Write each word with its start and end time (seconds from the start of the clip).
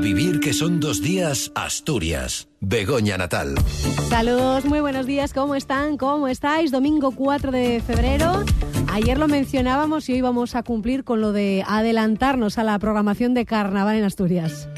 Vivir 0.00 0.40
que 0.40 0.54
son 0.54 0.80
dos 0.80 1.02
días, 1.02 1.52
Asturias. 1.54 2.48
Begoña 2.60 3.18
Natal. 3.18 3.54
Saludos, 4.08 4.64
muy 4.64 4.80
buenos 4.80 5.06
días. 5.06 5.34
¿Cómo 5.34 5.54
están? 5.54 5.98
¿Cómo 5.98 6.26
estáis? 6.26 6.70
Domingo 6.70 7.10
4 7.10 7.52
de 7.52 7.82
febrero. 7.86 8.44
Ayer 8.90 9.18
lo 9.18 9.28
mencionábamos 9.28 10.08
y 10.08 10.14
hoy 10.14 10.20
vamos 10.22 10.54
a 10.54 10.62
cumplir 10.62 11.04
con 11.04 11.20
lo 11.20 11.32
de 11.32 11.64
adelantarnos 11.66 12.56
a 12.56 12.64
la 12.64 12.78
programación 12.78 13.34
de 13.34 13.44
carnaval 13.44 13.96
en 13.96 14.04
Asturias. 14.04 14.68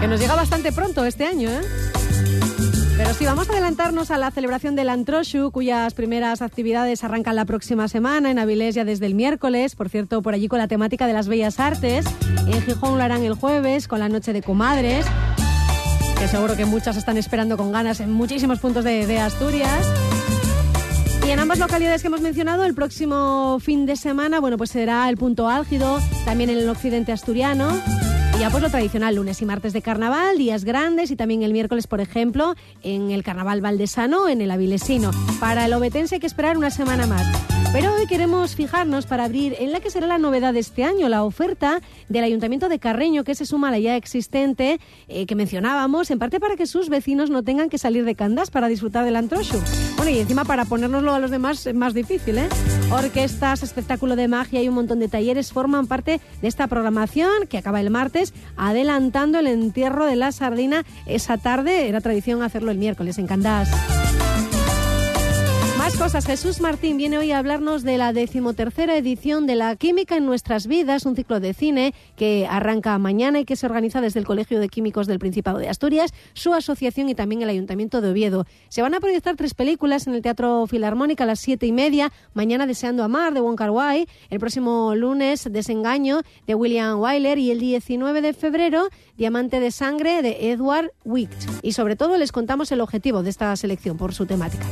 Que 0.00 0.06
nos 0.06 0.20
llega 0.20 0.36
bastante 0.36 0.70
pronto 0.70 1.04
este 1.04 1.26
año, 1.26 1.50
¿eh? 1.50 1.60
Pero 3.02 3.14
sí, 3.14 3.24
vamos 3.24 3.48
a 3.48 3.52
adelantarnos 3.52 4.10
a 4.10 4.18
la 4.18 4.30
celebración 4.30 4.76
del 4.76 4.90
Antroshu, 4.90 5.52
cuyas 5.52 5.94
primeras 5.94 6.42
actividades 6.42 7.02
arrancan 7.02 7.34
la 7.34 7.46
próxima 7.46 7.88
semana 7.88 8.30
en 8.30 8.38
Avilés 8.38 8.74
ya 8.74 8.84
desde 8.84 9.06
el 9.06 9.14
miércoles. 9.14 9.74
Por 9.74 9.88
cierto, 9.88 10.20
por 10.20 10.34
allí 10.34 10.48
con 10.48 10.58
la 10.58 10.68
temática 10.68 11.06
de 11.06 11.14
las 11.14 11.26
bellas 11.26 11.60
artes. 11.60 12.04
En 12.46 12.60
Gijón 12.60 12.98
lo 12.98 13.02
harán 13.02 13.22
el 13.22 13.32
jueves 13.32 13.88
con 13.88 14.00
la 14.00 14.10
noche 14.10 14.34
de 14.34 14.42
comadres, 14.42 15.06
que 16.18 16.28
seguro 16.28 16.56
que 16.56 16.66
muchas 16.66 16.98
están 16.98 17.16
esperando 17.16 17.56
con 17.56 17.72
ganas 17.72 18.00
en 18.00 18.12
muchísimos 18.12 18.58
puntos 18.58 18.84
de, 18.84 19.18
Asturias. 19.18 19.86
Y 21.26 21.30
en 21.30 21.38
ambas 21.38 21.58
localidades 21.58 22.02
que 22.02 22.08
hemos 22.08 22.20
mencionado, 22.20 22.66
el 22.66 22.74
próximo 22.74 23.56
fin 23.60 23.86
de 23.86 23.96
semana, 23.96 24.40
bueno, 24.40 24.58
pues 24.58 24.72
será 24.72 25.08
el 25.08 25.16
punto 25.16 25.48
álgido, 25.48 26.00
también 26.26 26.50
en 26.50 26.58
el 26.58 26.68
occidente 26.68 27.12
asturiano 27.12 27.72
ya 28.40 28.48
pues 28.48 28.62
lo 28.62 28.70
tradicional, 28.70 29.16
lunes 29.16 29.42
y 29.42 29.44
martes 29.44 29.74
de 29.74 29.82
carnaval, 29.82 30.38
días 30.38 30.64
grandes 30.64 31.10
y 31.10 31.16
también 31.16 31.42
el 31.42 31.52
miércoles, 31.52 31.86
por 31.86 32.00
ejemplo, 32.00 32.54
en 32.82 33.10
el 33.10 33.22
carnaval 33.22 33.60
valdesano, 33.60 34.28
en 34.28 34.40
el 34.40 34.50
avilesino. 34.50 35.10
Para 35.38 35.66
el 35.66 35.74
obetense 35.74 36.14
hay 36.14 36.20
que 36.20 36.26
esperar 36.26 36.56
una 36.56 36.70
semana 36.70 37.06
más. 37.06 37.26
Pero 37.72 37.94
hoy 37.94 38.06
queremos 38.06 38.56
fijarnos 38.56 39.06
para 39.06 39.26
abrir 39.26 39.54
en 39.60 39.70
la 39.70 39.78
que 39.78 39.90
será 39.90 40.08
la 40.08 40.18
novedad 40.18 40.52
de 40.52 40.58
este 40.58 40.82
año, 40.82 41.08
la 41.08 41.22
oferta 41.22 41.80
del 42.08 42.24
Ayuntamiento 42.24 42.68
de 42.68 42.80
Carreño, 42.80 43.22
que 43.22 43.36
se 43.36 43.46
suma 43.46 43.68
a 43.68 43.70
la 43.70 43.78
ya 43.78 43.94
existente 43.94 44.80
eh, 45.06 45.26
que 45.26 45.36
mencionábamos, 45.36 46.10
en 46.10 46.18
parte 46.18 46.40
para 46.40 46.56
que 46.56 46.66
sus 46.66 46.88
vecinos 46.88 47.30
no 47.30 47.44
tengan 47.44 47.68
que 47.68 47.78
salir 47.78 48.04
de 48.04 48.16
Candas 48.16 48.50
para 48.50 48.66
disfrutar 48.66 49.04
del 49.04 49.14
antroshu. 49.14 49.60
Bueno, 49.96 50.10
y 50.10 50.18
encima 50.18 50.44
para 50.44 50.64
ponérnoslo 50.64 51.14
a 51.14 51.20
los 51.20 51.30
demás 51.30 51.64
es 51.64 51.74
más 51.74 51.94
difícil, 51.94 52.38
¿eh? 52.38 52.48
Orquestas, 52.90 53.62
espectáculo 53.62 54.16
de 54.16 54.26
magia 54.26 54.60
y 54.62 54.68
un 54.68 54.74
montón 54.74 54.98
de 54.98 55.06
talleres 55.06 55.52
forman 55.52 55.86
parte 55.86 56.20
de 56.42 56.48
esta 56.48 56.66
programación 56.66 57.46
que 57.48 57.56
acaba 57.56 57.80
el 57.80 57.90
martes, 57.90 58.29
adelantando 58.56 59.38
el 59.38 59.46
entierro 59.46 60.06
de 60.06 60.16
la 60.16 60.32
sardina 60.32 60.84
esa 61.06 61.38
tarde. 61.38 61.88
Era 61.88 62.00
tradición 62.00 62.42
hacerlo 62.42 62.70
el 62.70 62.78
miércoles 62.78 63.18
en 63.18 63.26
Candás. 63.26 63.70
Más 65.80 65.96
cosas. 65.96 66.26
Jesús 66.26 66.60
Martín 66.60 66.98
viene 66.98 67.16
hoy 67.16 67.32
a 67.32 67.38
hablarnos 67.38 67.84
de 67.84 67.96
la 67.96 68.12
decimotercera 68.12 68.98
edición 68.98 69.46
de 69.46 69.54
La 69.54 69.74
Química 69.76 70.14
en 70.14 70.26
Nuestras 70.26 70.66
Vidas, 70.66 71.06
un 71.06 71.16
ciclo 71.16 71.40
de 71.40 71.54
cine 71.54 71.94
que 72.16 72.46
arranca 72.46 72.98
mañana 72.98 73.40
y 73.40 73.46
que 73.46 73.56
se 73.56 73.64
organiza 73.64 74.02
desde 74.02 74.20
el 74.20 74.26
Colegio 74.26 74.60
de 74.60 74.68
Químicos 74.68 75.06
del 75.06 75.18
Principado 75.18 75.56
de 75.56 75.70
Asturias, 75.70 76.12
su 76.34 76.52
asociación 76.52 77.08
y 77.08 77.14
también 77.14 77.40
el 77.40 77.48
Ayuntamiento 77.48 78.02
de 78.02 78.10
Oviedo. 78.10 78.44
Se 78.68 78.82
van 78.82 78.92
a 78.92 79.00
proyectar 79.00 79.36
tres 79.36 79.54
películas 79.54 80.06
en 80.06 80.12
el 80.12 80.20
Teatro 80.20 80.66
Filarmónica 80.66 81.24
a 81.24 81.26
las 81.26 81.40
siete 81.40 81.64
y 81.64 81.72
media. 81.72 82.12
Mañana 82.34 82.66
Deseando 82.66 83.02
Amar 83.02 83.32
de 83.32 83.40
Wong 83.40 83.56
Kar 83.56 83.70
Wai. 83.70 84.06
El 84.28 84.38
próximo 84.38 84.94
lunes 84.94 85.48
Desengaño 85.50 86.20
de 86.46 86.54
William 86.54 87.00
Wyler 87.00 87.38
y 87.38 87.52
el 87.52 87.58
19 87.58 88.20
de 88.20 88.34
febrero 88.34 88.90
Diamante 89.16 89.60
de 89.60 89.70
Sangre 89.70 90.20
de 90.20 90.50
Edward 90.52 90.92
Wicht. 91.06 91.48
Y 91.62 91.72
sobre 91.72 91.96
todo 91.96 92.18
les 92.18 92.32
contamos 92.32 92.70
el 92.70 92.82
objetivo 92.82 93.22
de 93.22 93.30
esta 93.30 93.56
selección 93.56 93.96
por 93.96 94.12
su 94.12 94.26
temática. 94.26 94.66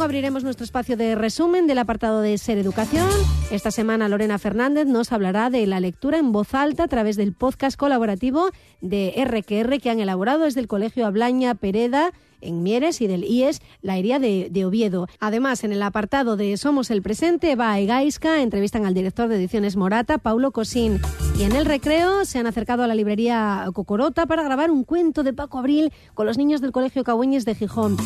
Abriremos 0.00 0.44
nuestro 0.44 0.64
espacio 0.64 0.96
de 0.96 1.14
resumen 1.14 1.66
del 1.66 1.78
apartado 1.78 2.20
de 2.20 2.36
Ser 2.36 2.58
Educación. 2.58 3.08
Esta 3.50 3.70
semana 3.70 4.08
Lorena 4.08 4.38
Fernández 4.38 4.86
nos 4.86 5.12
hablará 5.12 5.48
de 5.48 5.66
la 5.66 5.80
lectura 5.80 6.18
en 6.18 6.30
voz 6.30 6.52
alta 6.54 6.84
a 6.84 6.88
través 6.88 7.16
del 7.16 7.32
podcast 7.32 7.78
colaborativo 7.78 8.50
de 8.80 9.14
RQR 9.16 9.80
que 9.80 9.90
han 9.90 10.00
elaborado 10.00 10.44
desde 10.44 10.60
el 10.60 10.68
Colegio 10.68 11.06
Ablaña 11.06 11.54
Pereda 11.54 12.12
en 12.42 12.62
Mieres 12.62 13.00
y 13.00 13.06
del 13.06 13.24
IES 13.24 13.62
La 13.80 13.96
Hería 13.96 14.18
de, 14.18 14.64
Oviedo. 14.66 15.08
Además, 15.20 15.64
en 15.64 15.72
el 15.72 15.82
apartado 15.82 16.36
de 16.36 16.56
Somos 16.56 16.90
el 16.90 17.00
Presente, 17.00 17.56
va 17.56 17.72
a 17.72 17.80
Egaiska, 17.80 18.42
entrevistan 18.42 18.84
al 18.84 18.94
director 18.94 19.28
de 19.28 19.36
ediciones 19.36 19.76
Morata, 19.76 20.18
Paulo 20.18 20.50
Cosín. 20.50 21.00
Y 21.38 21.44
en 21.44 21.52
el 21.52 21.64
recreo 21.64 22.26
se 22.26 22.38
han 22.38 22.46
acercado 22.46 22.82
a 22.82 22.86
la 22.86 22.94
librería 22.94 23.66
Cocorota 23.72 24.26
para 24.26 24.42
grabar 24.42 24.70
un 24.70 24.84
cuento 24.84 25.22
de 25.22 25.32
Paco 25.32 25.58
Abril 25.58 25.92
con 26.12 26.26
los 26.26 26.36
niños 26.36 26.60
del 26.60 26.72
Colegio 26.72 27.04
Cagüeñes 27.04 27.44
de 27.46 27.54
Gijón. 27.54 27.96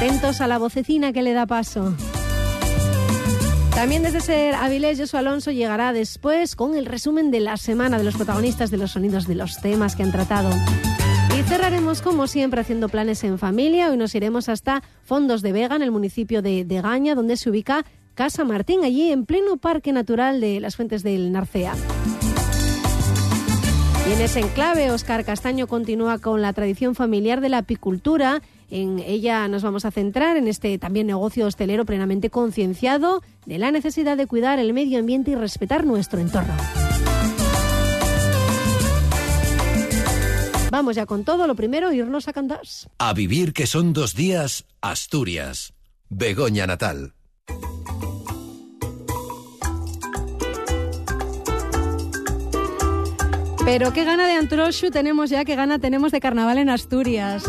Atentos 0.00 0.40
a 0.40 0.46
la 0.46 0.56
vocecina 0.56 1.12
que 1.12 1.20
le 1.20 1.34
da 1.34 1.44
paso. 1.44 1.94
También 3.74 4.02
desde 4.02 4.22
ser 4.22 4.54
Avilés, 4.54 4.98
Josu 4.98 5.18
Alonso 5.18 5.50
llegará 5.50 5.92
después 5.92 6.56
con 6.56 6.74
el 6.74 6.86
resumen 6.86 7.30
de 7.30 7.40
la 7.40 7.58
semana 7.58 7.98
de 7.98 8.04
los 8.04 8.16
protagonistas 8.16 8.70
de 8.70 8.78
los 8.78 8.92
sonidos 8.92 9.26
de 9.26 9.34
los 9.34 9.60
temas 9.60 9.96
que 9.96 10.02
han 10.02 10.10
tratado. 10.10 10.48
Y 11.38 11.42
cerraremos, 11.42 12.00
como 12.00 12.28
siempre, 12.28 12.62
haciendo 12.62 12.88
planes 12.88 13.22
en 13.24 13.38
familia. 13.38 13.90
Hoy 13.90 13.98
nos 13.98 14.14
iremos 14.14 14.48
hasta 14.48 14.82
Fondos 15.04 15.42
de 15.42 15.52
Vega, 15.52 15.76
en 15.76 15.82
el 15.82 15.90
municipio 15.90 16.40
de, 16.40 16.64
de 16.64 16.80
Gaña, 16.80 17.14
donde 17.14 17.36
se 17.36 17.50
ubica 17.50 17.84
Casa 18.14 18.42
Martín, 18.42 18.84
allí 18.84 19.12
en 19.12 19.26
pleno 19.26 19.58
Parque 19.58 19.92
Natural 19.92 20.40
de 20.40 20.60
las 20.60 20.76
Fuentes 20.76 21.02
del 21.02 21.30
Narcea. 21.30 21.74
Y 24.08 24.12
en 24.14 24.20
ese 24.22 24.40
enclave, 24.40 24.90
Oscar 24.92 25.26
Castaño 25.26 25.66
continúa 25.66 26.18
con 26.20 26.40
la 26.40 26.54
tradición 26.54 26.94
familiar 26.94 27.42
de 27.42 27.50
la 27.50 27.58
apicultura 27.58 28.40
en 28.70 29.00
ella 29.00 29.48
nos 29.48 29.62
vamos 29.62 29.84
a 29.84 29.90
centrar 29.90 30.36
en 30.36 30.48
este 30.48 30.78
también 30.78 31.06
negocio 31.06 31.46
hostelero 31.46 31.84
plenamente 31.84 32.30
concienciado 32.30 33.22
de 33.46 33.58
la 33.58 33.70
necesidad 33.70 34.16
de 34.16 34.26
cuidar 34.26 34.58
el 34.58 34.72
medio 34.72 34.98
ambiente 34.98 35.32
y 35.32 35.34
respetar 35.34 35.84
nuestro 35.84 36.20
entorno. 36.20 36.54
Vamos 40.70 40.94
ya 40.94 41.04
con 41.04 41.24
todo. 41.24 41.46
Lo 41.46 41.56
primero, 41.56 41.92
irnos 41.92 42.28
a 42.28 42.32
Candás. 42.32 42.88
A 42.98 43.12
vivir 43.12 43.52
que 43.52 43.66
son 43.66 43.92
dos 43.92 44.14
días, 44.14 44.64
Asturias. 44.80 45.74
Begoña 46.08 46.66
Natal. 46.66 47.14
Pero 53.64 53.92
qué 53.92 54.04
gana 54.04 54.26
de 54.26 54.34
Antroshu 54.34 54.90
tenemos 54.90 55.30
ya, 55.30 55.44
qué 55.44 55.54
gana 55.54 55.78
tenemos 55.78 56.12
de 56.12 56.20
carnaval 56.20 56.58
en 56.58 56.70
Asturias. 56.70 57.44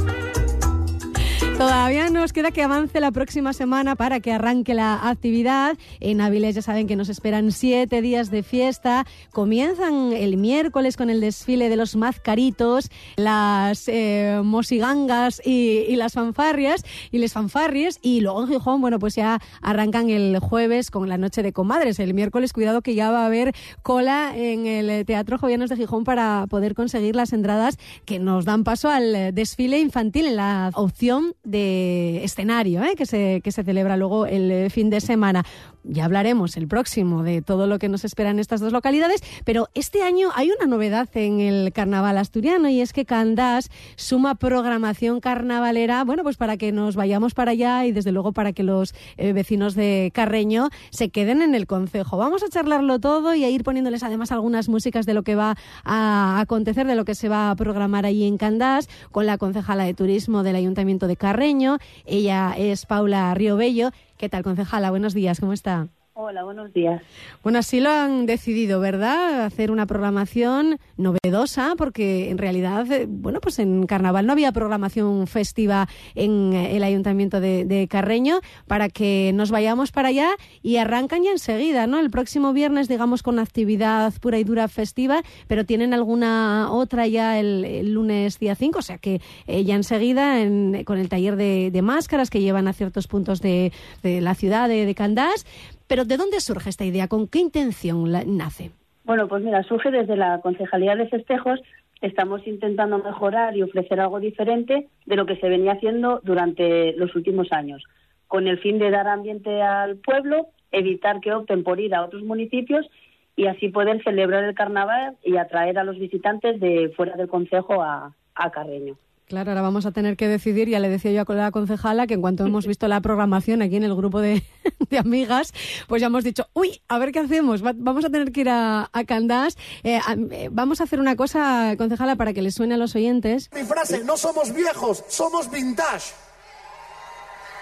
Todavía 1.61 2.09
nos 2.09 2.33
queda 2.33 2.49
que 2.49 2.63
avance 2.63 2.99
la 2.99 3.11
próxima 3.11 3.53
semana 3.53 3.95
para 3.95 4.19
que 4.19 4.31
arranque 4.31 4.73
la 4.73 5.07
actividad. 5.07 5.77
En 5.99 6.19
Avilés 6.19 6.55
ya 6.55 6.63
saben 6.63 6.87
que 6.87 6.95
nos 6.95 7.07
esperan 7.07 7.51
siete 7.51 8.01
días 8.01 8.31
de 8.31 8.41
fiesta. 8.41 9.05
Comienzan 9.29 10.11
el 10.11 10.37
miércoles 10.37 10.97
con 10.97 11.11
el 11.11 11.21
desfile 11.21 11.69
de 11.69 11.75
los 11.75 11.95
mazcaritos, 11.95 12.89
las 13.15 13.87
eh, 13.89 14.41
mosigangas 14.43 15.39
y, 15.45 15.95
las 15.97 16.13
fanfarrias 16.13 16.83
y 17.11 17.19
les 17.19 17.33
fanfarries. 17.33 17.99
Y 18.01 18.21
luego 18.21 18.41
en 18.41 18.47
Gijón, 18.47 18.81
bueno, 18.81 18.97
pues 18.97 19.13
ya 19.13 19.39
arrancan 19.61 20.09
el 20.09 20.39
jueves 20.39 20.89
con 20.89 21.09
la 21.09 21.19
noche 21.19 21.43
de 21.43 21.53
comadres. 21.53 21.99
El 21.99 22.15
miércoles, 22.15 22.53
cuidado 22.53 22.81
que 22.81 22.95
ya 22.95 23.11
va 23.11 23.21
a 23.21 23.25
haber 23.27 23.53
cola 23.83 24.33
en 24.35 24.65
el 24.65 25.05
Teatro 25.05 25.37
Jovianos 25.37 25.69
de 25.69 25.77
Gijón 25.77 26.05
para 26.05 26.47
poder 26.49 26.73
conseguir 26.73 27.15
las 27.15 27.33
entradas 27.33 27.77
que 28.05 28.17
nos 28.17 28.45
dan 28.45 28.63
paso 28.63 28.89
al 28.89 29.35
desfile 29.35 29.79
infantil 29.79 30.25
en 30.25 30.37
la 30.37 30.71
opción 30.73 31.35
escenario 31.57 32.83
¿eh? 32.83 32.95
que, 32.95 33.05
se, 33.05 33.41
que 33.43 33.51
se 33.51 33.63
celebra 33.63 33.97
luego 33.97 34.25
el 34.25 34.69
fin 34.71 34.89
de 34.89 35.01
semana. 35.01 35.43
Ya 35.83 36.05
hablaremos 36.05 36.57
el 36.57 36.67
próximo 36.67 37.23
de 37.23 37.41
todo 37.41 37.65
lo 37.65 37.79
que 37.79 37.89
nos 37.89 38.05
espera 38.05 38.29
en 38.29 38.39
estas 38.39 38.61
dos 38.61 38.71
localidades, 38.71 39.23
pero 39.45 39.69
este 39.73 40.03
año 40.03 40.29
hay 40.35 40.51
una 40.51 40.67
novedad 40.67 41.09
en 41.15 41.39
el 41.39 41.73
carnaval 41.73 42.19
asturiano 42.19 42.69
y 42.69 42.81
es 42.81 42.93
que 42.93 43.05
Candás 43.05 43.69
suma 43.95 44.35
programación 44.35 45.19
carnavalera, 45.21 46.03
bueno, 46.03 46.21
pues 46.21 46.37
para 46.37 46.57
que 46.57 46.71
nos 46.71 46.95
vayamos 46.95 47.33
para 47.33 47.51
allá 47.51 47.85
y 47.85 47.91
desde 47.91 48.11
luego 48.11 48.31
para 48.31 48.53
que 48.53 48.61
los 48.61 48.93
eh, 49.17 49.33
vecinos 49.33 49.73
de 49.73 50.11
Carreño 50.13 50.69
se 50.91 51.09
queden 51.09 51.41
en 51.41 51.55
el 51.55 51.65
concejo. 51.65 52.17
Vamos 52.17 52.43
a 52.43 52.49
charlarlo 52.49 52.99
todo 52.99 53.33
y 53.33 53.43
a 53.43 53.49
ir 53.49 53.63
poniéndoles 53.63 54.03
además 54.03 54.31
algunas 54.31 54.69
músicas 54.69 55.05
de 55.07 55.15
lo 55.15 55.23
que 55.23 55.35
va 55.35 55.57
a 55.83 56.39
acontecer, 56.39 56.85
de 56.85 56.95
lo 56.95 57.05
que 57.05 57.15
se 57.15 57.27
va 57.27 57.49
a 57.49 57.55
programar 57.55 58.05
allí 58.05 58.25
en 58.25 58.37
Candás 58.37 58.87
con 59.11 59.25
la 59.25 59.39
concejala 59.39 59.83
de 59.85 59.95
turismo 59.95 60.43
del 60.43 60.55
Ayuntamiento 60.55 61.07
de 61.07 61.17
Carreño. 61.17 61.79
Ella 62.05 62.53
es 62.55 62.85
Paula 62.85 63.33
Riobello. 63.33 63.91
¿Qué 64.21 64.29
tal, 64.29 64.43
concejala? 64.43 64.91
Buenos 64.91 65.15
días, 65.15 65.39
¿cómo 65.39 65.51
está? 65.51 65.89
Hola, 66.23 66.43
buenos 66.43 66.71
días. 66.71 67.01
Bueno, 67.41 67.57
así 67.57 67.79
lo 67.79 67.89
han 67.89 68.27
decidido, 68.27 68.79
¿verdad? 68.79 69.43
Hacer 69.43 69.71
una 69.71 69.87
programación 69.87 70.77
novedosa, 70.95 71.73
porque 71.75 72.29
en 72.29 72.37
realidad, 72.37 72.89
eh, 72.91 73.07
bueno, 73.09 73.39
pues 73.41 73.57
en 73.57 73.87
Carnaval 73.87 74.27
no 74.27 74.33
había 74.33 74.51
programación 74.51 75.25
festiva 75.25 75.87
en 76.13 76.53
el 76.53 76.83
Ayuntamiento 76.83 77.41
de, 77.41 77.87
Carreño, 77.89 78.39
para 78.67 78.87
que 78.87 79.31
nos 79.33 79.49
vayamos 79.49 79.91
para 79.91 80.09
allá 80.09 80.29
y 80.61 80.77
arrancan 80.77 81.23
ya 81.23 81.31
enseguida, 81.31 81.87
¿no? 81.87 81.99
El 81.99 82.11
próximo 82.11 82.53
viernes, 82.53 82.87
digamos, 82.87 83.23
con 83.23 83.39
actividad 83.39 84.13
pura 84.21 84.37
y 84.37 84.43
dura 84.43 84.67
festiva, 84.67 85.23
pero 85.47 85.65
tienen 85.65 85.91
alguna 85.91 86.71
otra 86.71 87.07
ya 87.07 87.39
el, 87.39 87.91
lunes 87.91 88.37
día 88.37 88.53
5, 88.53 88.77
o 88.77 88.83
sea 88.83 88.99
que 88.99 89.21
eh, 89.47 89.63
ya 89.63 89.73
enseguida 89.73 90.39
en, 90.39 90.83
con 90.83 90.99
el 90.99 91.09
taller 91.09 91.35
de, 91.35 91.81
máscaras 91.81 92.29
que 92.29 92.41
llevan 92.41 92.67
a 92.67 92.73
ciertos 92.73 93.07
puntos 93.07 93.41
de, 93.41 93.71
la 94.03 94.35
ciudad 94.35 94.69
de 94.69 94.93
Candás. 94.93 95.47
Pero 95.91 96.05
¿de 96.05 96.15
dónde 96.15 96.39
surge 96.39 96.69
esta 96.69 96.85
idea? 96.85 97.09
¿Con 97.09 97.27
qué 97.27 97.39
intención 97.39 98.09
nace? 98.37 98.71
Bueno, 99.03 99.27
pues 99.27 99.43
mira, 99.43 99.61
surge 99.63 99.91
desde 99.91 100.15
la 100.15 100.39
Concejalía 100.39 100.95
de 100.95 101.09
Festejos. 101.09 101.59
Estamos 101.99 102.47
intentando 102.47 102.97
mejorar 102.99 103.57
y 103.57 103.61
ofrecer 103.61 103.99
algo 103.99 104.21
diferente 104.21 104.87
de 105.05 105.15
lo 105.17 105.25
que 105.25 105.35
se 105.35 105.49
venía 105.49 105.73
haciendo 105.73 106.21
durante 106.23 106.93
los 106.93 107.13
últimos 107.13 107.51
años, 107.51 107.83
con 108.29 108.47
el 108.47 108.57
fin 108.59 108.79
de 108.79 108.89
dar 108.89 109.05
ambiente 109.09 109.61
al 109.61 109.97
pueblo, 109.97 110.47
evitar 110.71 111.19
que 111.19 111.33
opten 111.33 111.61
por 111.61 111.81
ir 111.81 111.93
a 111.93 112.05
otros 112.05 112.23
municipios 112.23 112.89
y 113.35 113.47
así 113.47 113.67
poder 113.67 114.01
celebrar 114.01 114.45
el 114.45 114.55
carnaval 114.55 115.17
y 115.25 115.35
atraer 115.35 115.77
a 115.77 115.83
los 115.83 115.99
visitantes 115.99 116.57
de 116.61 116.93
fuera 116.95 117.17
del 117.17 117.27
concejo 117.27 117.81
a, 117.81 118.15
a 118.35 118.49
Carreño. 118.49 118.95
Claro, 119.31 119.51
ahora 119.51 119.61
vamos 119.61 119.85
a 119.85 119.91
tener 119.91 120.17
que 120.17 120.27
decidir, 120.27 120.67
ya 120.67 120.81
le 120.81 120.89
decía 120.89 121.09
yo 121.13 121.23
a 121.25 121.33
la 121.33 121.51
concejala, 121.51 122.05
que 122.05 122.15
en 122.15 122.19
cuanto 122.19 122.45
hemos 122.45 122.67
visto 122.67 122.89
la 122.89 122.99
programación 122.99 123.61
aquí 123.61 123.77
en 123.77 123.83
el 123.83 123.95
grupo 123.95 124.19
de, 124.19 124.43
amigas, 124.99 125.53
pues 125.87 126.01
ya 126.01 126.07
hemos 126.07 126.25
dicho, 126.25 126.49
uy, 126.51 126.81
a 126.89 126.99
ver 126.99 127.13
qué 127.13 127.19
hacemos, 127.19 127.61
vamos 127.61 128.03
a 128.03 128.09
tener 128.09 128.33
que 128.33 128.41
ir 128.41 128.49
a, 128.49 128.89
a 128.91 129.03
Candás. 129.05 129.57
Eh, 129.83 130.01
eh, 130.31 130.49
vamos 130.51 130.81
a 130.81 130.83
hacer 130.83 130.99
una 130.99 131.15
cosa, 131.15 131.75
concejala, 131.77 132.17
para 132.17 132.33
que 132.33 132.41
les 132.41 132.55
suene 132.55 132.73
a 132.73 132.77
los 132.77 132.93
oyentes. 132.93 133.49
Mi 133.55 133.63
frase, 133.63 134.03
no 134.03 134.17
somos 134.17 134.53
viejos, 134.53 135.05
somos 135.07 135.49
vintage. 135.49 136.11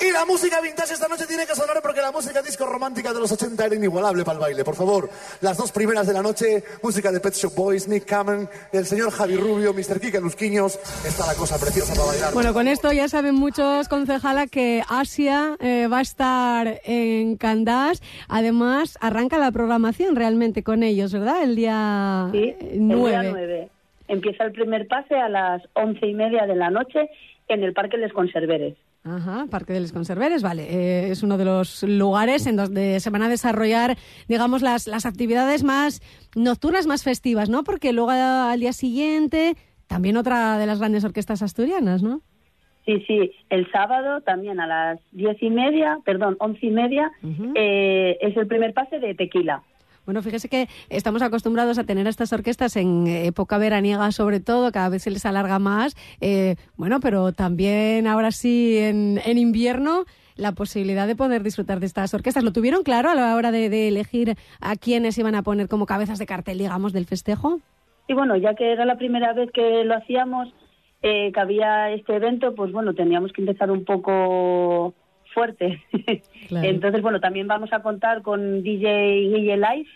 Y 0.01 0.11
la 0.11 0.25
música 0.25 0.61
vintage 0.61 0.93
esta 0.93 1.09
noche 1.09 1.25
tiene 1.27 1.45
que 1.45 1.53
sonar 1.53 1.81
porque 1.81 1.99
la 1.99 2.11
música 2.11 2.41
disco 2.41 2.65
romántica 2.65 3.13
de 3.13 3.19
los 3.19 3.31
80 3.33 3.65
era 3.65 3.75
inigualable 3.75 4.23
para 4.23 4.37
el 4.37 4.41
baile. 4.41 4.63
Por 4.63 4.75
favor, 4.75 5.09
las 5.41 5.57
dos 5.57 5.73
primeras 5.73 6.07
de 6.07 6.13
la 6.13 6.21
noche, 6.21 6.63
música 6.81 7.11
de 7.11 7.19
Pet 7.19 7.33
Shop 7.33 7.53
Boys, 7.53 7.85
Nick 7.89 8.05
Cameron, 8.05 8.47
el 8.71 8.85
señor 8.85 9.11
Javi 9.11 9.35
Rubio, 9.35 9.73
Mr. 9.73 9.99
Kike 9.99 10.21
Lusquiños. 10.21 10.79
Está 11.05 11.27
la 11.27 11.33
cosa 11.33 11.59
preciosa 11.59 11.93
para 11.95 12.07
bailar. 12.07 12.33
Bueno, 12.33 12.53
con 12.53 12.69
esto 12.69 12.93
ya 12.93 13.09
saben 13.09 13.35
muchos, 13.35 13.89
concejala, 13.89 14.47
que 14.47 14.83
Asia 14.87 15.57
eh, 15.59 15.87
va 15.91 15.97
a 15.97 16.01
estar 16.01 16.79
en 16.85 17.35
Candás. 17.35 18.01
Además, 18.29 18.97
arranca 19.01 19.37
la 19.37 19.51
programación 19.51 20.15
realmente 20.15 20.63
con 20.63 20.83
ellos, 20.83 21.11
¿verdad? 21.11 21.43
El 21.43 21.57
día 21.57 22.29
sí, 22.31 22.55
9. 22.73 23.15
El 23.15 23.21
día 23.21 23.31
9. 23.31 23.69
Empieza 24.07 24.45
el 24.45 24.53
primer 24.53 24.87
pase 24.87 25.15
a 25.15 25.27
las 25.27 25.61
once 25.73 26.07
y 26.07 26.13
media 26.13 26.47
de 26.47 26.55
la 26.55 26.71
noche 26.71 27.09
en 27.49 27.63
el 27.63 27.73
Parque 27.73 27.97
Les 27.97 28.13
Conserveres. 28.13 28.75
Ajá, 29.03 29.45
Parque 29.49 29.73
de 29.73 29.81
los 29.81 29.91
Conserveres, 29.91 30.43
vale. 30.43 30.63
Eh, 30.63 31.11
es 31.11 31.23
uno 31.23 31.37
de 31.37 31.45
los 31.45 31.83
lugares 31.83 32.45
en 32.47 32.55
donde 32.55 32.99
se 32.99 33.09
van 33.09 33.23
a 33.23 33.29
desarrollar, 33.29 33.97
digamos, 34.27 34.61
las, 34.61 34.87
las 34.87 35.05
actividades 35.05 35.63
más 35.63 36.01
nocturnas, 36.35 36.85
más 36.87 37.03
festivas, 37.03 37.49
¿no? 37.49 37.63
Porque 37.63 37.91
luego 37.91 38.11
al 38.11 38.59
día 38.59 38.73
siguiente, 38.73 39.55
también 39.87 40.17
otra 40.17 40.57
de 40.57 40.67
las 40.67 40.79
grandes 40.79 41.03
orquestas 41.03 41.41
asturianas, 41.41 42.03
¿no? 42.03 42.21
Sí, 42.85 43.03
sí. 43.05 43.31
El 43.49 43.69
sábado 43.71 44.21
también 44.21 44.59
a 44.59 44.67
las 44.67 44.99
diez 45.11 45.37
y 45.41 45.49
media, 45.49 45.99
perdón, 46.05 46.37
once 46.39 46.65
y 46.65 46.71
media, 46.71 47.11
eh, 47.55 48.17
es 48.21 48.35
el 48.35 48.47
primer 48.47 48.73
pase 48.73 48.99
de 48.99 49.13
tequila. 49.15 49.63
Bueno, 50.09 50.23
fíjese 50.23 50.49
que 50.49 50.67
estamos 50.89 51.21
acostumbrados 51.21 51.77
a 51.77 51.83
tener 51.83 52.07
estas 52.07 52.33
orquestas 52.33 52.75
en 52.77 53.05
época 53.05 53.59
veraniega, 53.59 54.11
sobre 54.11 54.39
todo, 54.39 54.71
cada 54.71 54.89
vez 54.89 55.03
se 55.03 55.11
les 55.11 55.23
alarga 55.23 55.59
más. 55.59 55.95
Eh, 56.19 56.55
bueno, 56.77 56.99
pero 56.99 57.31
también 57.31 58.07
ahora 58.07 58.31
sí 58.31 58.75
en, 58.79 59.19
invierno 59.37 60.05
la 60.35 60.53
posibilidad 60.53 61.05
de 61.05 61.15
poder 61.15 61.43
disfrutar 61.43 61.79
de 61.79 61.85
estas 61.85 62.11
orquestas. 62.15 62.43
¿Lo 62.43 62.51
tuvieron 62.51 62.81
claro 62.81 63.11
a 63.11 63.13
la 63.13 63.35
hora 63.35 63.51
de, 63.51 63.87
elegir 63.87 64.33
a 64.59 64.75
quiénes 64.77 65.15
iban 65.19 65.35
a 65.35 65.43
poner 65.43 65.67
como 65.67 65.85
cabezas 65.85 66.17
de 66.17 66.25
cartel, 66.25 66.57
digamos, 66.57 66.91
del 66.91 67.05
festejo? 67.05 67.59
Y 68.07 68.15
bueno, 68.15 68.35
ya 68.35 68.55
que 68.55 68.71
era 68.71 68.85
la 68.85 68.97
primera 68.97 69.33
vez 69.33 69.51
que 69.51 69.83
lo 69.83 69.93
hacíamos, 69.93 70.51
eh, 71.03 71.31
que 71.31 71.39
había 71.39 71.91
este 71.91 72.15
evento, 72.15 72.55
pues 72.55 72.71
bueno, 72.71 72.95
teníamos 72.95 73.31
que 73.31 73.41
empezar 73.41 73.69
un 73.69 73.85
poco 73.85 74.95
fuerte. 75.33 75.83
Entonces, 76.49 77.01
bueno, 77.01 77.19
también 77.19 77.47
vamos 77.47 77.71
a 77.73 77.81
contar 77.81 78.21
con 78.21 78.63
DJ 78.63 79.29
Guille 79.29 79.57
Live, 79.57 79.89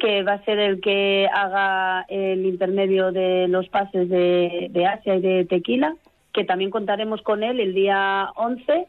que 0.00 0.22
va 0.22 0.34
a 0.34 0.44
ser 0.44 0.58
el 0.58 0.80
que 0.80 1.28
haga 1.32 2.04
el 2.08 2.44
intermedio 2.44 3.10
de 3.10 3.48
los 3.48 3.68
pases 3.68 4.08
de, 4.08 4.68
de, 4.70 4.86
Asia 4.86 5.16
y 5.16 5.20
de 5.20 5.44
Tequila, 5.44 5.96
que 6.32 6.44
también 6.44 6.70
contaremos 6.70 7.22
con 7.22 7.42
él 7.42 7.58
el 7.60 7.74
día 7.74 8.30
11, 8.36 8.86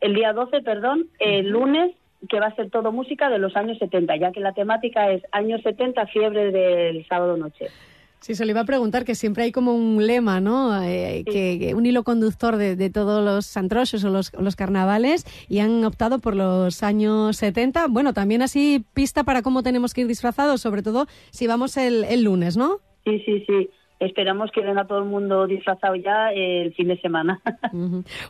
el 0.00 0.14
día 0.14 0.32
12, 0.32 0.62
perdón, 0.62 1.06
el 1.18 1.48
lunes, 1.48 1.92
que 2.28 2.40
va 2.40 2.46
a 2.46 2.54
ser 2.54 2.70
todo 2.70 2.92
música 2.92 3.28
de 3.28 3.38
los 3.38 3.54
años 3.56 3.78
70, 3.78 4.16
ya 4.16 4.32
que 4.32 4.40
la 4.40 4.52
temática 4.52 5.10
es 5.10 5.22
años 5.32 5.62
70, 5.62 6.06
fiebre 6.06 6.50
del 6.50 7.06
sábado 7.06 7.36
noche. 7.36 7.66
Sí, 8.26 8.34
se 8.34 8.44
le 8.44 8.50
iba 8.50 8.62
a 8.62 8.64
preguntar 8.64 9.04
que 9.04 9.14
siempre 9.14 9.44
hay 9.44 9.52
como 9.52 9.72
un 9.72 10.04
lema, 10.04 10.40
¿no? 10.40 10.82
Eh, 10.82 11.22
que, 11.24 11.74
un 11.76 11.86
hilo 11.86 12.02
conductor 12.02 12.56
de, 12.56 12.90
todos 12.90 13.24
los 13.24 13.46
santrochos 13.46 14.02
o 14.02 14.10
los, 14.10 14.32
los, 14.32 14.56
carnavales 14.56 15.24
y 15.48 15.60
han 15.60 15.84
optado 15.84 16.18
por 16.18 16.34
los 16.34 16.82
años 16.82 17.36
70. 17.36 17.86
Bueno, 17.86 18.14
también 18.14 18.42
así 18.42 18.84
pista 18.94 19.22
para 19.22 19.42
cómo 19.42 19.62
tenemos 19.62 19.94
que 19.94 20.00
ir 20.00 20.08
disfrazados, 20.08 20.60
sobre 20.60 20.82
todo 20.82 21.06
si 21.30 21.46
vamos 21.46 21.76
el, 21.76 22.02
el 22.02 22.24
lunes, 22.24 22.56
¿no? 22.56 22.80
Sí, 23.04 23.22
sí, 23.24 23.44
sí 23.46 23.70
esperamos 24.00 24.50
que 24.50 24.60
venga 24.60 24.84
todo 24.84 24.98
el 24.98 25.06
mundo 25.06 25.46
disfrazado 25.46 25.94
ya 25.96 26.30
el 26.32 26.74
fin 26.74 26.88
de 26.88 27.00
semana. 27.00 27.40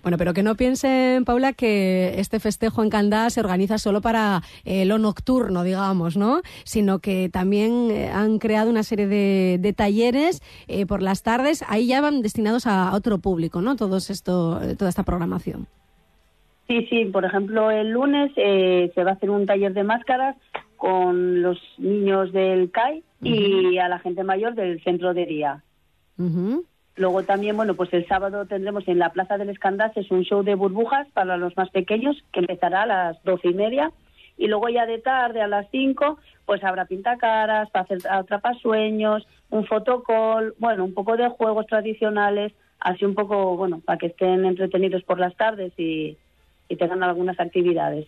Bueno, 0.02 0.18
pero 0.18 0.34
que 0.34 0.42
no 0.42 0.54
piensen, 0.54 1.24
Paula, 1.24 1.52
que 1.52 2.14
este 2.18 2.40
festejo 2.40 2.82
en 2.82 2.90
Candá 2.90 3.30
se 3.30 3.40
organiza 3.40 3.78
solo 3.78 4.00
para 4.00 4.42
eh, 4.64 4.84
lo 4.84 4.98
nocturno, 4.98 5.62
digamos, 5.62 6.16
¿no? 6.16 6.40
Sino 6.64 6.98
que 6.98 7.28
también 7.28 7.90
eh, 7.90 8.08
han 8.08 8.38
creado 8.38 8.70
una 8.70 8.82
serie 8.82 9.06
de, 9.06 9.72
talleres 9.76 10.42
eh, 10.68 10.86
por 10.86 11.02
las 11.02 11.22
tardes. 11.22 11.64
Ahí 11.68 11.88
ya 11.88 12.00
van 12.00 12.22
destinados 12.22 12.66
a 12.66 12.94
otro 12.94 13.18
público, 13.18 13.60
¿no? 13.60 13.76
Todo 13.76 13.96
esto, 13.96 14.60
toda 14.78 14.88
esta 14.88 15.02
programación. 15.02 15.66
Sí, 16.68 16.86
sí. 16.88 17.04
Por 17.06 17.24
ejemplo, 17.24 17.70
el 17.70 17.90
lunes 17.90 18.32
se 18.34 19.04
va 19.04 19.10
a 19.10 19.14
hacer 19.14 19.30
un 19.30 19.46
taller 19.46 19.72
de 19.72 19.84
máscaras 19.84 20.36
con 20.76 21.42
los 21.42 21.58
niños 21.78 22.32
del 22.32 22.70
CAI 22.70 23.02
y 23.22 23.78
a 23.78 23.88
la 23.88 23.98
gente 23.98 24.24
mayor 24.24 24.54
del 24.54 24.82
centro 24.82 25.14
de 25.14 25.26
día. 25.26 25.62
Luego 26.96 27.22
también, 27.24 27.56
bueno, 27.56 27.74
pues 27.74 27.92
el 27.92 28.06
sábado 28.06 28.46
tendremos 28.46 28.88
en 28.88 28.98
la 28.98 29.12
Plaza 29.12 29.36
del 29.36 29.50
es 29.50 30.10
un 30.10 30.22
show 30.22 30.42
de 30.42 30.54
burbujas 30.54 31.06
para 31.12 31.36
los 31.36 31.56
más 31.56 31.68
pequeños 31.70 32.16
que 32.32 32.40
empezará 32.40 32.82
a 32.82 32.86
las 32.86 33.22
doce 33.24 33.48
y 33.48 33.54
media. 33.54 33.92
Y 34.38 34.48
luego 34.48 34.68
ya 34.68 34.86
de 34.86 34.98
tarde 34.98 35.40
a 35.40 35.46
las 35.46 35.66
cinco, 35.70 36.18
pues 36.44 36.62
habrá 36.62 36.84
pintacaras 36.84 37.70
para 37.70 37.84
hacer 37.84 37.98
atrapasueños, 38.08 39.26
un 39.50 39.66
fotocall, 39.66 40.54
bueno, 40.58 40.84
un 40.84 40.94
poco 40.94 41.16
de 41.16 41.28
juegos 41.28 41.66
tradicionales, 41.66 42.52
así 42.80 43.04
un 43.04 43.14
poco, 43.14 43.56
bueno, 43.56 43.80
para 43.84 43.98
que 43.98 44.06
estén 44.06 44.44
entretenidos 44.44 45.02
por 45.04 45.18
las 45.18 45.34
tardes 45.36 45.72
y, 45.78 46.18
y 46.68 46.76
tengan 46.76 47.02
algunas 47.02 47.38
actividades. 47.38 48.06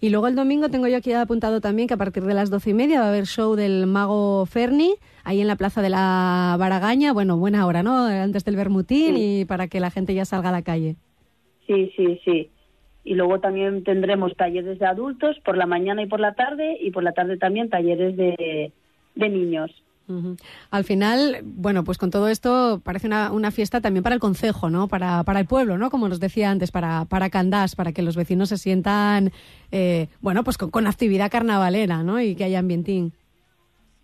Y 0.00 0.10
luego 0.10 0.28
el 0.28 0.36
domingo 0.36 0.68
tengo 0.68 0.86
yo 0.86 0.96
aquí 0.96 1.12
apuntado 1.12 1.60
también 1.60 1.88
que 1.88 1.94
a 1.94 1.98
partir 1.98 2.22
de 2.24 2.34
las 2.34 2.50
doce 2.50 2.70
y 2.70 2.74
media 2.74 3.00
va 3.00 3.06
a 3.06 3.08
haber 3.08 3.26
show 3.26 3.56
del 3.56 3.86
mago 3.86 4.46
Ferni, 4.46 4.94
ahí 5.24 5.40
en 5.40 5.48
la 5.48 5.56
plaza 5.56 5.82
de 5.82 5.90
la 5.90 6.56
Baragaña, 6.58 7.12
bueno, 7.12 7.36
buena 7.36 7.66
hora, 7.66 7.82
¿no? 7.82 8.06
Antes 8.06 8.44
del 8.44 8.56
Bermutín 8.56 9.16
y 9.16 9.44
para 9.44 9.66
que 9.66 9.80
la 9.80 9.90
gente 9.90 10.14
ya 10.14 10.24
salga 10.24 10.50
a 10.50 10.52
la 10.52 10.62
calle. 10.62 10.96
Sí, 11.66 11.92
sí, 11.96 12.20
sí. 12.24 12.50
Y 13.02 13.14
luego 13.14 13.40
también 13.40 13.84
tendremos 13.84 14.36
talleres 14.36 14.78
de 14.78 14.86
adultos 14.86 15.36
por 15.44 15.56
la 15.56 15.66
mañana 15.66 16.02
y 16.02 16.06
por 16.06 16.20
la 16.20 16.34
tarde 16.34 16.76
y 16.80 16.90
por 16.90 17.02
la 17.02 17.12
tarde 17.12 17.36
también 17.36 17.70
talleres 17.70 18.16
de, 18.16 18.72
de 19.14 19.28
niños. 19.28 19.70
Al 20.70 20.84
final, 20.84 21.38
bueno, 21.42 21.82
pues 21.82 21.98
con 21.98 22.10
todo 22.10 22.28
esto 22.28 22.80
parece 22.84 23.08
una, 23.08 23.32
una 23.32 23.50
fiesta 23.50 23.80
también 23.80 24.04
para 24.04 24.14
el 24.14 24.20
concejo, 24.20 24.70
¿no? 24.70 24.86
Para, 24.86 25.24
para, 25.24 25.40
el 25.40 25.46
pueblo, 25.46 25.78
¿no? 25.78 25.90
Como 25.90 26.08
nos 26.08 26.20
decía 26.20 26.50
antes, 26.50 26.70
para, 26.70 27.06
para 27.06 27.28
Candás, 27.28 27.74
para 27.74 27.92
que 27.92 28.02
los 28.02 28.16
vecinos 28.16 28.48
se 28.50 28.56
sientan, 28.56 29.32
eh, 29.72 30.06
bueno, 30.20 30.44
pues 30.44 30.58
con, 30.58 30.86
actividad 30.86 31.30
carnavalera, 31.30 32.02
¿no? 32.04 32.20
Y 32.20 32.36
que 32.36 32.44
haya 32.44 32.60
ambientín. 32.60 33.12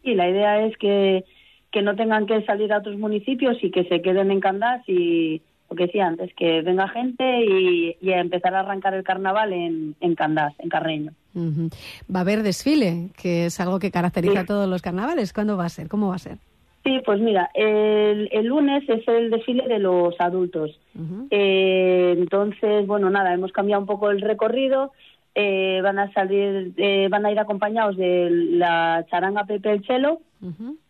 Y 0.02 0.14
la 0.14 0.28
idea 0.28 0.66
es 0.66 0.76
que, 0.78 1.24
que 1.70 1.82
no 1.82 1.94
tengan 1.94 2.26
que 2.26 2.42
salir 2.42 2.72
a 2.72 2.78
otros 2.78 2.98
municipios 2.98 3.56
y 3.62 3.70
que 3.70 3.84
se 3.84 4.02
queden 4.02 4.32
en 4.32 4.40
Candás 4.40 4.82
y, 4.88 5.40
lo 5.72 5.76
que 5.76 5.86
decía 5.86 6.06
antes, 6.06 6.32
que 6.34 6.60
venga 6.62 6.86
gente 6.88 7.24
y, 7.44 7.96
y 8.00 8.12
empezar 8.12 8.54
a 8.54 8.60
arrancar 8.60 8.94
el 8.94 9.02
carnaval 9.02 9.52
en, 9.52 9.96
en 10.00 10.14
Candás, 10.14 10.52
en 10.58 10.68
Carreño. 10.68 11.12
Va 11.34 12.18
a 12.18 12.20
haber 12.20 12.42
desfile, 12.42 13.08
que 13.20 13.46
es 13.46 13.58
algo 13.58 13.78
que 13.78 13.90
caracteriza 13.90 14.40
a 14.40 14.44
todos 14.44 14.68
los 14.68 14.82
carnavales. 14.82 15.32
¿Cuándo 15.32 15.56
va 15.56 15.64
a 15.64 15.70
ser? 15.70 15.88
¿Cómo 15.88 16.08
va 16.08 16.16
a 16.16 16.18
ser? 16.18 16.38
Sí, 16.84 17.00
pues 17.04 17.20
mira, 17.20 17.48
el, 17.54 18.28
lunes 18.44 18.82
es 18.88 19.06
el 19.08 19.30
desfile 19.30 19.66
de 19.68 19.78
los 19.78 20.14
adultos. 20.20 20.78
Eh, 21.30 22.14
entonces, 22.18 22.86
bueno, 22.86 23.08
nada, 23.08 23.32
hemos 23.32 23.52
cambiado 23.52 23.80
un 23.80 23.86
poco 23.86 24.10
el 24.10 24.20
recorrido. 24.20 24.92
Eh, 25.34 25.80
van 25.82 25.98
a 25.98 26.12
salir, 26.12 26.74
eh, 26.76 27.08
van 27.08 27.24
a 27.24 27.32
ir 27.32 27.38
acompañados 27.38 27.96
de 27.96 28.28
la 28.30 29.06
charanga 29.10 29.44
Pepe 29.44 29.72
el 29.72 29.82
Chelo 29.82 30.20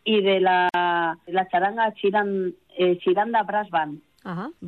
y 0.03 0.21
de 0.23 0.41
la, 0.41 0.69
la 1.27 1.49
charanga 1.49 1.93
Chiran, 1.95 2.55
Chiranda 3.05 3.45
Brass 3.45 3.71
Band. 3.71 4.01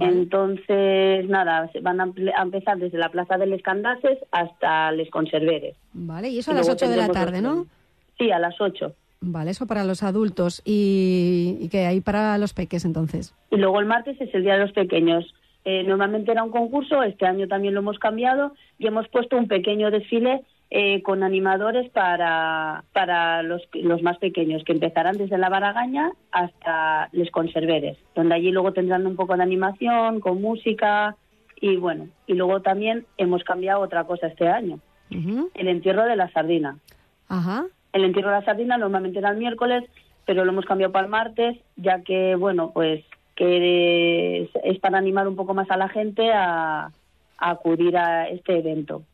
Entonces, 0.01 1.29
nada, 1.29 1.71
van 1.83 2.01
a, 2.01 2.13
empezar 2.43 2.79
desde 2.79 2.99
la 2.99 3.11
Plaza 3.11 3.39
de 3.39 3.47
Les 3.47 3.63
Candases 3.63 4.19
hasta 4.33 4.91
Les 4.93 5.11
Conserveres. 5.11 5.77
Vale, 5.93 6.29
y 6.29 6.39
eso 6.39 6.51
a 6.51 6.55
las 6.55 6.69
8 6.69 6.89
de 6.89 6.97
la 6.97 7.09
tarde, 7.09 7.41
¿no? 7.41 7.67
Sí, 8.19 8.31
a 8.31 8.39
las 8.39 8.61
8. 8.61 8.93
Vale, 9.21 9.53
eso 9.53 9.67
para 9.67 9.85
los 9.85 10.03
adultos. 10.03 10.61
¿Y, 10.65 11.57
y 11.61 11.69
qué 11.69 11.87
hay 11.87 12.01
para 12.01 12.37
los 12.39 12.53
peques 12.53 12.85
entonces? 12.85 13.35
Y 13.51 13.57
luego 13.57 13.81
el 13.81 13.87
martes 13.87 14.21
es 14.21 14.35
el 14.35 14.43
Día 14.43 14.55
de 14.55 14.61
los 14.61 14.73
Pequeños. 14.73 15.35
Eh, 15.65 15.83
normalmente 15.83 16.31
era 16.31 16.43
un 16.43 16.51
concurso, 16.51 17.03
este 17.03 17.27
año 17.27 17.49
también 17.49 17.73
lo 17.73 17.81
hemos 17.81 17.99
cambiado 17.99 18.53
y 18.79 18.87
hemos 18.87 19.09
puesto 19.09 19.39
un 19.39 19.49
pequeño 19.49 19.91
desfile 19.91 20.43
eh, 20.77 21.03
con 21.03 21.23
animadores 21.23 21.89
para, 21.91 22.83
para 22.93 23.45
los, 23.45 23.63
los 23.75 24.03
más 24.03 24.19
pequeños, 24.19 24.65
que 24.65 24.73
empezarán 24.73 25.17
desde 25.17 25.39
la 25.39 25.49
baragaña 25.49 26.11
hasta 26.33 27.09
les 27.13 27.31
conserveres, 27.31 27.97
donde 28.17 28.35
allí 28.35 28.51
luego 28.51 28.73
tendrán 28.73 29.07
un 29.07 29.15
poco 29.15 29.37
de 29.37 29.45
animación, 29.45 30.19
con 30.19 30.43
música 30.43 31.15
y 31.61 31.77
bueno, 31.77 32.09
y 32.27 32.35
luego 32.35 32.61
también 32.61 33.07
hemos 33.19 33.45
cambiado 33.45 33.83
otra 33.83 34.03
cosa 34.03 34.27
este 34.27 34.49
año, 34.49 34.81
el 35.11 35.69
entierro 35.69 36.07
de 36.07 36.17
la 36.17 36.29
sardina. 36.33 36.77
Ajá. 37.29 37.67
El 37.93 38.03
entierro 38.03 38.31
de 38.31 38.41
la 38.41 38.45
sardina 38.45 38.77
normalmente 38.77 39.21
era 39.21 39.31
el 39.31 39.37
miércoles, 39.37 39.85
pero 40.27 40.45
lo 40.45 40.51
hemos 40.51 40.65
cambiado 40.65 40.93
para 40.93 41.05
el 41.05 41.11
martes, 41.13 41.57
ya 41.77 42.03
que, 42.03 42.35
bueno, 42.35 42.73
pues 42.75 43.05
que 43.37 44.51
es, 44.65 44.79
para 44.81 44.99
animar 44.99 45.29
un 45.29 45.37
poco 45.37 45.55
más 45.55 45.71
a 45.71 45.77
la 45.77 45.89
gente 45.89 46.33
a, 46.33 46.87
a 47.39 47.51
acudir 47.51 47.97
a 47.97 48.29
este 48.29 48.59
evento. 48.59 49.05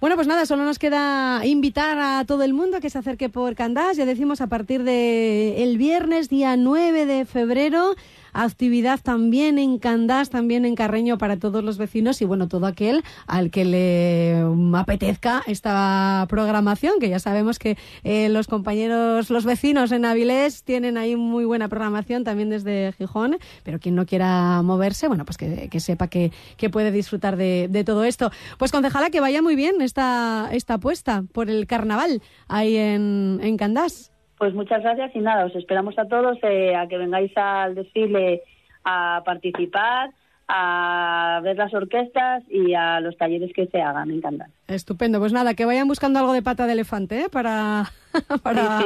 Bueno, 0.00 0.16
pues 0.16 0.28
nada, 0.28 0.46
solo 0.46 0.64
nos 0.64 0.78
queda 0.78 1.44
invitar 1.46 1.98
a 1.98 2.24
todo 2.24 2.42
el 2.42 2.52
mundo 2.52 2.80
que 2.80 2.90
se 2.90 2.98
acerque 2.98 3.28
por 3.28 3.54
Candás. 3.54 3.96
Ya 3.96 4.04
decimos 4.04 4.40
a 4.40 4.46
partir 4.46 4.82
de 4.82 5.62
el 5.62 5.78
viernes, 5.78 6.28
día 6.28 6.56
9 6.56 7.06
de 7.06 7.24
febrero, 7.24 7.94
actividad 8.42 9.00
también 9.02 9.58
en 9.58 9.78
Candás, 9.78 10.30
también 10.30 10.64
en 10.64 10.74
Carreño 10.74 11.18
para 11.18 11.36
todos 11.38 11.64
los 11.64 11.78
vecinos 11.78 12.20
y 12.22 12.24
bueno, 12.24 12.48
todo 12.48 12.66
aquel 12.66 13.02
al 13.26 13.50
que 13.50 13.64
le 13.64 14.44
apetezca 14.78 15.42
esta 15.46 16.26
programación, 16.28 16.94
que 17.00 17.08
ya 17.08 17.18
sabemos 17.18 17.58
que 17.58 17.76
eh, 18.04 18.28
los 18.28 18.46
compañeros, 18.46 19.30
los 19.30 19.44
vecinos 19.44 19.92
en 19.92 20.04
Avilés 20.04 20.62
tienen 20.62 20.96
ahí 20.96 21.16
muy 21.16 21.44
buena 21.44 21.68
programación 21.68 22.24
también 22.24 22.50
desde 22.50 22.92
Gijón, 22.98 23.38
pero 23.62 23.78
quien 23.78 23.94
no 23.94 24.06
quiera 24.06 24.62
moverse, 24.62 25.08
bueno, 25.08 25.24
pues 25.24 25.36
que, 25.36 25.80
sepa 25.80 26.08
que, 26.08 26.32
puede 26.70 26.90
disfrutar 26.90 27.36
de, 27.36 27.84
todo 27.86 28.04
esto. 28.04 28.30
Pues 28.58 28.72
concejala, 28.72 29.10
que 29.10 29.20
vaya 29.20 29.40
muy 29.42 29.54
bien 29.54 29.80
esta, 29.80 30.48
esta 30.52 30.74
apuesta 30.74 31.24
por 31.32 31.48
el 31.48 31.66
carnaval 31.66 32.22
ahí 32.48 32.76
en, 32.76 33.40
en 33.42 33.56
Candás. 33.56 34.10
Pues 34.38 34.54
muchas 34.54 34.82
gracias 34.82 35.14
y 35.14 35.20
nada, 35.20 35.46
os 35.46 35.56
esperamos 35.56 35.98
a 35.98 36.06
todos 36.06 36.38
eh, 36.42 36.74
a 36.74 36.86
que 36.86 36.98
vengáis 36.98 37.32
al 37.36 37.74
desfile 37.74 38.42
a 38.84 39.22
participar, 39.24 40.10
a 40.48 41.40
ver 41.42 41.56
las 41.56 41.72
orquestas 41.74 42.44
y 42.48 42.74
a 42.74 43.00
los 43.00 43.16
talleres 43.16 43.52
que 43.54 43.66
se 43.66 43.80
hagan, 43.80 44.08
me 44.08 44.14
encantan. 44.14 44.52
Estupendo, 44.68 45.18
pues 45.18 45.32
nada, 45.32 45.54
que 45.54 45.64
vayan 45.64 45.88
buscando 45.88 46.18
algo 46.20 46.32
de 46.32 46.42
pata 46.42 46.66
de 46.66 46.74
elefante 46.74 47.22
¿eh? 47.22 47.28
para, 47.30 47.90
para 48.42 48.84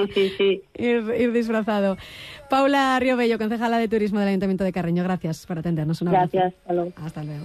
Ir, 0.79 1.33
disfrazado. 1.33 1.97
Paula 2.49 2.99
Río 3.01 3.17
Bello, 3.17 3.37
concejala 3.37 3.79
de 3.79 3.89
Turismo 3.89 4.21
del 4.21 4.29
Ayuntamiento 4.29 4.65
de 4.65 4.73
Carreño, 4.73 5.03
gracias 5.05 5.47
por 5.47 5.59
atendernos. 5.59 6.01
Un 6.01 6.13
gracias, 6.13 6.55
hasta 6.55 6.73
luego. 6.73 6.93
Hasta 6.97 7.25
luego. 7.25 7.45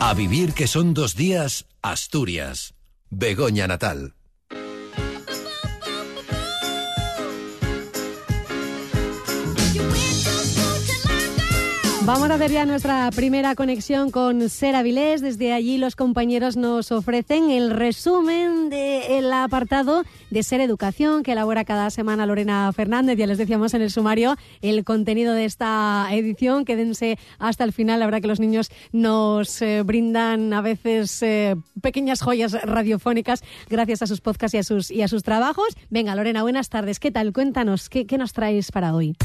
A 0.00 0.14
vivir 0.14 0.54
que 0.54 0.66
son 0.66 0.94
dos 0.94 1.16
días, 1.16 1.66
Asturias. 1.82 2.72
Begoña 3.10 3.66
Natal. 3.66 4.14
Vamos 12.06 12.30
a 12.30 12.36
ver 12.36 12.50
ya 12.50 12.66
nuestra 12.66 13.10
primera 13.12 13.54
conexión 13.54 14.10
con 14.10 14.50
Ser 14.50 14.76
Avilés. 14.76 15.22
Desde 15.22 15.54
allí 15.54 15.78
los 15.78 15.96
compañeros 15.96 16.54
nos 16.54 16.92
ofrecen 16.92 17.50
el 17.50 17.70
resumen 17.70 18.68
del 18.68 19.32
apartado 19.32 20.04
de 20.30 20.42
Ser 20.42 20.60
Educación 20.60 21.22
que 21.22 21.32
elabora 21.32 21.64
cada 21.64 21.88
semana 21.88 22.26
Lorena 22.26 22.70
Fernández. 22.74 23.16
Ya 23.16 23.26
les 23.26 23.38
decíamos 23.38 23.72
en 23.72 23.80
el 23.80 23.90
sumario 23.90 24.36
el 24.60 24.84
contenido 24.84 25.32
de 25.32 25.46
esta 25.46 26.06
edición. 26.10 26.66
Quédense 26.66 27.18
hasta 27.38 27.64
el 27.64 27.72
final. 27.72 28.00
La 28.00 28.04
verdad 28.04 28.20
que 28.20 28.28
los 28.28 28.40
niños 28.40 28.70
nos 28.92 29.62
eh, 29.62 29.80
brindan 29.82 30.52
a 30.52 30.60
veces 30.60 31.22
eh, 31.22 31.56
pequeñas 31.80 32.20
joyas 32.20 32.52
radiofónicas 32.52 33.42
gracias 33.70 34.02
a 34.02 34.06
sus 34.06 34.20
podcasts 34.20 34.54
y 34.54 34.58
a 34.58 34.62
sus, 34.62 34.90
y 34.90 35.00
a 35.00 35.08
sus 35.08 35.22
trabajos. 35.22 35.68
Venga, 35.88 36.14
Lorena, 36.14 36.42
buenas 36.42 36.68
tardes. 36.68 37.00
¿Qué 37.00 37.10
tal? 37.10 37.32
Cuéntanos, 37.32 37.88
¿qué, 37.88 38.06
qué 38.06 38.18
nos 38.18 38.34
traes 38.34 38.72
para 38.72 38.94
hoy? 38.94 39.16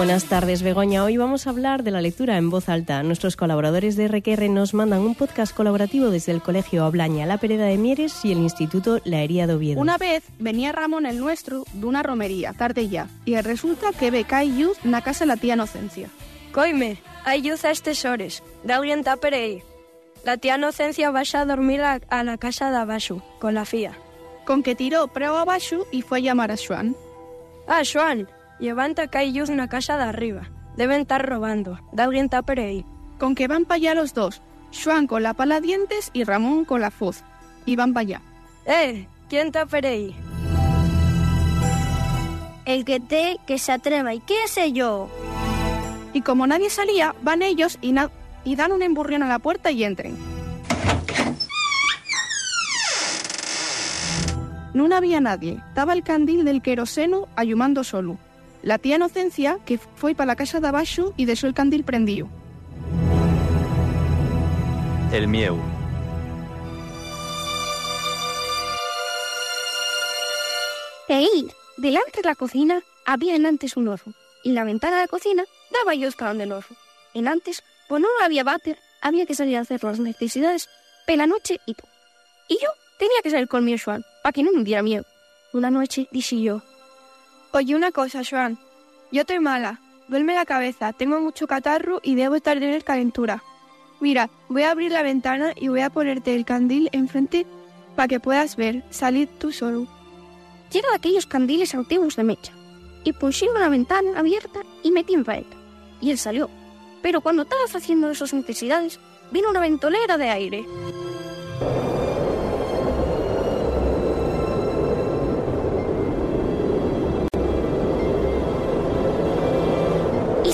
Buenas 0.00 0.24
tardes, 0.24 0.62
Begoña. 0.62 1.04
Hoy 1.04 1.18
vamos 1.18 1.46
a 1.46 1.50
hablar 1.50 1.82
de 1.82 1.90
la 1.90 2.00
lectura 2.00 2.38
en 2.38 2.48
voz 2.48 2.70
alta. 2.70 3.02
Nuestros 3.02 3.36
colaboradores 3.36 3.96
de 3.96 4.08
RQR 4.08 4.48
nos 4.48 4.72
mandan 4.72 5.02
un 5.02 5.14
podcast 5.14 5.54
colaborativo 5.54 6.08
desde 6.08 6.32
el 6.32 6.40
Colegio 6.40 6.84
Ablaña, 6.86 7.26
La 7.26 7.36
Pereda 7.36 7.66
de 7.66 7.76
Mieres 7.76 8.24
y 8.24 8.32
el 8.32 8.38
Instituto 8.38 9.02
La 9.04 9.20
Hería 9.20 9.46
de 9.46 9.52
Oviedo. 9.52 9.78
Una 9.78 9.98
vez 9.98 10.24
venía 10.38 10.72
Ramón 10.72 11.04
el 11.04 11.20
nuestro 11.20 11.64
de 11.74 11.84
una 11.84 12.02
romería, 12.02 12.54
tarde 12.54 12.88
ya, 12.88 13.08
y 13.26 13.38
resulta 13.42 13.92
que 13.92 14.10
ve 14.10 14.24
que 14.24 14.34
hay 14.36 14.50
luz 14.50 14.82
la 14.84 15.02
casa 15.02 15.24
de 15.24 15.28
la 15.28 15.36
tía 15.36 15.52
Inocencia. 15.52 16.08
Coime, 16.50 16.96
hay 17.26 17.42
luz 17.42 17.66
a 17.66 17.70
estes 17.70 18.02
hores. 18.06 18.42
Da 18.64 18.76
alguien 18.76 19.04
ahí. 19.34 19.62
La 20.24 20.38
tía 20.38 20.56
Inocencia 20.56 21.10
va 21.10 21.24
a 21.30 21.44
dormir 21.44 21.82
a, 21.82 22.24
la 22.24 22.38
casa 22.38 22.70
de 22.70 22.78
abajo, 22.78 23.22
con 23.38 23.52
la 23.52 23.66
fía. 23.66 23.92
Con 24.46 24.62
que 24.62 24.74
tiró 24.74 25.08
preo 25.08 25.36
abajo 25.36 25.86
y 25.92 26.00
fue 26.00 26.20
a 26.20 26.22
llamar 26.22 26.52
a 26.52 26.56
Juan. 26.56 26.96
Ah, 27.68 27.82
Juan, 27.84 28.26
Levanta 28.60 29.08
que 29.08 29.16
hay 29.16 29.40
una 29.40 29.68
casa 29.68 29.96
de 29.96 30.04
arriba. 30.04 30.42
Deben 30.76 31.00
estar 31.00 31.26
robando. 31.26 31.78
Da 31.92 32.04
alguien 32.04 32.28
tapere 32.28 32.64
ahí. 32.64 32.86
Con 33.18 33.34
que 33.34 33.48
van 33.48 33.64
para 33.64 33.76
allá 33.76 33.94
los 33.94 34.12
dos. 34.12 34.42
Juan 34.84 35.06
con 35.06 35.22
la 35.22 35.32
pala 35.32 35.60
dientes 35.60 36.10
y 36.12 36.24
Ramón 36.24 36.66
con 36.66 36.82
la 36.82 36.90
fuz. 36.90 37.22
Y 37.64 37.76
van 37.76 37.94
para 37.94 38.02
allá. 38.02 38.22
¡Eh! 38.66 39.08
¿Quién 39.30 39.50
tapere 39.50 39.88
ahí? 39.88 40.16
El 42.66 42.84
que 42.84 43.00
te 43.00 43.38
que 43.46 43.58
se 43.58 43.72
atreva. 43.72 44.12
¿Y 44.12 44.20
qué 44.20 44.46
sé 44.46 44.72
yo? 44.72 45.08
Y 46.12 46.20
como 46.20 46.46
nadie 46.46 46.68
salía, 46.68 47.14
van 47.22 47.40
ellos 47.42 47.78
y, 47.80 47.94
y 48.44 48.56
dan 48.56 48.72
un 48.72 48.82
emburrión 48.82 49.22
a 49.22 49.28
la 49.28 49.38
puerta 49.38 49.70
y 49.70 49.84
entren. 49.84 50.18
No 54.74 54.94
había 54.94 55.20
nadie. 55.20 55.62
Estaba 55.68 55.94
el 55.94 56.02
candil 56.02 56.44
del 56.44 56.62
queroseno 56.62 57.26
ayumando 57.36 57.84
solo. 57.84 58.18
La 58.62 58.78
tía 58.78 58.96
Inocencia 58.96 59.58
que 59.64 59.78
fue 59.78 60.14
para 60.14 60.26
la 60.26 60.36
casa 60.36 60.60
de 60.60 60.68
abajo 60.68 61.14
y 61.16 61.24
dejó 61.24 61.46
el 61.46 61.54
candil 61.54 61.84
prendido. 61.84 62.28
El 65.12 65.28
mieu. 65.28 65.58
¡Ey! 71.08 71.48
Delante 71.76 72.22
de 72.22 72.28
la 72.28 72.34
cocina 72.34 72.82
había 73.06 73.34
en 73.34 73.46
antes 73.46 73.76
un 73.76 73.88
oso, 73.88 74.12
y 74.44 74.52
la 74.52 74.64
ventana 74.64 74.96
de 74.96 75.02
la 75.02 75.08
cocina 75.08 75.44
daba 75.72 75.94
yo 75.94 76.08
escalón 76.08 76.38
del 76.38 76.52
oso. 76.52 76.74
En 77.14 77.26
antes, 77.26 77.64
pues 77.88 78.00
no 78.00 78.08
había 78.22 78.44
váter, 78.44 78.78
había 79.00 79.26
que 79.26 79.34
salir 79.34 79.56
a 79.56 79.60
hacer 79.60 79.82
las 79.82 79.98
necesidades 79.98 80.68
la 81.16 81.26
noche 81.26 81.60
y 81.66 81.74
todo. 81.74 81.88
Y 82.48 82.54
yo 82.54 82.68
tenía 82.98 83.22
que 83.22 83.30
salir 83.30 83.48
con 83.48 83.64
mi 83.64 83.78
Juan, 83.78 84.04
para 84.22 84.32
que 84.32 84.42
no 84.42 84.52
me 84.52 84.64
diera 84.64 84.82
miedo. 84.82 85.04
Una 85.52 85.70
noche 85.70 86.08
dije 86.10 86.40
yo, 86.40 86.62
Oye 87.52 87.74
una 87.74 87.90
cosa, 87.90 88.22
Joan. 88.28 88.58
Yo 89.10 89.22
estoy 89.22 89.40
mala. 89.40 89.80
Duerme 90.06 90.34
la 90.34 90.44
cabeza, 90.44 90.92
tengo 90.92 91.20
mucho 91.20 91.48
catarro 91.48 92.00
y 92.02 92.14
debo 92.14 92.36
estar 92.36 92.62
en 92.62 92.80
calentura. 92.80 93.42
Mira, 94.00 94.30
voy 94.48 94.62
a 94.62 94.70
abrir 94.70 94.92
la 94.92 95.02
ventana 95.02 95.52
y 95.56 95.68
voy 95.68 95.80
a 95.80 95.90
ponerte 95.90 96.34
el 96.34 96.44
candil 96.44 96.88
enfrente 96.92 97.46
para 97.96 98.08
que 98.08 98.20
puedas 98.20 98.56
ver. 98.56 98.84
Salir 98.90 99.28
tú 99.38 99.50
solo. 99.52 99.88
Llega 100.72 100.88
de 100.90 100.96
aquellos 100.96 101.26
candiles 101.26 101.74
antiguos 101.74 102.16
de 102.16 102.24
mecha. 102.24 102.52
Y 103.02 103.12
pusieron 103.12 103.60
la 103.60 103.68
ventana 103.68 104.18
abierta 104.18 104.60
y 104.84 104.92
metí 104.92 105.14
en 105.14 105.24
faeta. 105.24 105.56
Y 106.00 106.12
él 106.12 106.18
salió. 106.18 106.48
Pero 107.02 107.20
cuando 107.20 107.42
estaba 107.42 107.62
haciendo 107.64 108.14
sus 108.14 108.32
necesidades, 108.32 109.00
vino 109.32 109.50
una 109.50 109.60
ventolera 109.60 110.16
de 110.16 110.30
aire. 110.30 110.64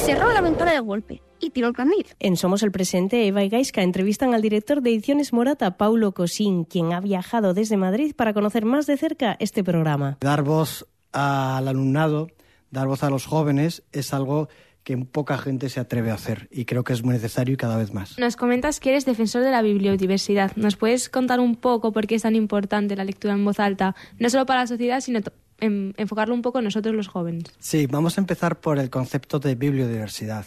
Cerró 0.07 0.33
la 0.33 0.41
ventana 0.41 0.71
de 0.71 0.79
golpe 0.79 1.21
y 1.41 1.51
tiró 1.51 1.67
el 1.67 1.75
candil. 1.75 2.07
En 2.21 2.37
Somos 2.37 2.63
el 2.63 2.71
Presente, 2.71 3.27
Eva 3.27 3.43
y 3.43 3.49
Gaisca 3.49 3.83
entrevistan 3.83 4.35
al 4.35 4.41
director 4.41 4.81
de 4.81 4.91
Ediciones 4.91 5.33
Morata, 5.33 5.77
Paulo 5.77 6.13
Cosín, 6.13 6.63
quien 6.63 6.93
ha 6.93 7.01
viajado 7.01 7.55
desde 7.55 7.77
Madrid 7.77 8.15
para 8.15 8.33
conocer 8.33 8.65
más 8.65 8.87
de 8.87 8.97
cerca 8.97 9.37
este 9.41 9.65
programa. 9.65 10.17
Dar 10.21 10.45
voz 10.45 10.87
al 11.11 11.67
alumnado, 11.67 12.29
dar 12.71 12.87
voz 12.87 13.03
a 13.03 13.11
los 13.11 13.27
jóvenes 13.27 13.83
es 13.91 14.15
algo 14.15 14.49
que 14.85 14.97
poca 14.97 15.39
gente 15.39 15.69
se 15.71 15.81
atreve 15.81 16.13
a 16.13 16.15
hacer 16.15 16.47
y 16.53 16.67
creo 16.67 16.85
que 16.85 16.93
es 16.93 17.03
muy 17.03 17.15
necesario 17.15 17.55
y 17.55 17.57
cada 17.57 17.77
vez 17.77 17.93
más. 17.93 18.17
Nos 18.17 18.37
comentas 18.37 18.79
que 18.79 18.91
eres 18.91 19.07
defensor 19.07 19.43
de 19.43 19.51
la 19.51 19.61
bibliodiversidad. 19.61 20.53
¿Nos 20.55 20.77
puedes 20.77 21.09
contar 21.09 21.41
un 21.41 21.57
poco 21.57 21.91
por 21.91 22.07
qué 22.07 22.15
es 22.15 22.23
tan 22.23 22.37
importante 22.37 22.95
la 22.95 23.03
lectura 23.03 23.35
en 23.35 23.45
voz 23.45 23.59
alta, 23.59 23.97
no 24.21 24.31
solo 24.31 24.47
para 24.47 24.61
la 24.61 24.67
sociedad, 24.69 25.01
sino 25.01 25.21
enfocarlo 25.61 26.35
un 26.35 26.43
poco 26.43 26.59
en 26.59 26.65
nosotros 26.65 26.95
los 26.95 27.09
jóvenes? 27.09 27.45
Sí, 27.59 27.87
vamos 27.87 28.19
a 28.19 28.21
empezar 28.21 28.61
por 28.61 28.79
el 28.79 28.91
concepto 28.91 29.39
de 29.39 29.55
bibliodiversidad. 29.55 30.47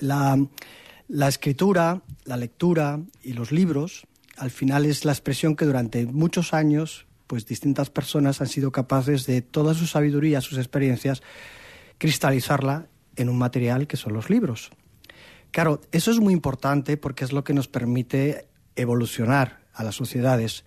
La, 0.00 0.38
la 1.08 1.28
escritura, 1.28 2.02
la 2.24 2.36
lectura 2.36 3.00
y 3.22 3.32
los 3.32 3.52
libros, 3.52 4.06
al 4.36 4.50
final 4.50 4.86
es 4.86 5.04
la 5.04 5.12
expresión 5.12 5.56
que 5.56 5.64
durante 5.64 6.06
muchos 6.06 6.54
años 6.54 7.06
pues 7.26 7.46
distintas 7.46 7.90
personas 7.90 8.40
han 8.40 8.48
sido 8.48 8.72
capaces 8.72 9.24
de 9.24 9.40
toda 9.40 9.72
su 9.74 9.86
sabiduría, 9.86 10.40
sus 10.40 10.58
experiencias, 10.58 11.22
cristalizarla 11.98 12.88
en 13.14 13.28
un 13.28 13.38
material 13.38 13.86
que 13.86 13.96
son 13.96 14.14
los 14.14 14.30
libros. 14.30 14.70
Claro, 15.52 15.80
eso 15.92 16.10
es 16.10 16.18
muy 16.18 16.32
importante 16.32 16.96
porque 16.96 17.24
es 17.24 17.32
lo 17.32 17.44
que 17.44 17.54
nos 17.54 17.68
permite 17.68 18.48
evolucionar 18.74 19.60
a 19.74 19.84
las 19.84 19.94
sociedades. 19.94 20.64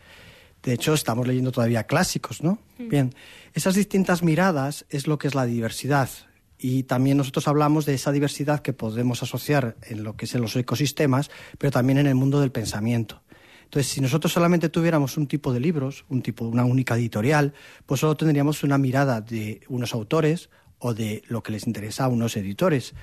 De 0.63 0.73
hecho, 0.73 0.93
estamos 0.93 1.27
leyendo 1.27 1.51
todavía 1.51 1.83
clásicos, 1.83 2.41
¿no? 2.41 2.59
Mm. 2.77 2.89
Bien, 2.89 3.15
esas 3.53 3.75
distintas 3.75 4.23
miradas 4.23 4.85
es 4.89 5.07
lo 5.07 5.17
que 5.17 5.27
es 5.27 5.35
la 5.35 5.45
diversidad. 5.45 6.09
Y 6.57 6.83
también 6.83 7.17
nosotros 7.17 7.49
hablamos 7.49 7.85
de 7.85 7.93
esa 7.93 8.13
diversidad 8.13 8.61
que 8.61 8.71
podemos 8.71 9.21
asociar 9.21 9.75
en 9.81 10.03
lo 10.03 10.15
que 10.15 10.25
es 10.25 10.35
en 10.35 10.41
los 10.41 10.55
ecosistemas, 10.55 11.29
pero 11.57 11.71
también 11.71 11.97
en 11.99 12.07
el 12.07 12.15
mundo 12.15 12.39
del 12.39 12.53
pensamiento. 12.53 13.21
Entonces, 13.65 13.91
si 13.91 13.99
nosotros 13.99 14.31
solamente 14.31 14.69
tuviéramos 14.69 15.17
un 15.17 15.27
tipo 15.27 15.51
de 15.51 15.59
libros, 15.59 16.05
un 16.07 16.21
tipo, 16.21 16.45
una 16.45 16.63
única 16.63 16.95
editorial, 16.95 17.53
pues 17.85 17.99
solo 17.99 18.15
tendríamos 18.15 18.63
una 18.63 18.77
mirada 18.77 19.19
de 19.19 19.61
unos 19.67 19.93
autores 19.93 20.49
o 20.79 20.93
de 20.93 21.23
lo 21.27 21.43
que 21.43 21.51
les 21.51 21.67
interesa 21.67 22.05
a 22.05 22.07
unos 22.07 22.37
editores. 22.37 22.93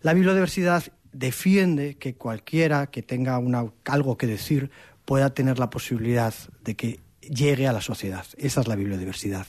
La 0.00 0.14
bibliodiversidad 0.14 0.84
defiende 1.12 1.96
que 1.96 2.14
cualquiera 2.14 2.88
que 2.88 3.02
tenga 3.02 3.40
algo 3.84 4.16
que 4.16 4.26
decir 4.26 4.70
pueda 5.06 5.32
tener 5.32 5.58
la 5.58 5.70
posibilidad 5.70 6.34
de 6.62 6.76
que 6.76 7.00
llegue 7.22 7.66
a 7.66 7.72
la 7.72 7.80
sociedad. 7.80 8.26
Esa 8.36 8.60
es 8.60 8.68
la 8.68 8.76
bibliodiversidad. 8.76 9.46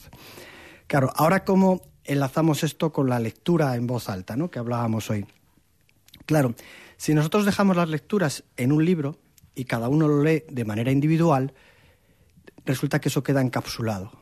Claro, 0.86 1.12
ahora 1.14 1.44
cómo 1.44 1.82
enlazamos 2.04 2.64
esto 2.64 2.90
con 2.90 3.10
la 3.10 3.20
lectura 3.20 3.76
en 3.76 3.86
voz 3.86 4.08
alta, 4.08 4.34
¿no? 4.36 4.50
que 4.50 4.58
hablábamos 4.58 5.10
hoy. 5.10 5.26
Claro, 6.24 6.54
si 6.96 7.12
nosotros 7.12 7.44
dejamos 7.44 7.76
las 7.76 7.90
lecturas 7.90 8.44
en 8.56 8.72
un 8.72 8.84
libro 8.84 9.18
y 9.54 9.66
cada 9.66 9.90
uno 9.90 10.08
lo 10.08 10.22
lee 10.22 10.44
de 10.48 10.64
manera 10.64 10.90
individual, 10.90 11.52
resulta 12.64 13.00
que 13.00 13.10
eso 13.10 13.22
queda 13.22 13.42
encapsulado 13.42 14.12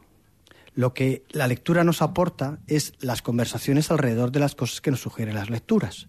lo 0.76 0.93
que 0.93 1.25
la 1.31 1.49
lectura 1.49 1.85
nos 1.85 2.02
aporta 2.02 2.59
es 2.66 2.93
las 3.00 3.23
conversaciones 3.23 3.90
alrededor 3.90 4.31
de 4.31 4.40
las 4.40 4.55
cosas 4.55 4.83
que 4.83 4.90
nos 4.90 5.00
sugieren 5.00 5.35
las 5.35 5.49
lecturas. 5.49 6.09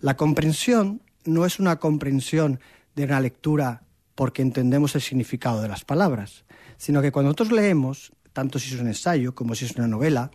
La 0.00 0.16
comprensión 0.16 1.02
no 1.26 1.44
es 1.44 1.60
una 1.60 1.76
comprensión 1.76 2.58
de 2.94 3.04
una 3.04 3.20
lectura 3.20 3.82
porque 4.16 4.42
entendemos 4.42 4.96
el 4.96 5.02
significado 5.02 5.62
de 5.62 5.68
las 5.68 5.84
palabras, 5.84 6.44
sino 6.78 7.00
que 7.00 7.12
cuando 7.12 7.28
nosotros 7.28 7.52
leemos, 7.52 8.12
tanto 8.32 8.58
si 8.58 8.74
es 8.74 8.80
un 8.80 8.88
ensayo 8.88 9.36
como 9.36 9.54
si 9.54 9.66
es 9.66 9.76
una 9.76 9.86
novela, 9.86 10.32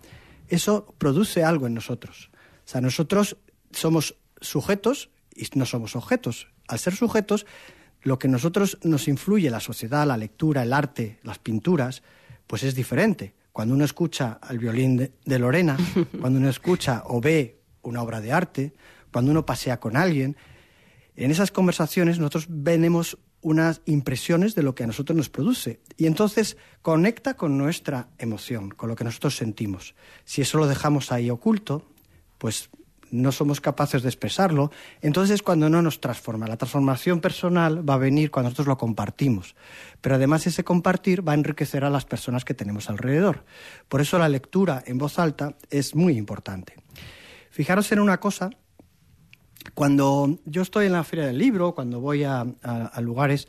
eso 0.47 0.95
produce 0.97 1.43
algo 1.43 1.67
en 1.67 1.73
nosotros. 1.73 2.29
O 2.65 2.67
sea, 2.67 2.79
nosotros 2.79 3.38
somos 3.71 4.15
sujetos 4.39 5.09
y 5.35 5.47
no 5.55 5.65
somos 5.65 5.95
objetos. 5.95 6.47
Al 6.67 6.79
ser 6.79 6.95
sujetos, 6.95 7.45
lo 8.01 8.19
que 8.19 8.27
nosotros 8.27 8.77
nos 8.83 9.07
influye 9.07 9.50
la 9.50 9.59
sociedad, 9.59 10.07
la 10.07 10.17
lectura, 10.17 10.63
el 10.63 10.73
arte, 10.73 11.19
las 11.23 11.39
pinturas, 11.39 12.03
pues 12.47 12.63
es 12.63 12.75
diferente. 12.75 13.33
Cuando 13.51 13.73
uno 13.73 13.83
escucha 13.83 14.39
al 14.41 14.59
violín 14.59 14.97
de, 14.97 15.39
Lorena, 15.39 15.77
cuando 16.19 16.39
uno 16.39 16.50
escucha 16.50 17.03
o 17.05 17.19
ve 17.19 17.61
una 17.81 18.01
obra 18.01 18.21
de 18.21 18.31
arte, 18.31 18.73
cuando 19.11 19.31
uno 19.31 19.45
pasea 19.45 19.79
con 19.79 19.97
alguien, 19.97 20.38
en 21.15 21.31
esas 21.31 21.51
conversaciones 21.51 22.19
nosotros 22.19 22.45
venemos 22.50 23.17
unas 23.41 23.81
impresiones 23.86 24.55
de 24.55 24.63
lo 24.63 24.75
que 24.75 24.83
a 24.83 24.88
nosotros 24.88 25.17
nos 25.17 25.29
produce 25.29 25.79
y 25.98 26.05
entonces 26.05 26.58
conecta 26.82 27.36
con 27.36 27.58
nuestra 27.58 28.10
emoción, 28.17 28.69
con 28.69 28.89
lo 28.89 28.95
que 28.95 29.04
nosotros 29.04 29.36
sentimos. 29.36 29.95
Si 30.25 30.41
eso 30.41 30.58
lo 30.58 30.67
dejamos 30.67 31.12
ahí 31.12 31.30
oculto, 31.30 31.86
pues 32.38 32.69
no 33.12 33.32
somos 33.32 33.60
capaces 33.62 34.04
de 34.04 34.10
expresarlo, 34.10 34.71
entonces 35.01 35.36
es 35.36 35.43
cuando 35.43 35.69
no 35.69 35.82
nos 35.82 35.99
transforma. 35.99 36.47
La 36.47 36.58
transformación 36.58 37.19
personal 37.19 37.88
va 37.88 37.95
a 37.95 37.97
venir 37.97 38.32
cuando 38.32 38.49
nosotros 38.49 38.67
lo 38.67 38.77
compartimos. 38.77 39.56
Pero 39.99 40.15
además 40.15 40.47
ese 40.47 40.63
compartir 40.63 41.27
va 41.27 41.34
a 41.34 41.36
enriquecer 41.36 41.84
a 41.84 41.89
las 41.89 42.06
personas 42.06 42.45
que 42.45 42.54
tenemos 42.54 42.89
alrededor. 42.89 43.43
Por 43.89 44.01
eso 44.01 44.17
la 44.17 44.30
lectura 44.30 44.82
en 44.86 44.97
voz 44.97 45.19
alta 45.19 45.56
es 45.69 45.93
muy 45.93 46.17
importante. 46.17 46.75
Fijaros 47.51 47.91
en 47.91 47.99
una 47.99 48.19
cosa, 48.19 48.49
cuando 49.74 50.39
yo 50.45 50.62
estoy 50.62 50.88
en 50.88 50.93
la 50.93 51.04
feria 51.04 51.26
del 51.26 51.38
libro, 51.38 51.74
cuando 51.76 52.00
voy 52.00 52.24
a, 52.24 52.45
lugares, 53.02 53.47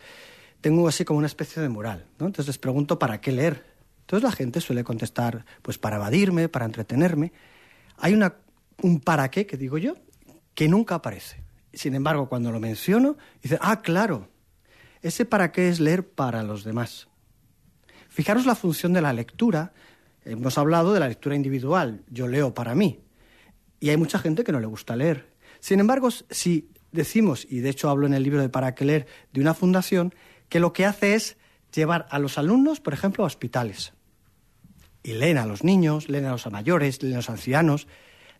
tengo 0.61 0.87
así 0.89 1.05
como 1.05 1.19
una 1.19 1.27
especie 1.27 1.63
de 1.63 1.69
moral. 1.69 2.07
Entonces 2.13 2.47
les 2.47 2.59
pregunto 2.59 2.99
para 2.99 3.21
qué 3.21 3.33
leer. 3.33 3.65
Entonces 4.01 4.23
la 4.23 4.33
gente 4.33 4.61
suele 4.61 4.85
contestar, 4.85 5.45
pues 5.63 5.79
para 5.79 5.97
evadirme, 5.97 6.49
para 6.49 6.67
entretenerme. 6.67 7.33
Hay 7.99 8.15
una 8.15 8.37
un 8.83 9.01
para 9.01 9.31
qué, 9.31 9.47
que 9.47 9.57
digo 9.57 9.79
yo, 9.79 9.95
que 10.55 10.69
nunca 10.69 10.97
aparece. 10.97 11.43
Sin 11.73 11.95
embargo, 11.95 12.29
cuando 12.29 12.51
lo 12.53 12.61
menciono, 12.61 13.17
dice, 13.43 13.59
ah, 13.61 13.81
claro, 13.81 14.29
ese 15.01 15.25
para 15.25 15.53
qué 15.53 15.69
es 15.69 15.81
leer 15.81 16.07
para 16.07 16.43
los 16.43 16.65
demás. 16.65 17.09
Fijaros 18.09 18.45
la 18.45 18.55
función 18.55 18.93
de 18.93 19.01
la 19.01 19.13
lectura. 19.13 19.73
Hemos 20.25 20.59
hablado 20.59 20.93
de 20.93 21.01
la 21.01 21.09
lectura 21.09 21.35
individual, 21.35 22.03
yo 22.09 22.29
leo 22.29 22.53
para 22.53 22.75
mí. 22.75 23.01
Y 23.81 23.91
hay 23.91 23.97
mucha 23.97 24.19
gente 24.19 24.45
que 24.45 24.53
no 24.53 24.61
le 24.61 24.67
gusta 24.67 24.95
leer. 24.95 25.32
Sin 25.63 25.79
embargo, 25.79 26.11
si 26.11 26.69
decimos, 26.91 27.47
y 27.49 27.61
de 27.61 27.71
hecho 27.71 27.89
hablo 27.89 28.09
en 28.09 28.15
el 28.15 28.25
libro 28.25 28.41
de 28.41 28.49
Para 28.49 28.75
qué 28.75 28.85
leer, 28.85 29.07
de 29.33 29.41
una 29.41 29.55
fundación, 29.55 30.13
que 30.49 30.59
lo 30.59 30.73
que 30.73 30.85
hace 30.85 31.15
es 31.15 31.37
llevar 31.73 32.09
a 32.11 32.19
los 32.19 32.37
alumnos, 32.37 32.81
por 32.81 32.95
ejemplo, 32.95 33.23
a 33.23 33.29
hospitales. 33.29 33.93
Y 35.05 35.13
leen 35.13 35.39
a 35.39 35.47
los 35.47 35.63
niños, 35.63 36.09
leen 36.09 36.25
a 36.25 36.33
los 36.33 36.51
mayores, 36.51 37.01
leen 37.01 37.15
a 37.15 37.19
los 37.19 37.31
ancianos, 37.31 37.87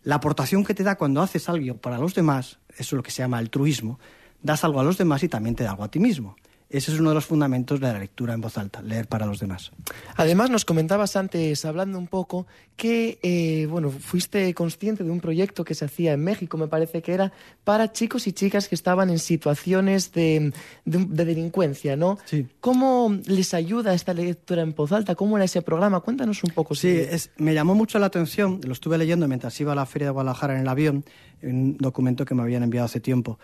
la 0.03 0.15
aportación 0.15 0.65
que 0.65 0.73
te 0.73 0.83
da 0.83 0.97
cuando 0.97 1.21
haces 1.21 1.47
algo 1.47 1.77
para 1.77 1.97
los 1.97 2.13
demás, 2.13 2.59
eso 2.71 2.81
es 2.81 2.91
lo 2.91 3.03
que 3.03 3.11
se 3.11 3.23
llama 3.23 3.37
altruismo, 3.37 4.01
das 4.41 4.65
algo 4.65 4.81
a 4.81 4.83
los 4.83 4.97
demás 4.97 5.23
y 5.23 5.29
también 5.29 5.55
te 5.55 5.63
da 5.63 5.71
algo 5.71 5.85
a 5.85 5.91
ti 5.91 5.99
mismo. 5.99 6.35
Ese 6.73 6.91
es 6.91 6.99
uno 6.99 7.09
de 7.09 7.15
los 7.15 7.27
fundamentos 7.27 7.79
de 7.79 7.85
la 7.85 7.99
lectura 7.99 8.33
en 8.33 8.41
voz 8.41 8.57
alta, 8.57 8.81
leer 8.81 9.05
para 9.07 9.27
los 9.27 9.39
demás. 9.39 9.71
Además, 10.15 10.49
nos 10.49 10.65
comentabas 10.65 11.15
antes, 11.15 11.65
hablando 11.65 11.99
un 11.99 12.07
poco, 12.07 12.47
que 12.75 13.19
eh, 13.21 13.67
bueno, 13.67 13.91
fuiste 13.91 14.51
consciente 14.55 15.03
de 15.03 15.11
un 15.11 15.19
proyecto 15.19 15.63
que 15.63 15.75
se 15.75 15.85
hacía 15.85 16.13
en 16.13 16.23
México, 16.23 16.57
me 16.57 16.67
parece 16.67 17.03
que 17.03 17.13
era, 17.13 17.31
para 17.63 17.91
chicos 17.91 18.25
y 18.25 18.33
chicas 18.33 18.67
que 18.67 18.73
estaban 18.73 19.11
en 19.11 19.19
situaciones 19.19 20.13
de, 20.13 20.51
delincuencia, 20.83 21.95
¿no? 21.95 22.17
Sí. 22.25 22.47
¿Cómo 22.59 23.19
les 23.27 23.53
ayuda 23.53 23.93
esta 23.93 24.15
lectura 24.15 24.63
en 24.63 24.73
voz 24.73 24.91
alta? 24.93 25.13
¿Cómo 25.13 25.37
era 25.37 25.45
ese 25.45 25.61
programa? 25.61 25.99
Cuéntanos 25.99 26.43
un 26.43 26.55
poco. 26.55 26.73
Sí, 26.73 26.89
es, 26.89 27.29
me 27.37 27.53
llamó 27.53 27.75
mucho 27.75 27.99
la 27.99 28.07
atención, 28.07 28.61
lo 28.63 28.73
estuve 28.73 28.97
leyendo 28.97 29.27
mientras 29.27 29.61
iba 29.61 29.73
a 29.73 29.75
la 29.75 29.85
Feria 29.85 30.07
de 30.07 30.13
Guadalajara 30.13 30.55
en 30.55 30.61
el 30.61 30.67
avión, 30.67 31.05
en 31.43 31.55
un 31.55 31.77
documento 31.77 32.25
que 32.25 32.33
me 32.33 32.41
habían 32.41 32.63
enviado 32.63 32.85
hace 32.85 32.99
tiempo. 32.99 33.37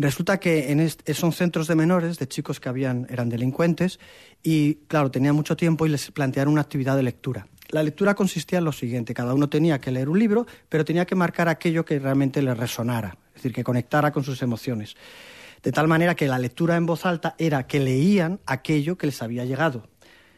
Resulta 0.00 0.40
que 0.40 0.72
en 0.72 1.14
son 1.14 1.32
centros 1.32 1.66
de 1.66 1.74
menores, 1.74 2.18
de 2.18 2.26
chicos 2.26 2.58
que 2.58 2.70
habían, 2.70 3.06
eran 3.10 3.28
delincuentes, 3.28 4.00
y 4.42 4.76
claro, 4.86 5.10
tenían 5.10 5.34
mucho 5.34 5.58
tiempo 5.58 5.84
y 5.84 5.90
les 5.90 6.10
plantearon 6.10 6.54
una 6.54 6.62
actividad 6.62 6.96
de 6.96 7.02
lectura. 7.02 7.46
La 7.68 7.82
lectura 7.82 8.14
consistía 8.14 8.60
en 8.60 8.64
lo 8.64 8.72
siguiente, 8.72 9.12
cada 9.12 9.34
uno 9.34 9.50
tenía 9.50 9.78
que 9.78 9.90
leer 9.90 10.08
un 10.08 10.18
libro, 10.18 10.46
pero 10.70 10.86
tenía 10.86 11.04
que 11.04 11.16
marcar 11.16 11.50
aquello 11.50 11.84
que 11.84 11.98
realmente 11.98 12.40
le 12.40 12.54
resonara, 12.54 13.18
es 13.28 13.34
decir, 13.34 13.52
que 13.52 13.62
conectara 13.62 14.10
con 14.10 14.24
sus 14.24 14.40
emociones. 14.40 14.96
De 15.62 15.70
tal 15.70 15.86
manera 15.86 16.14
que 16.14 16.28
la 16.28 16.38
lectura 16.38 16.76
en 16.76 16.86
voz 16.86 17.04
alta 17.04 17.34
era 17.36 17.66
que 17.66 17.78
leían 17.78 18.40
aquello 18.46 18.96
que 18.96 19.04
les 19.04 19.20
había 19.20 19.44
llegado. 19.44 19.86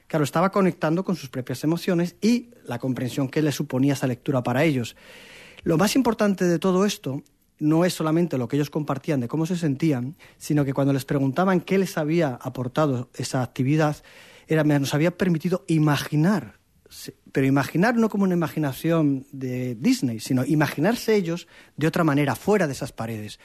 Claro, 0.09 0.25
estaba 0.25 0.51
conectando 0.51 1.05
con 1.05 1.15
sus 1.15 1.29
propias 1.29 1.63
emociones 1.63 2.17
y 2.21 2.51
la 2.67 2.81
comprensión 2.81 3.29
que 3.29 3.43
le 3.43 3.53
suponía 3.53 3.93
esa 3.93 4.09
lectura 4.09 4.43
para 4.43 4.65
ellos. 4.65 4.97
Lo 5.63 5.79
más 5.79 5.95
importante 5.95 6.47
de 6.47 6.59
todo 6.59 6.85
esto 6.85 7.23
no 7.63 7.85
es 7.85 7.95
solamente 7.95 8.39
lo 8.39 8.49
que 8.49 8.57
ellos 8.57 8.71
compartían 8.71 9.21
de 9.21 9.29
cómo 9.29 9.47
se 9.47 9.57
sentían, 9.57 10.17
sino 10.37 10.65
que 10.65 10.75
cuando 10.75 10.93
les 10.93 11.05
preguntaban 11.05 11.61
qué 11.61 11.79
les 11.79 11.97
había 11.97 12.35
aportado 12.35 13.09
esa 13.15 13.41
actividad, 13.41 13.97
era, 14.49 14.65
nos 14.65 14.93
había 14.95 15.17
permitido 15.17 15.65
imaginar, 15.69 16.59
pero 17.31 17.47
imaginar 17.47 17.95
no 17.95 18.09
como 18.09 18.25
una 18.25 18.35
imaginación 18.35 19.27
de 19.31 19.77
Disney, 19.77 20.19
sino 20.19 20.45
imaginarse 20.45 21.15
ellos 21.15 21.47
de 21.77 21.87
otra 21.87 22.03
manera, 22.03 22.35
fuera 22.35 22.67
de 22.67 22.73
esas 22.73 22.91
paredes. 22.91 23.39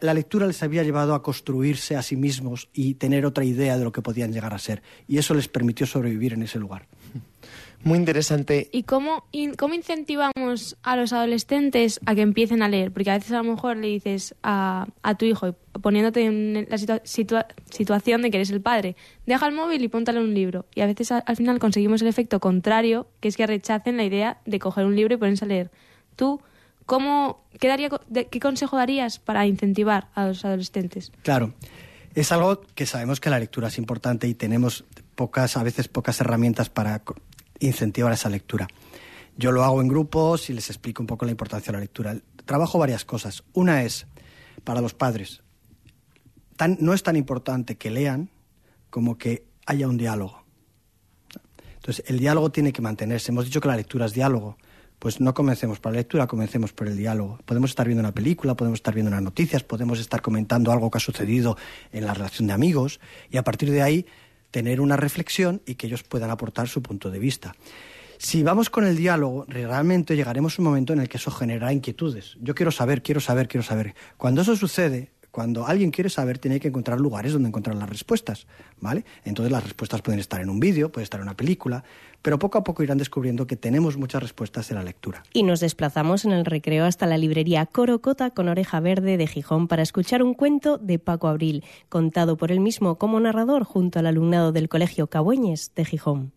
la 0.00 0.14
lectura 0.14 0.46
les 0.46 0.62
había 0.62 0.84
llevado 0.84 1.14
a 1.14 1.22
construirse 1.24 1.96
a 1.96 2.02
sí 2.02 2.14
mismos 2.14 2.68
y 2.72 2.94
tener 2.94 3.26
otra 3.26 3.44
idea 3.44 3.76
de 3.76 3.84
lo 3.84 3.90
que 3.90 4.00
podían 4.00 4.32
llegar 4.32 4.54
a 4.54 4.60
ser, 4.60 4.80
y 5.08 5.18
eso 5.18 5.34
les 5.34 5.48
permitió 5.48 5.86
sobrevivir 5.86 6.34
en 6.34 6.44
ese 6.44 6.60
lugar. 6.60 6.86
Muy 7.86 8.00
interesante. 8.00 8.68
¿Y 8.72 8.82
cómo, 8.82 9.28
cómo 9.56 9.74
incentivamos 9.74 10.76
a 10.82 10.96
los 10.96 11.12
adolescentes 11.12 12.00
a 12.04 12.16
que 12.16 12.22
empiecen 12.22 12.62
a 12.62 12.68
leer? 12.68 12.90
Porque 12.90 13.12
a 13.12 13.14
veces 13.14 13.30
a 13.30 13.36
lo 13.36 13.44
mejor 13.44 13.76
le 13.76 13.86
dices 13.86 14.34
a, 14.42 14.88
a 15.04 15.14
tu 15.14 15.24
hijo, 15.24 15.54
poniéndote 15.80 16.24
en 16.24 16.66
la 16.68 16.78
situación 17.04 18.22
de 18.22 18.30
que 18.32 18.38
eres 18.38 18.50
el 18.50 18.60
padre, 18.60 18.96
deja 19.24 19.46
el 19.46 19.54
móvil 19.54 19.84
y 19.84 19.86
póntale 19.86 20.18
un 20.18 20.34
libro. 20.34 20.66
Y 20.74 20.80
a 20.80 20.86
veces 20.86 21.12
al 21.12 21.36
final 21.36 21.60
conseguimos 21.60 22.02
el 22.02 22.08
efecto 22.08 22.40
contrario, 22.40 23.06
que 23.20 23.28
es 23.28 23.36
que 23.36 23.46
rechacen 23.46 23.98
la 23.98 24.02
idea 24.02 24.40
de 24.46 24.58
coger 24.58 24.84
un 24.84 24.96
libro 24.96 25.14
y 25.14 25.18
ponerse 25.18 25.44
a 25.44 25.48
leer. 25.48 25.70
Tú, 26.16 26.40
¿cómo, 26.86 27.44
qué, 27.60 27.68
daría, 27.68 27.88
¿qué 27.88 28.40
consejo 28.40 28.76
darías 28.76 29.20
para 29.20 29.46
incentivar 29.46 30.08
a 30.16 30.26
los 30.26 30.44
adolescentes? 30.44 31.12
Claro, 31.22 31.54
es 32.16 32.32
algo 32.32 32.62
que 32.74 32.84
sabemos 32.84 33.20
que 33.20 33.30
la 33.30 33.38
lectura 33.38 33.68
es 33.68 33.78
importante 33.78 34.26
y 34.26 34.34
tenemos 34.34 34.84
pocas, 35.14 35.56
a 35.56 35.62
veces 35.62 35.86
pocas 35.86 36.20
herramientas 36.20 36.68
para 36.68 37.00
incentivar 37.60 38.12
esa 38.12 38.28
lectura. 38.28 38.68
Yo 39.36 39.52
lo 39.52 39.64
hago 39.64 39.80
en 39.80 39.88
grupos 39.88 40.48
y 40.48 40.54
les 40.54 40.70
explico 40.70 41.02
un 41.02 41.06
poco 41.06 41.24
la 41.24 41.30
importancia 41.30 41.70
de 41.70 41.76
la 41.76 41.80
lectura. 41.80 42.16
Trabajo 42.44 42.78
varias 42.78 43.04
cosas. 43.04 43.44
Una 43.52 43.82
es, 43.82 44.06
para 44.64 44.80
los 44.80 44.94
padres, 44.94 45.42
no 46.78 46.94
es 46.94 47.02
tan 47.02 47.16
importante 47.16 47.76
que 47.76 47.90
lean 47.90 48.30
como 48.88 49.18
que 49.18 49.46
haya 49.66 49.88
un 49.88 49.98
diálogo. 49.98 50.44
Entonces, 51.74 52.04
el 52.08 52.18
diálogo 52.18 52.50
tiene 52.50 52.72
que 52.72 52.82
mantenerse. 52.82 53.30
Hemos 53.30 53.44
dicho 53.44 53.60
que 53.60 53.68
la 53.68 53.76
lectura 53.76 54.06
es 54.06 54.12
diálogo. 54.12 54.56
Pues 54.98 55.20
no 55.20 55.34
comencemos 55.34 55.78
por 55.78 55.92
la 55.92 55.98
lectura, 55.98 56.26
comencemos 56.26 56.72
por 56.72 56.88
el 56.88 56.96
diálogo. 56.96 57.38
Podemos 57.44 57.70
estar 57.70 57.86
viendo 57.86 58.00
una 58.00 58.12
película, 58.12 58.56
podemos 58.56 58.78
estar 58.78 58.94
viendo 58.94 59.10
unas 59.10 59.22
noticias, 59.22 59.62
podemos 59.62 60.00
estar 60.00 60.22
comentando 60.22 60.72
algo 60.72 60.90
que 60.90 60.96
ha 60.96 61.00
sucedido 61.00 61.58
en 61.92 62.06
la 62.06 62.14
relación 62.14 62.46
de 62.46 62.54
amigos 62.54 62.98
y 63.30 63.36
a 63.36 63.44
partir 63.44 63.70
de 63.70 63.82
ahí 63.82 64.06
tener 64.56 64.80
una 64.80 64.96
reflexión 64.96 65.60
y 65.66 65.74
que 65.74 65.86
ellos 65.86 66.02
puedan 66.02 66.30
aportar 66.30 66.66
su 66.66 66.80
punto 66.80 67.10
de 67.10 67.18
vista. 67.18 67.54
Si 68.16 68.42
vamos 68.42 68.70
con 68.70 68.86
el 68.86 68.96
diálogo, 68.96 69.44
realmente 69.46 70.16
llegaremos 70.16 70.58
a 70.58 70.62
un 70.62 70.68
momento 70.68 70.94
en 70.94 71.00
el 71.00 71.10
que 71.10 71.18
eso 71.18 71.30
generará 71.30 71.74
inquietudes. 71.74 72.38
Yo 72.40 72.54
quiero 72.54 72.72
saber, 72.72 73.02
quiero 73.02 73.20
saber, 73.20 73.48
quiero 73.48 73.62
saber. 73.62 73.94
Cuando 74.16 74.40
eso 74.40 74.56
sucede, 74.56 75.10
cuando 75.36 75.66
alguien 75.66 75.90
quiere 75.90 76.08
saber, 76.08 76.38
tiene 76.38 76.58
que 76.60 76.68
encontrar 76.68 76.98
lugares 76.98 77.34
donde 77.34 77.48
encontrar 77.48 77.76
las 77.76 77.90
respuestas, 77.90 78.46
¿vale? 78.80 79.04
Entonces 79.22 79.52
las 79.52 79.62
respuestas 79.62 80.00
pueden 80.00 80.18
estar 80.18 80.40
en 80.40 80.48
un 80.48 80.58
vídeo, 80.58 80.90
puede 80.90 81.02
estar 81.02 81.20
en 81.20 81.24
una 81.24 81.36
película, 81.36 81.84
pero 82.22 82.38
poco 82.38 82.56
a 82.56 82.64
poco 82.64 82.82
irán 82.82 82.96
descubriendo 82.96 83.46
que 83.46 83.54
tenemos 83.54 83.98
muchas 83.98 84.22
respuestas 84.22 84.70
en 84.70 84.78
la 84.78 84.82
lectura. 84.82 85.24
Y 85.34 85.42
nos 85.42 85.60
desplazamos 85.60 86.24
en 86.24 86.32
el 86.32 86.46
recreo 86.46 86.86
hasta 86.86 87.04
la 87.04 87.18
librería 87.18 87.66
Corocota 87.66 88.30
con 88.30 88.48
Oreja 88.48 88.80
Verde 88.80 89.18
de 89.18 89.26
Gijón 89.26 89.68
para 89.68 89.82
escuchar 89.82 90.22
un 90.22 90.32
cuento 90.32 90.78
de 90.78 90.98
Paco 90.98 91.28
Abril, 91.28 91.64
contado 91.90 92.38
por 92.38 92.50
él 92.50 92.60
mismo 92.60 92.96
como 92.96 93.20
narrador 93.20 93.64
junto 93.64 93.98
al 93.98 94.06
alumnado 94.06 94.52
del 94.52 94.70
Colegio 94.70 95.08
Cabueñes 95.08 95.70
de 95.76 95.84
Gijón. 95.84 96.32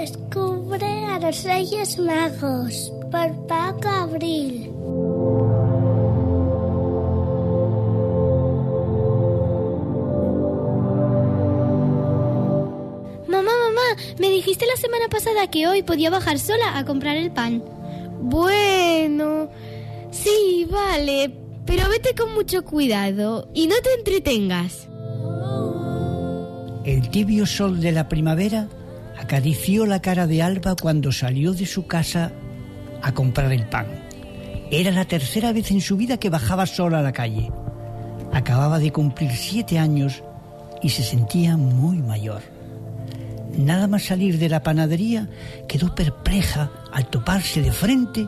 descubre 0.00 0.55
a 0.55 0.55
los 1.26 1.42
Reyes 1.42 1.98
Magos 1.98 2.92
por 3.10 3.46
Paco 3.48 3.88
Abril. 3.88 4.70
Mamá, 13.26 13.42
mamá, 13.42 14.02
me 14.20 14.30
dijiste 14.30 14.66
la 14.66 14.76
semana 14.76 15.08
pasada 15.08 15.50
que 15.50 15.66
hoy 15.66 15.82
podía 15.82 16.10
bajar 16.10 16.38
sola 16.38 16.78
a 16.78 16.84
comprar 16.84 17.16
el 17.16 17.32
pan. 17.32 17.64
Bueno, 18.20 19.50
sí, 20.12 20.64
vale, 20.70 21.32
pero 21.64 21.88
vete 21.88 22.14
con 22.14 22.34
mucho 22.34 22.64
cuidado 22.64 23.50
y 23.52 23.66
no 23.66 23.74
te 23.82 23.92
entretengas. 23.94 24.86
El 26.84 27.10
tibio 27.10 27.46
sol 27.46 27.80
de 27.80 27.90
la 27.90 28.08
primavera 28.08 28.68
acarició 29.18 29.86
la 29.86 30.00
cara 30.00 30.26
de 30.26 30.42
Alba 30.42 30.76
cuando 30.76 31.12
salió 31.12 31.52
de 31.52 31.66
su 31.66 31.86
casa 31.86 32.32
a 33.02 33.12
comprar 33.12 33.52
el 33.52 33.66
pan. 33.66 33.86
Era 34.70 34.90
la 34.90 35.04
tercera 35.04 35.52
vez 35.52 35.70
en 35.70 35.80
su 35.80 35.96
vida 35.96 36.18
que 36.18 36.30
bajaba 36.30 36.66
sola 36.66 36.98
a 36.98 37.02
la 37.02 37.12
calle. 37.12 37.50
Acababa 38.32 38.78
de 38.78 38.92
cumplir 38.92 39.32
siete 39.32 39.78
años 39.78 40.22
y 40.82 40.90
se 40.90 41.02
sentía 41.02 41.56
muy 41.56 41.98
mayor. 41.98 42.42
Nada 43.56 43.86
más 43.86 44.04
salir 44.04 44.38
de 44.38 44.48
la 44.48 44.62
panadería, 44.62 45.28
quedó 45.68 45.94
perpleja 45.94 46.70
al 46.92 47.08
toparse 47.08 47.62
de 47.62 47.72
frente 47.72 48.26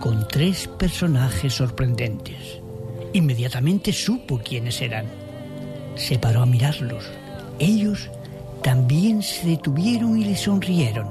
con 0.00 0.26
tres 0.28 0.68
personajes 0.78 1.52
sorprendentes. 1.52 2.60
Inmediatamente 3.12 3.92
supo 3.92 4.38
quiénes 4.38 4.80
eran. 4.80 5.06
Se 5.96 6.18
paró 6.18 6.42
a 6.42 6.46
mirarlos. 6.46 7.04
Ellos 7.58 8.10
también 8.64 9.22
se 9.22 9.46
detuvieron 9.46 10.18
y 10.18 10.24
le 10.24 10.34
sonrieron. 10.34 11.06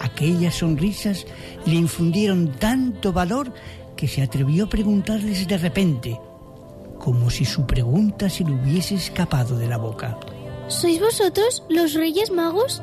Aquellas 0.00 0.54
sonrisas 0.54 1.26
le 1.66 1.74
infundieron 1.74 2.52
tanto 2.52 3.12
valor 3.12 3.52
que 3.94 4.08
se 4.08 4.22
atrevió 4.22 4.64
a 4.64 4.68
preguntarles 4.70 5.46
de 5.46 5.58
repente, 5.58 6.18
como 6.98 7.28
si 7.28 7.44
su 7.44 7.66
pregunta 7.66 8.30
se 8.30 8.42
le 8.42 8.52
hubiese 8.52 8.94
escapado 8.94 9.58
de 9.58 9.68
la 9.68 9.76
boca. 9.76 10.18
¿Sois 10.68 10.98
vosotros 10.98 11.62
los 11.68 11.92
Reyes 11.92 12.30
Magos? 12.30 12.82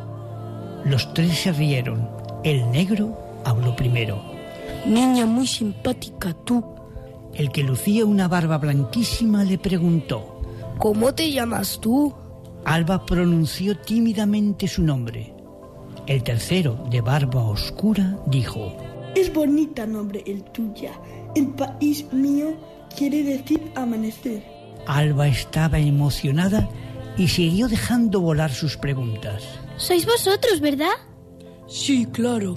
Los 0.86 1.12
tres 1.15 1.39
se 1.39 1.52
rieron. 1.52 2.08
El 2.43 2.69
negro 2.69 3.17
habló 3.43 3.76
primero. 3.76 4.22
Niña 4.86 5.26
muy 5.26 5.48
simpática 5.48 6.36
tú. 6.46 6.73
El 7.34 7.52
que 7.52 7.63
lucía 7.63 8.06
una 8.06 8.28
barba 8.28 8.58
blanquísima 8.58 9.43
le 9.43 9.58
preguntó. 9.58 10.41
¿Cómo 10.78 11.13
te 11.13 11.32
llamas 11.32 11.80
tú? 11.82 12.13
Alba 12.65 13.06
pronunció 13.06 13.78
tímidamente 13.78 14.67
su 14.67 14.84
nombre. 14.84 15.34
El 16.06 16.24
tercero, 16.24 16.86
de 16.89 17.02
barba 17.02 17.43
oscura, 17.43 18.19
dijo. 18.28 18.78
Es 19.15 19.34
bonita 19.34 19.86
nombre 19.86 20.24
el 20.28 20.43
tuya. 20.43 20.91
El 21.36 21.48
país 21.50 22.06
mío 22.12 22.56
quiere 22.96 23.24
decir 23.24 23.72
amanecer. 23.76 24.43
Alba 24.86 25.28
estaba 25.28 25.80
emocionada 25.80 26.69
y 27.17 27.28
siguió 27.28 27.67
dejando 27.67 28.22
volar 28.22 28.52
sus 28.52 28.78
preguntas. 28.78 29.43
Sois 29.78 30.06
vosotros, 30.06 30.60
¿verdad? 30.60 30.93
Sí, 31.67 32.06
claro, 32.06 32.56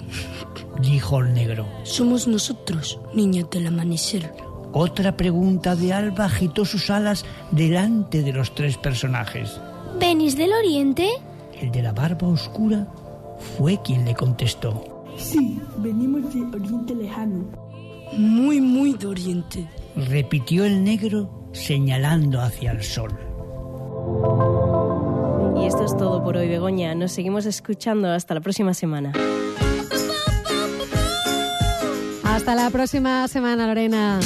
dijo 0.81 1.19
el 1.19 1.33
negro. 1.33 1.67
Somos 1.83 2.27
nosotros, 2.27 2.99
niñas 3.13 3.49
del 3.49 3.67
amanecer. 3.67 4.31
Otra 4.73 5.15
pregunta 5.17 5.75
de 5.75 5.93
Alba 5.93 6.25
agitó 6.25 6.65
sus 6.65 6.89
alas 6.89 7.25
delante 7.51 8.21
de 8.21 8.33
los 8.33 8.53
tres 8.53 8.77
personajes. 8.77 9.59
¿Venís 9.99 10.37
del 10.37 10.51
oriente? 10.53 11.09
El 11.59 11.71
de 11.71 11.81
la 11.81 11.93
barba 11.93 12.27
oscura 12.27 12.87
fue 13.57 13.81
quien 13.81 14.05
le 14.05 14.13
contestó. 14.13 15.05
Sí, 15.17 15.59
venimos 15.77 16.33
de 16.33 16.41
Oriente 16.55 16.93
Lejano. 16.93 17.45
Muy, 18.13 18.61
muy 18.61 18.93
de 18.93 19.07
Oriente. 19.07 19.67
Repitió 19.95 20.65
el 20.65 20.83
negro 20.83 21.49
señalando 21.53 22.39
hacia 22.39 22.71
el 22.71 22.83
sol. 22.83 23.11
Y 25.59 25.65
esto 25.65 25.83
es 25.83 25.97
todo 25.97 26.23
por 26.23 26.37
hoy, 26.37 26.47
Begoña. 26.47 26.93
Nos 26.93 27.11
seguimos 27.11 27.45
escuchando 27.45 28.11
hasta 28.11 28.35
la 28.35 28.41
próxima 28.41 28.73
semana. 28.75 29.13
Hasta 32.47 32.63
la 32.63 32.69
próxima 32.69 33.27
semana, 33.27 33.67
Lorena. 33.67 34.21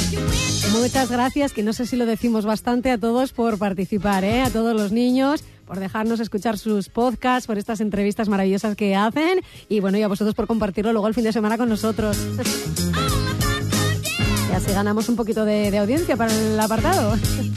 Muchas 0.73 1.10
gracias, 1.10 1.53
que 1.53 1.63
no 1.63 1.73
sé 1.73 1.88
si 1.88 1.95
lo 1.95 2.05
decimos 2.05 2.45
bastante 2.45 2.91
a 2.91 2.99
todos 2.99 3.34
por 3.34 3.57
participar, 3.57 4.23
¿eh? 4.23 4.43
a 4.43 4.51
todos 4.51 4.75
los 4.75 4.91
niños, 4.91 5.43
por 5.65 5.79
dejarnos 5.79 6.19
escuchar 6.19 6.60
sus 6.60 6.89
podcasts, 6.89 7.47
por 7.47 7.57
estas 7.57 7.81
entrevistas 7.81 8.29
maravillosas 8.29 8.75
que 8.75 8.95
hacen 8.95 9.39
y 9.69 9.79
bueno, 9.79 9.97
y 9.97 10.03
a 10.03 10.07
vosotros 10.07 10.36
por 10.36 10.45
compartirlo 10.45 10.93
luego 10.93 11.07
el 11.07 11.15
fin 11.15 11.23
de 11.23 11.34
semana 11.34 11.57
con 11.57 11.67
nosotros. 11.67 12.15
y 14.51 14.53
así 14.53 14.71
ganamos 14.71 15.10
un 15.10 15.15
poquito 15.15 15.43
de, 15.43 15.71
de 15.71 15.79
audiencia 15.79 16.15
para 16.15 16.31
el 16.31 16.60
apartado. 16.60 17.17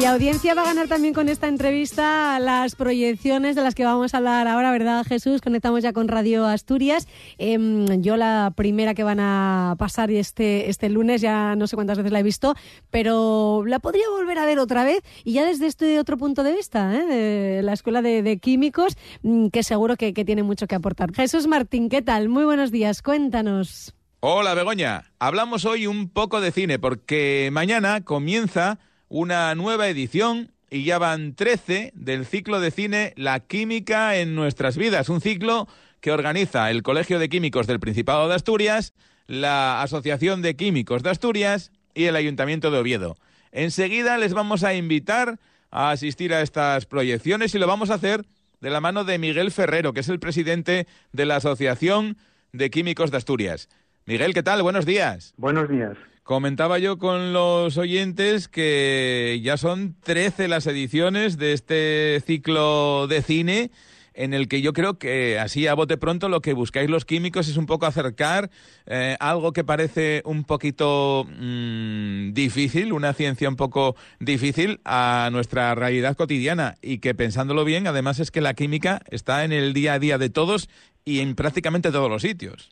Y 0.00 0.04
audiencia 0.04 0.54
va 0.54 0.62
a 0.62 0.66
ganar 0.66 0.86
también 0.86 1.12
con 1.12 1.28
esta 1.28 1.48
entrevista 1.48 2.38
las 2.38 2.76
proyecciones 2.76 3.56
de 3.56 3.62
las 3.62 3.74
que 3.74 3.84
vamos 3.84 4.14
a 4.14 4.18
hablar 4.18 4.46
ahora, 4.46 4.70
¿verdad, 4.70 5.04
Jesús? 5.04 5.40
Conectamos 5.40 5.82
ya 5.82 5.92
con 5.92 6.06
Radio 6.06 6.46
Asturias. 6.46 7.08
Em, 7.36 8.00
yo 8.00 8.16
la 8.16 8.52
primera 8.54 8.94
que 8.94 9.02
van 9.02 9.18
a 9.18 9.74
pasar 9.76 10.12
este, 10.12 10.70
este 10.70 10.88
lunes, 10.88 11.20
ya 11.20 11.56
no 11.56 11.66
sé 11.66 11.74
cuántas 11.74 11.98
veces 11.98 12.12
la 12.12 12.20
he 12.20 12.22
visto, 12.22 12.54
pero 12.90 13.64
la 13.66 13.80
podría 13.80 14.08
volver 14.08 14.38
a 14.38 14.46
ver 14.46 14.60
otra 14.60 14.84
vez 14.84 15.00
y 15.24 15.32
ya 15.32 15.44
desde 15.44 15.66
este 15.66 15.98
otro 15.98 16.16
punto 16.16 16.44
de 16.44 16.52
vista, 16.52 16.94
¿eh? 16.94 17.04
de 17.04 17.62
la 17.62 17.72
Escuela 17.72 18.00
de, 18.00 18.38
Químicos, 18.38 18.96
mm, 19.22 19.48
que 19.48 19.64
seguro 19.64 19.96
que, 19.96 20.14
que 20.14 20.24
tiene 20.24 20.44
mucho 20.44 20.68
que 20.68 20.76
aportar. 20.76 21.12
Jesús 21.12 21.48
Martín, 21.48 21.88
¿qué 21.88 22.02
tal? 22.02 22.28
Muy 22.28 22.44
buenos 22.44 22.70
días, 22.70 23.02
cuéntanos. 23.02 23.94
Hola 24.20 24.54
Begoña, 24.54 25.10
hablamos 25.18 25.64
hoy 25.64 25.88
un 25.88 26.08
poco 26.08 26.40
de 26.40 26.52
cine 26.52 26.78
porque 26.78 27.50
mañana 27.52 28.04
comienza 28.04 28.78
una 29.08 29.54
nueva 29.54 29.88
edición 29.88 30.52
y 30.70 30.84
ya 30.84 30.98
van 30.98 31.34
13 31.34 31.92
del 31.94 32.26
ciclo 32.26 32.60
de 32.60 32.70
cine 32.70 33.14
La 33.16 33.40
Química 33.40 34.16
en 34.16 34.34
nuestras 34.34 34.76
vidas, 34.76 35.08
un 35.08 35.20
ciclo 35.20 35.66
que 36.00 36.12
organiza 36.12 36.70
el 36.70 36.82
Colegio 36.82 37.18
de 37.18 37.28
Químicos 37.28 37.66
del 37.66 37.80
Principado 37.80 38.28
de 38.28 38.34
Asturias, 38.34 38.94
la 39.26 39.82
Asociación 39.82 40.42
de 40.42 40.56
Químicos 40.56 41.02
de 41.02 41.10
Asturias 41.10 41.72
y 41.94 42.04
el 42.04 42.16
Ayuntamiento 42.16 42.70
de 42.70 42.78
Oviedo. 42.78 43.16
Enseguida 43.50 44.18
les 44.18 44.34
vamos 44.34 44.62
a 44.62 44.74
invitar 44.74 45.38
a 45.70 45.90
asistir 45.90 46.34
a 46.34 46.42
estas 46.42 46.86
proyecciones 46.86 47.54
y 47.54 47.58
lo 47.58 47.66
vamos 47.66 47.90
a 47.90 47.94
hacer 47.94 48.26
de 48.60 48.70
la 48.70 48.80
mano 48.80 49.04
de 49.04 49.18
Miguel 49.18 49.50
Ferrero, 49.50 49.92
que 49.92 50.00
es 50.00 50.08
el 50.08 50.18
presidente 50.18 50.86
de 51.12 51.26
la 51.26 51.36
Asociación 51.36 52.16
de 52.52 52.70
Químicos 52.70 53.10
de 53.10 53.16
Asturias. 53.16 53.68
Miguel, 54.06 54.34
¿qué 54.34 54.42
tal? 54.42 54.62
Buenos 54.62 54.86
días. 54.86 55.34
Buenos 55.36 55.68
días. 55.68 55.96
Comentaba 56.28 56.78
yo 56.78 56.98
con 56.98 57.32
los 57.32 57.78
oyentes 57.78 58.48
que 58.48 59.40
ya 59.42 59.56
son 59.56 59.94
13 60.02 60.46
las 60.48 60.66
ediciones 60.66 61.38
de 61.38 61.54
este 61.54 62.20
ciclo 62.20 63.06
de 63.06 63.22
cine 63.22 63.70
en 64.12 64.34
el 64.34 64.46
que 64.46 64.60
yo 64.60 64.74
creo 64.74 64.98
que 64.98 65.38
así 65.38 65.66
a 65.66 65.72
bote 65.72 65.96
pronto 65.96 66.28
lo 66.28 66.42
que 66.42 66.52
buscáis 66.52 66.90
los 66.90 67.06
químicos 67.06 67.48
es 67.48 67.56
un 67.56 67.64
poco 67.64 67.86
acercar 67.86 68.50
eh, 68.84 69.16
algo 69.20 69.54
que 69.54 69.64
parece 69.64 70.20
un 70.26 70.44
poquito 70.44 71.24
mm, 71.30 72.34
difícil, 72.34 72.92
una 72.92 73.14
ciencia 73.14 73.48
un 73.48 73.56
poco 73.56 73.96
difícil 74.20 74.80
a 74.84 75.30
nuestra 75.32 75.74
realidad 75.74 76.14
cotidiana 76.14 76.74
y 76.82 76.98
que 76.98 77.14
pensándolo 77.14 77.64
bien, 77.64 77.86
además 77.86 78.20
es 78.20 78.30
que 78.30 78.42
la 78.42 78.52
química 78.52 79.00
está 79.08 79.44
en 79.44 79.52
el 79.52 79.72
día 79.72 79.94
a 79.94 79.98
día 79.98 80.18
de 80.18 80.28
todos 80.28 80.68
y 81.06 81.20
en 81.20 81.36
prácticamente 81.36 81.90
todos 81.90 82.10
los 82.10 82.20
sitios. 82.20 82.70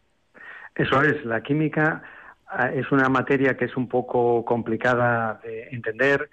Eso 0.75 1.01
es, 1.01 1.25
la 1.25 1.43
química 1.43 2.03
es 2.75 2.91
una 2.93 3.09
materia 3.09 3.57
que 3.57 3.65
es 3.67 3.77
un 3.77 3.89
poco 3.89 4.45
complicada 4.45 5.41
de 5.43 5.69
entender, 5.71 6.29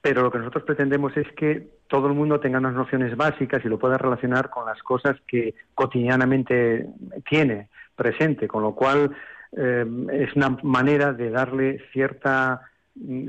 pero 0.00 0.22
lo 0.22 0.30
que 0.30 0.38
nosotros 0.38 0.64
pretendemos 0.64 1.16
es 1.16 1.26
que 1.32 1.66
todo 1.88 2.06
el 2.06 2.14
mundo 2.14 2.40
tenga 2.40 2.58
unas 2.58 2.74
nociones 2.74 3.16
básicas 3.16 3.64
y 3.64 3.68
lo 3.68 3.78
pueda 3.78 3.98
relacionar 3.98 4.50
con 4.50 4.66
las 4.66 4.82
cosas 4.82 5.16
que 5.26 5.54
cotidianamente 5.74 6.86
tiene 7.28 7.68
presente, 7.94 8.46
con 8.48 8.62
lo 8.62 8.74
cual 8.74 9.16
eh, 9.56 9.84
es 10.12 10.34
una 10.34 10.50
manera 10.62 11.12
de 11.12 11.30
darle 11.30 11.80
cierta 11.92 12.62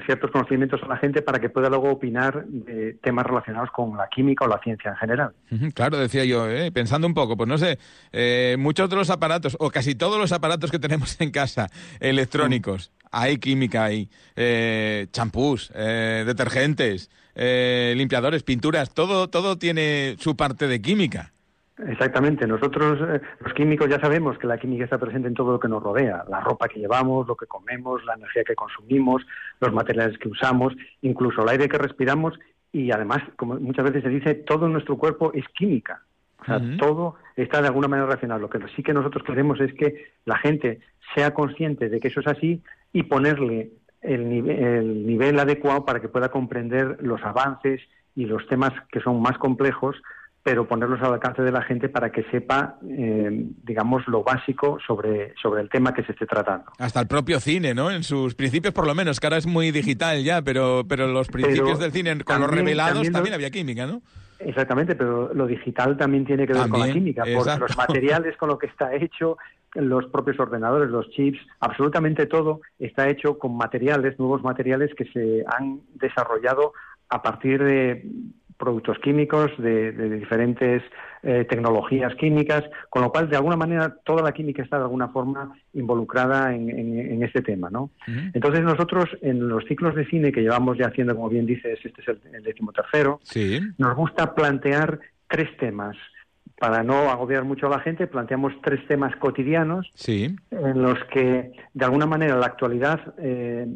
ciertos 0.06 0.32
conocimientos 0.32 0.82
a 0.84 0.88
la 0.88 0.98
gente 0.98 1.22
para 1.22 1.40
que 1.40 1.50
pueda 1.50 1.70
luego 1.70 1.92
opinar 1.92 2.46
de 2.46 2.94
temas 3.02 3.26
relacionados 3.26 3.70
con 3.72 3.98
la 3.98 4.08
química 4.08 4.46
o 4.46 4.48
la 4.48 4.60
ciencia 4.60 4.92
en 4.92 4.98
general. 4.98 5.34
Claro, 5.74 5.98
decía 5.98 6.24
yo, 6.26 6.50
¿eh? 6.50 6.72
pensando 6.72 7.06
un 7.06 7.14
poco, 7.14 7.36
pues 7.36 7.50
no 7.50 7.58
sé, 7.58 7.78
eh, 8.12 8.56
muchos 8.58 8.90
de 8.90 8.96
los 8.96 9.10
aparatos, 9.10 9.58
o 9.60 9.70
casi 9.70 9.96
todos 9.96 10.18
los 10.18 10.32
aparatos 10.32 10.72
que 10.72 10.80
tenemos 10.80 11.20
en 11.20 11.32
casa, 11.32 11.68
electrónicos, 12.00 12.92
hay 13.12 13.38
química 13.38 13.86
ahí, 13.86 14.10
eh, 14.36 15.08
champús, 15.12 15.72
eh, 15.76 16.24
detergentes, 16.26 17.10
eh, 17.36 17.94
limpiadores, 17.96 18.44
pinturas, 18.44 18.94
todo, 18.94 19.30
todo 19.30 19.58
tiene 19.58 20.16
su 20.20 20.36
parte 20.36 20.68
de 20.68 20.82
química. 20.82 21.34
Exactamente. 21.86 22.48
Nosotros, 22.48 23.00
eh, 23.02 23.22
los 23.40 23.54
químicos, 23.54 23.88
ya 23.88 24.00
sabemos 24.00 24.38
que 24.40 24.48
la 24.48 24.58
química 24.58 24.86
está 24.86 24.98
presente 24.98 25.28
en 25.28 25.36
todo 25.36 25.52
lo 25.52 25.60
que 25.60 25.68
nos 25.68 25.84
rodea. 25.84 26.24
La 26.28 26.40
ropa 26.40 26.68
que 26.68 26.80
llevamos, 26.80 27.28
lo 27.28 27.36
que 27.36 27.46
comemos, 27.46 28.04
la 28.06 28.16
energía 28.16 28.44
que 28.44 28.56
consumimos, 28.56 29.26
los 29.60 29.72
materiales 29.74 30.18
que 30.18 30.30
usamos, 30.30 30.74
incluso 31.02 31.44
el 31.44 31.50
aire 31.50 31.70
que 31.70 31.78
respiramos 31.78 32.34
y 32.72 32.92
además, 32.92 33.22
como 33.36 33.56
muchas 33.56 33.86
veces 33.86 34.04
se 34.04 34.10
dice, 34.10 34.34
todo 34.36 34.68
nuestro 34.68 34.98
cuerpo 34.98 35.32
es 35.34 35.46
química. 35.50 36.02
O 36.42 36.46
sea, 36.46 36.62
todo 36.78 37.16
está 37.36 37.62
de 37.62 37.68
alguna 37.68 37.88
manera 37.88 38.08
relacionado. 38.08 38.42
Lo 38.42 38.50
que 38.50 38.60
sí 38.76 38.84
que 38.84 38.94
nosotros 38.94 39.24
queremos 39.24 39.60
es 39.60 39.74
que 39.74 40.12
la 40.26 40.38
gente 40.38 40.80
sea 41.14 41.34
consciente 41.34 41.90
de 41.90 42.00
que 42.00 42.08
eso 42.08 42.22
es 42.22 42.28
así 42.28 42.62
y 42.94 43.04
ponerle 43.04 43.72
el, 44.02 44.50
el 44.50 45.06
nivel 45.06 45.40
adecuado 45.40 45.86
para 45.86 46.00
que 46.00 46.08
pueda 46.08 46.30
comprender 46.30 46.98
los 47.02 47.22
avances 47.24 47.82
y 48.16 48.26
los 48.26 48.48
temas 48.48 48.72
que 48.92 49.00
son 49.02 49.22
más 49.22 49.38
complejos 49.38 49.96
pero 50.48 50.66
ponerlos 50.66 51.02
al 51.02 51.12
alcance 51.12 51.42
de 51.42 51.52
la 51.52 51.62
gente 51.62 51.90
para 51.90 52.10
que 52.10 52.24
sepa, 52.32 52.78
eh, 52.88 53.48
digamos, 53.66 54.08
lo 54.08 54.24
básico 54.24 54.78
sobre, 54.88 55.34
sobre 55.36 55.62
el 55.62 55.70
tema 55.70 55.94
que 55.94 56.04
se 56.04 56.14
esté 56.14 56.26
tratando. 56.26 56.72
Hasta 56.80 57.02
el 57.02 57.08
propio 57.08 57.42
cine, 57.42 57.74
¿no? 57.74 57.92
En 57.92 58.02
sus 58.02 58.34
principios, 58.34 58.74
por 58.74 58.88
lo 58.88 58.96
menos, 58.96 59.20
que 59.20 59.28
ahora 59.28 59.36
es 59.36 59.46
muy 59.46 59.72
digital 59.72 60.24
ya, 60.24 60.42
pero, 60.42 60.86
pero 60.88 61.10
los 61.10 61.28
principios 61.28 61.80
del 61.80 61.92
cine, 61.92 62.24
con 62.24 62.40
los 62.40 62.50
revelados, 62.50 63.12
también, 63.12 63.36
había 63.36 63.52
química, 63.52 63.86
¿no? 63.88 64.02
Exactamente, 64.40 64.96
pero 64.96 65.34
lo 65.34 65.48
digital 65.48 65.98
también 65.98 66.24
tiene 66.24 66.48
que 66.48 66.54
ver 66.54 66.70
con 66.70 66.80
la 66.80 66.94
química, 66.94 67.26
porque 67.36 67.60
los 67.60 67.76
materiales 67.76 68.38
con 68.38 68.48
lo 68.48 68.58
que 68.58 68.68
está 68.68 68.96
hecho, 68.96 69.38
los 69.74 70.06
propios 70.06 70.40
ordenadores, 70.40 70.90
los 70.90 71.10
chips, 71.10 71.40
absolutamente 71.60 72.26
todo 72.26 72.62
está 72.80 73.10
hecho 73.10 73.38
con 73.38 73.58
materiales, 73.58 74.18
nuevos 74.18 74.44
materiales 74.44 74.96
que 74.96 75.04
se 75.12 75.44
han 75.46 75.82
desarrollado 75.96 76.72
a 77.10 77.22
partir 77.22 77.62
de 77.62 78.06
productos 78.58 78.98
químicos, 79.00 79.52
de, 79.58 79.92
diferentes 80.10 80.84
eh, 81.24 81.46
tecnologías 81.50 82.14
químicas, 82.16 82.64
con 82.90 83.04
lo 83.04 83.12
cual, 83.12 83.30
de 83.30 83.38
alguna 83.38 83.56
manera, 83.56 83.96
toda 84.04 84.24
la 84.24 84.32
química 84.32 84.64
está 84.64 84.78
de 84.78 84.84
alguna 84.84 85.10
forma 85.10 85.56
involucrada 85.74 86.54
en, 86.54 87.24
este 87.24 87.42
tema, 87.42 87.70
¿no? 87.70 87.92
Entonces, 88.34 88.62
nosotros, 88.62 89.06
en 89.22 89.48
los 89.48 89.66
ciclos 89.66 89.96
de 89.96 90.06
cine 90.06 90.32
que 90.32 90.42
llevamos 90.42 90.78
ya 90.78 90.88
haciendo, 90.88 91.16
como 91.16 91.30
bien 91.30 91.46
dices, 91.46 91.80
este 91.84 92.02
es 92.02 92.08
el, 92.08 92.44
decimotercero, 92.44 93.20
nos 93.78 93.96
gusta 93.96 94.34
plantear 94.34 95.00
tres 95.28 95.56
temas. 95.58 95.96
Para 96.60 96.82
no 96.82 97.12
agobiar 97.12 97.44
mucho 97.44 97.68
a 97.68 97.70
la 97.70 97.80
gente, 97.82 98.08
planteamos 98.08 98.52
tres 98.64 98.80
temas 98.88 99.16
cotidianos 99.18 99.92
en 100.50 100.82
los 100.82 100.98
que, 101.14 101.52
de 101.72 101.86
alguna 101.86 102.08
manera, 102.08 102.36
la 102.36 102.48
actualidad 102.48 103.00
eh, 103.20 103.68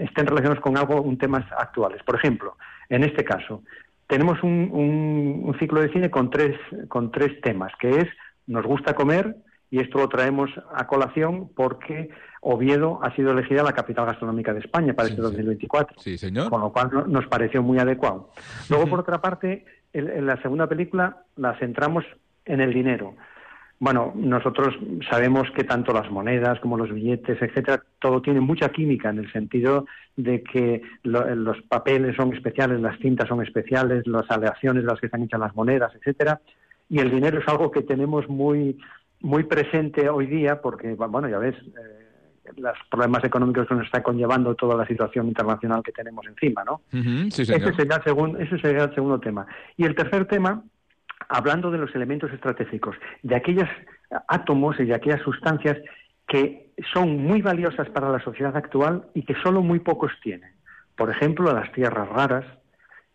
estén 0.00 0.26
relacionados 0.26 0.60
con 0.60 0.78
algo, 0.78 1.02
un 1.02 1.18
temas 1.18 1.44
actuales. 1.58 2.02
Por 2.02 2.14
ejemplo, 2.14 2.56
en 2.88 3.04
este 3.04 3.24
caso, 3.24 3.62
tenemos 4.10 4.42
un, 4.42 5.56
ciclo 5.58 5.80
de 5.80 5.90
cine 5.92 6.10
con 6.10 6.30
tres, 6.30 6.56
con 6.88 7.10
tres 7.12 7.40
temas, 7.40 7.72
que 7.80 8.00
es 8.00 8.08
nos 8.46 8.66
gusta 8.66 8.94
comer, 8.94 9.36
y 9.70 9.78
esto 9.78 9.98
lo 9.98 10.08
traemos 10.08 10.50
a 10.74 10.88
colación 10.88 11.48
porque 11.54 12.10
Oviedo 12.40 12.98
ha 13.02 13.14
sido 13.14 13.30
elegida 13.30 13.62
la 13.62 13.72
capital 13.72 14.06
gastronómica 14.06 14.52
de 14.52 14.58
España 14.58 14.94
para 14.94 15.08
este 15.08 15.22
2024. 15.22 16.00
Sí, 16.00 16.18
señor. 16.18 16.50
Con 16.50 16.60
lo 16.60 16.72
cual 16.72 16.90
nos 17.06 17.26
pareció 17.28 17.62
muy 17.62 17.78
adecuado. 17.78 18.30
Luego, 18.68 18.88
por 18.88 18.98
otra 18.98 19.20
parte, 19.20 19.64
en 19.92 20.26
la 20.26 20.42
segunda 20.42 20.66
película 20.66 21.22
la 21.36 21.56
centramos 21.60 22.04
en 22.46 22.60
el 22.60 22.74
dinero. 22.74 23.14
Bueno, 23.80 24.12
nosotros 24.14 24.78
sabemos 25.10 25.50
que 25.56 25.64
tanto 25.64 25.94
las 25.94 26.10
monedas 26.10 26.60
como 26.60 26.76
los 26.76 26.92
billetes, 26.92 27.40
etcétera, 27.40 27.82
todo 27.98 28.20
tiene 28.20 28.40
mucha 28.40 28.68
química 28.68 29.08
en 29.08 29.20
el 29.20 29.32
sentido 29.32 29.86
de 30.16 30.42
que 30.42 30.82
los 31.02 31.62
papeles 31.62 32.14
son 32.14 32.34
especiales, 32.34 32.78
las 32.82 32.98
cintas 32.98 33.26
son 33.26 33.42
especiales, 33.42 34.06
las 34.06 34.30
aleaciones 34.30 34.82
de 34.84 34.90
las 34.90 35.00
que 35.00 35.06
están 35.06 35.22
hechas 35.22 35.40
las 35.40 35.56
monedas, 35.56 35.92
etcétera, 35.94 36.42
y 36.90 36.98
el 36.98 37.10
dinero 37.10 37.40
es 37.40 37.48
algo 37.48 37.70
que 37.70 37.80
tenemos 37.80 38.28
muy 38.28 38.78
muy 39.22 39.44
presente 39.44 40.08
hoy 40.08 40.26
día 40.26 40.60
porque 40.60 40.94
bueno, 40.94 41.28
ya 41.28 41.38
ves, 41.38 41.54
eh, 41.56 42.52
los 42.56 42.76
problemas 42.90 43.24
económicos 43.24 43.66
que 43.66 43.74
nos 43.74 43.86
está 43.86 44.02
conllevando 44.02 44.54
toda 44.54 44.76
la 44.76 44.86
situación 44.86 45.28
internacional 45.28 45.82
que 45.82 45.92
tenemos 45.92 46.26
encima, 46.26 46.64
¿no? 46.64 46.82
ese, 46.92 47.44
sería 47.74 47.96
el 47.96 48.04
segundo, 48.04 48.38
ese 48.38 48.58
sería 48.58 48.84
el 48.84 48.94
segundo 48.94 49.20
tema. 49.20 49.46
Y 49.76 49.84
el 49.84 49.94
tercer 49.94 50.26
tema 50.26 50.62
hablando 51.30 51.70
de 51.70 51.78
los 51.78 51.94
elementos 51.94 52.32
estratégicos, 52.32 52.96
de 53.22 53.36
aquellos 53.36 53.68
átomos 54.26 54.78
y 54.80 54.84
de 54.84 54.94
aquellas 54.94 55.22
sustancias 55.22 55.78
que 56.26 56.72
son 56.92 57.18
muy 57.18 57.40
valiosas 57.40 57.88
para 57.90 58.10
la 58.10 58.20
sociedad 58.20 58.56
actual 58.56 59.06
y 59.14 59.22
que 59.22 59.34
solo 59.42 59.62
muy 59.62 59.78
pocos 59.78 60.12
tienen. 60.22 60.50
Por 60.96 61.08
ejemplo, 61.08 61.52
las 61.52 61.72
tierras 61.72 62.08
raras, 62.08 62.44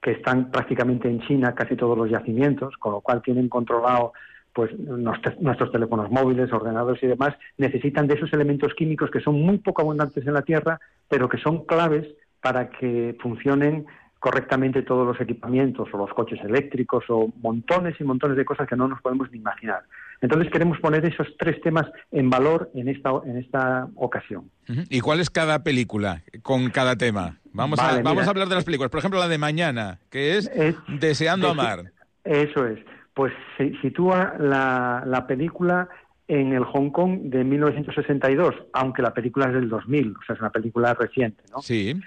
que 0.02 0.12
están 0.12 0.50
prácticamente 0.50 1.10
en 1.10 1.20
China 1.22 1.54
casi 1.56 1.76
todos 1.76 1.98
los 1.98 2.10
yacimientos, 2.10 2.76
con 2.78 2.94
lo 2.94 3.02
cual 3.02 3.22
tienen 3.22 3.50
controlado 3.50 4.14
pues 4.54 4.72
nuestros 4.80 5.72
teléfonos 5.72 6.10
móviles, 6.10 6.54
ordenadores 6.54 7.04
y 7.04 7.08
demás, 7.08 7.36
necesitan 7.58 8.08
de 8.08 8.14
esos 8.14 8.32
elementos 8.32 8.74
químicos 8.74 9.12
que 9.12 9.20
son 9.20 9.42
muy 9.42 9.58
poco 9.58 9.82
abundantes 9.82 10.26
en 10.26 10.34
la 10.34 10.44
Tierra, 10.44 10.80
pero 11.10 11.28
que 11.28 11.38
son 11.38 11.66
claves 11.66 12.08
para 12.42 12.70
que 12.70 13.18
funcionen 13.20 13.86
correctamente 14.26 14.82
todos 14.82 15.06
los 15.06 15.22
equipamientos 15.22 15.88
o 15.94 15.98
los 15.98 16.10
coches 16.10 16.40
eléctricos 16.44 17.04
o 17.10 17.32
montones 17.44 17.94
y 18.00 18.04
montones 18.04 18.36
de 18.36 18.44
cosas 18.44 18.68
que 18.68 18.76
no 18.76 18.88
nos 18.88 19.00
podemos 19.00 19.30
ni 19.32 19.38
imaginar. 19.38 19.84
Entonces 20.20 20.52
queremos 20.52 20.80
poner 20.80 21.06
esos 21.06 21.28
tres 21.38 21.62
temas 21.62 21.86
en 22.12 22.32
valor 22.32 22.72
en 22.74 22.88
esta, 22.88 23.12
en 23.24 23.38
esta 23.38 23.88
ocasión. 23.94 24.50
¿Y 24.90 25.00
cuál 25.02 25.20
es 25.20 25.30
cada 25.30 25.64
película 25.64 26.24
con 26.42 26.72
cada 26.72 26.96
tema? 26.96 27.38
Vamos, 27.54 27.78
a, 27.78 28.02
vamos 28.02 28.26
a 28.26 28.32
hablar 28.32 28.48
de 28.48 28.56
las 28.56 28.64
películas. 28.64 28.90
Por 28.90 28.98
ejemplo, 28.98 29.20
la 29.20 29.28
de 29.28 29.38
mañana, 29.38 30.00
que 30.10 30.38
es, 30.38 30.50
Deseando 30.88 31.50
Amar. 31.50 31.92
Eso 32.24 32.66
es. 32.66 32.80
Pues 33.14 33.32
se 33.58 33.80
sitúa 33.84 34.38
la, 34.40 35.04
la 35.06 35.28
película 35.28 35.88
en 36.28 36.54
el 36.54 36.64
Hong 36.64 36.90
Kong 36.90 37.20
de 37.26 37.44
1962, 37.44 38.56
aunque 38.74 39.04
la 39.04 39.14
película 39.14 39.50
es 39.50 39.54
del 39.54 39.70
2000, 39.70 40.16
o 40.20 40.26
sea, 40.26 40.34
es 40.34 40.42
una 40.42 40.50
película 40.50 40.96
reciente, 40.96 41.44
¿no? 41.52 41.62
Sí. 41.62 42.02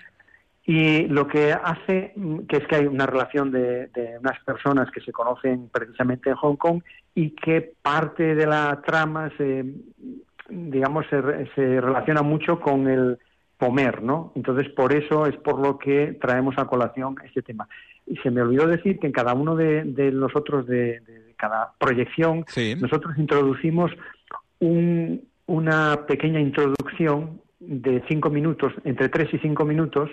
Y 0.69 1.07
lo 1.09 1.27
que 1.27 1.55
hace, 1.55 2.13
mm, 2.15 2.41
que 2.41 2.59
es 2.59 2.67
que 2.67 2.77
hay 2.77 2.87
una 2.87 3.07
relación 3.07 3.51
de, 3.51 3.89
unas 4.21 4.39
personas 4.45 4.91
que 4.91 5.01
se 5.01 5.13
conocen 5.13 5.71
precisamente 5.71 6.29
en 6.29 6.37
Hong 6.37 6.57
Kong 6.57 6.83
y 7.15 7.31
que 7.31 7.73
parte 7.81 8.35
de 8.35 8.47
la 8.47 8.83
trama 8.83 9.33
se, 9.39 9.65
digamos, 10.51 11.07
se, 11.09 11.81
relaciona 11.81 12.21
mucho 12.21 12.61
con 12.61 12.87
el 12.87 13.19
comer, 13.57 14.03
¿no? 14.03 14.31
Entonces, 14.37 14.69
por 14.69 14.93
eso 14.93 15.25
es 15.25 15.37
por 15.39 15.59
lo 15.59 15.79
que 15.79 16.19
traemos 16.21 16.55
a 16.59 16.67
colación 16.67 17.17
este 17.25 17.41
tema. 17.41 17.67
Y 18.07 18.19
se 18.19 18.31
me 18.31 18.43
olvidó 18.43 18.67
decir 18.67 18.99
que 18.99 19.07
en 19.07 19.13
cada 19.15 19.33
uno 19.33 19.57
de, 19.57 19.85
nosotros, 20.13 20.67
de, 20.67 21.01
cada 21.39 21.73
proyección, 21.79 22.45
nosotros 22.79 23.17
introducimos 23.17 23.91
una 24.61 26.07
pequeña 26.07 26.41
introducción 26.41 27.41
de 27.59 28.05
cinco 28.07 28.29
minutos, 28.29 28.75
entre 28.85 29.09
tres 29.09 29.33
y 29.33 29.39
cinco 29.39 29.65
minutos, 29.65 30.11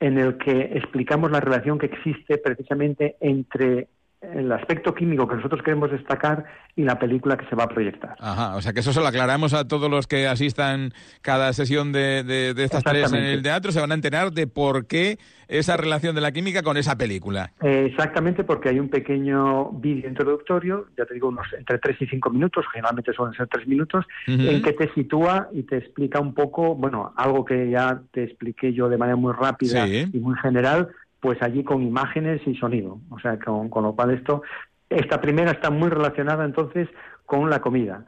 en 0.00 0.18
el 0.18 0.36
que 0.36 0.60
explicamos 0.74 1.30
la 1.30 1.40
relación 1.40 1.78
que 1.78 1.86
existe 1.86 2.38
precisamente 2.38 3.16
entre 3.20 3.88
el 4.34 4.50
aspecto 4.52 4.94
químico 4.94 5.26
que 5.28 5.36
nosotros 5.36 5.62
queremos 5.62 5.90
destacar 5.90 6.44
y 6.74 6.82
la 6.82 6.98
película 6.98 7.36
que 7.36 7.46
se 7.46 7.56
va 7.56 7.64
a 7.64 7.68
proyectar. 7.68 8.16
Ajá, 8.18 8.56
o 8.56 8.62
sea 8.62 8.72
que 8.72 8.80
eso 8.80 8.92
se 8.92 9.00
lo 9.00 9.06
aclaramos 9.06 9.54
a 9.54 9.66
todos 9.66 9.90
los 9.90 10.06
que 10.06 10.26
asistan 10.26 10.92
cada 11.22 11.52
sesión 11.52 11.92
de, 11.92 12.22
de, 12.22 12.54
de 12.54 12.64
estas 12.64 12.84
tres 12.84 13.12
en 13.12 13.22
el 13.22 13.42
teatro, 13.42 13.72
se 13.72 13.80
van 13.80 13.92
a 13.92 13.94
enterar 13.94 14.32
de 14.32 14.46
por 14.46 14.86
qué 14.86 15.18
esa 15.48 15.76
relación 15.76 16.14
de 16.14 16.20
la 16.20 16.32
química 16.32 16.62
con 16.62 16.76
esa 16.76 16.96
película. 16.96 17.52
Eh, 17.62 17.86
exactamente, 17.90 18.44
porque 18.44 18.68
hay 18.68 18.80
un 18.80 18.88
pequeño 18.88 19.70
vídeo 19.70 20.08
introductorio, 20.08 20.86
ya 20.98 21.06
te 21.06 21.14
digo, 21.14 21.28
unos 21.28 21.46
entre 21.56 21.78
tres 21.78 21.96
y 22.00 22.06
cinco 22.06 22.30
minutos, 22.30 22.64
generalmente 22.72 23.12
suelen 23.12 23.34
ser 23.36 23.46
tres 23.46 23.66
minutos, 23.66 24.04
en 24.26 24.60
que 24.62 24.72
te 24.72 24.92
sitúa 24.92 25.48
y 25.52 25.62
te 25.62 25.76
explica 25.78 26.20
un 26.20 26.34
poco, 26.34 26.74
bueno, 26.74 27.12
algo 27.16 27.44
que 27.44 27.70
ya 27.70 28.00
te 28.12 28.24
expliqué 28.24 28.72
yo 28.72 28.88
de 28.88 28.98
manera 28.98 29.16
muy 29.16 29.32
rápida 29.32 29.86
y 29.86 30.18
muy 30.18 30.36
general, 30.38 30.88
pues 31.20 31.40
allí 31.42 31.64
con 31.64 31.82
imágenes 31.82 32.40
y 32.46 32.54
sonido. 32.56 32.98
O 33.10 33.18
sea, 33.18 33.38
con, 33.38 33.68
con 33.68 33.84
lo 33.84 33.94
cual 33.94 34.10
esto, 34.12 34.42
esta 34.88 35.20
primera 35.20 35.52
está 35.52 35.70
muy 35.70 35.88
relacionada 35.88 36.44
entonces 36.44 36.88
con 37.24 37.50
la 37.50 37.60
comida. 37.60 38.04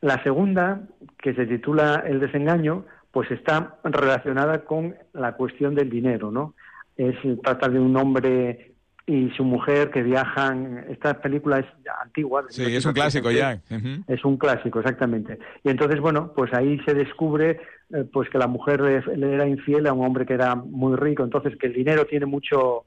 La 0.00 0.22
segunda, 0.22 0.80
que 1.18 1.34
se 1.34 1.46
titula 1.46 2.02
El 2.06 2.18
desengaño, 2.18 2.84
pues 3.12 3.30
está 3.30 3.78
relacionada 3.84 4.64
con 4.64 4.96
la 5.12 5.32
cuestión 5.34 5.74
del 5.74 5.90
dinero, 5.90 6.30
¿no? 6.30 6.54
Es 6.96 7.16
trata 7.42 7.68
de 7.68 7.78
un 7.78 7.96
hombre 7.96 8.71
y 9.06 9.30
su 9.30 9.44
mujer 9.44 9.90
que 9.90 10.02
viajan. 10.02 10.86
Esta 10.88 11.20
película 11.20 11.58
es 11.58 11.66
antigua. 12.02 12.44
Sí, 12.48 12.62
es 12.74 12.84
un 12.84 12.92
clásico 12.92 13.30
ya. 13.30 13.60
Es 14.06 14.24
un 14.24 14.36
clásico, 14.36 14.80
exactamente. 14.80 15.38
Y 15.64 15.70
entonces, 15.70 16.00
bueno, 16.00 16.32
pues 16.34 16.52
ahí 16.54 16.78
se 16.84 16.94
descubre 16.94 17.60
eh, 17.92 18.04
pues 18.12 18.28
que 18.30 18.38
la 18.38 18.46
mujer 18.46 18.80
le 18.80 19.34
era 19.34 19.46
infiel 19.46 19.86
a 19.86 19.92
un 19.92 20.06
hombre 20.06 20.24
que 20.24 20.34
era 20.34 20.54
muy 20.54 20.96
rico, 20.96 21.24
entonces 21.24 21.56
que 21.58 21.66
el 21.66 21.74
dinero 21.74 22.06
tiene 22.06 22.26
mucho 22.26 22.84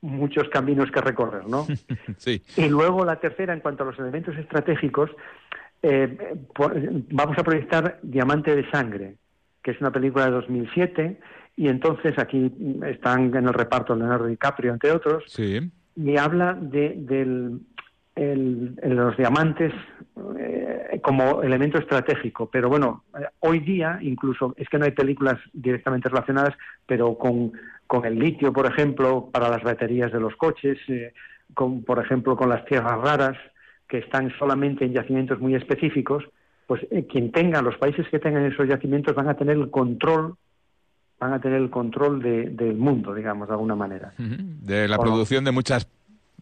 muchos 0.00 0.48
caminos 0.48 0.90
que 0.90 1.00
recorrer, 1.00 1.48
¿no? 1.48 1.64
sí. 2.16 2.42
Y 2.56 2.68
luego 2.68 3.04
la 3.04 3.20
tercera, 3.20 3.54
en 3.54 3.60
cuanto 3.60 3.84
a 3.84 3.86
los 3.86 3.98
elementos 4.00 4.36
estratégicos, 4.36 5.10
eh, 5.82 6.34
vamos 7.10 7.38
a 7.38 7.44
proyectar 7.44 8.00
Diamante 8.02 8.54
de 8.54 8.68
Sangre, 8.70 9.14
que 9.62 9.70
es 9.70 9.80
una 9.80 9.92
película 9.92 10.26
de 10.26 10.32
2007, 10.32 11.20
y 11.56 11.68
entonces 11.68 12.18
aquí 12.18 12.52
están 12.86 13.34
en 13.34 13.46
el 13.46 13.54
reparto 13.54 13.94
Leonardo 13.94 14.26
DiCaprio, 14.26 14.72
entre 14.72 14.90
otros, 14.92 15.24
sí. 15.26 15.60
y 15.96 16.16
habla 16.16 16.54
de, 16.54 16.94
del, 16.96 17.60
los 18.14 19.16
diamantes 19.16 19.72
eh, 20.38 21.00
como 21.02 21.42
elemento 21.42 21.78
estratégico. 21.78 22.50
Pero 22.50 22.68
bueno, 22.68 23.04
eh, 23.18 23.24
hoy 23.40 23.60
día 23.60 23.98
incluso 24.00 24.54
es 24.56 24.68
que 24.68 24.78
no 24.78 24.84
hay 24.84 24.92
películas 24.92 25.38
directamente 25.52 26.08
relacionadas, 26.08 26.54
pero 26.86 27.16
con, 27.16 27.52
con 27.86 28.04
el 28.04 28.18
litio, 28.18 28.52
por 28.52 28.66
ejemplo, 28.66 29.28
para 29.32 29.48
las 29.48 29.62
baterías 29.62 30.12
de 30.12 30.20
los 30.20 30.36
coches, 30.36 30.78
eh, 30.88 31.12
con, 31.54 31.84
por 31.84 31.98
ejemplo, 31.98 32.36
con 32.36 32.48
las 32.48 32.64
tierras 32.64 32.98
raras, 33.00 33.36
que 33.88 33.98
están 33.98 34.32
solamente 34.38 34.86
en 34.86 34.94
yacimientos 34.94 35.38
muy 35.38 35.54
específicos, 35.54 36.24
pues 36.66 36.80
quien 37.10 37.30
tenga, 37.30 37.60
los 37.60 37.76
países 37.76 38.08
que 38.08 38.18
tengan 38.18 38.46
esos 38.46 38.66
yacimientos 38.66 39.14
van 39.14 39.28
a 39.28 39.34
tener 39.34 39.56
el 39.58 39.70
control 39.70 40.36
van 41.22 41.34
a 41.34 41.40
tener 41.40 41.62
el 41.62 41.70
control 41.70 42.20
de, 42.20 42.50
del 42.50 42.74
mundo, 42.76 43.14
digamos, 43.14 43.46
de 43.46 43.54
alguna 43.54 43.76
manera. 43.76 44.12
De 44.18 44.88
la 44.88 44.98
producción 44.98 45.44
de 45.44 45.52
muchas 45.52 45.88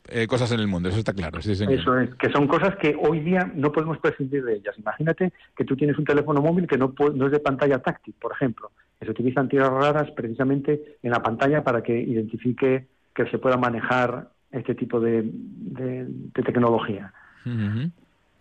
eh, 0.09 0.27
cosas 0.27 0.51
en 0.53 0.61
el 0.61 0.69
mundo, 0.69 0.89
eso 0.89 0.99
está 0.99 1.13
claro. 1.13 1.43
Sí, 1.43 1.53
Eso 1.53 1.99
es, 1.99 2.15
que 2.15 2.31
son 2.31 2.49
cosas 2.49 2.77
que 2.77 2.97
hoy 2.99 3.21
día 3.21 3.53
no 3.55 3.73
podemos 3.73 3.99
prescindir 3.99 4.43
de 4.43 4.55
ellas. 4.55 4.75
Imagínate 4.79 5.35
que 5.55 5.67
tú 5.67 5.77
tienes 5.77 5.99
un 5.99 6.07
teléfono 6.07 6.41
móvil 6.41 6.67
que 6.67 6.79
no, 6.79 6.95
no 7.15 7.27
es 7.27 7.33
de 7.33 7.41
pantalla 7.41 7.79
táctil, 7.81 8.15
por 8.19 8.33
ejemplo, 8.33 8.71
que 8.99 9.05
se 9.05 9.11
utilizan 9.11 9.51
tiras 9.51 9.71
raras 9.71 10.11
precisamente 10.13 10.97
en 11.03 11.11
la 11.11 11.23
pantalla 11.23 11.63
para 11.63 11.83
que 11.83 12.01
identifique 12.01 12.87
que 13.15 13.27
se 13.27 13.37
pueda 13.37 13.59
manejar 13.59 14.31
este 14.51 14.75
tipo 14.75 14.99
de, 14.99 15.25
de, 15.25 16.07
tecnología. 16.43 17.13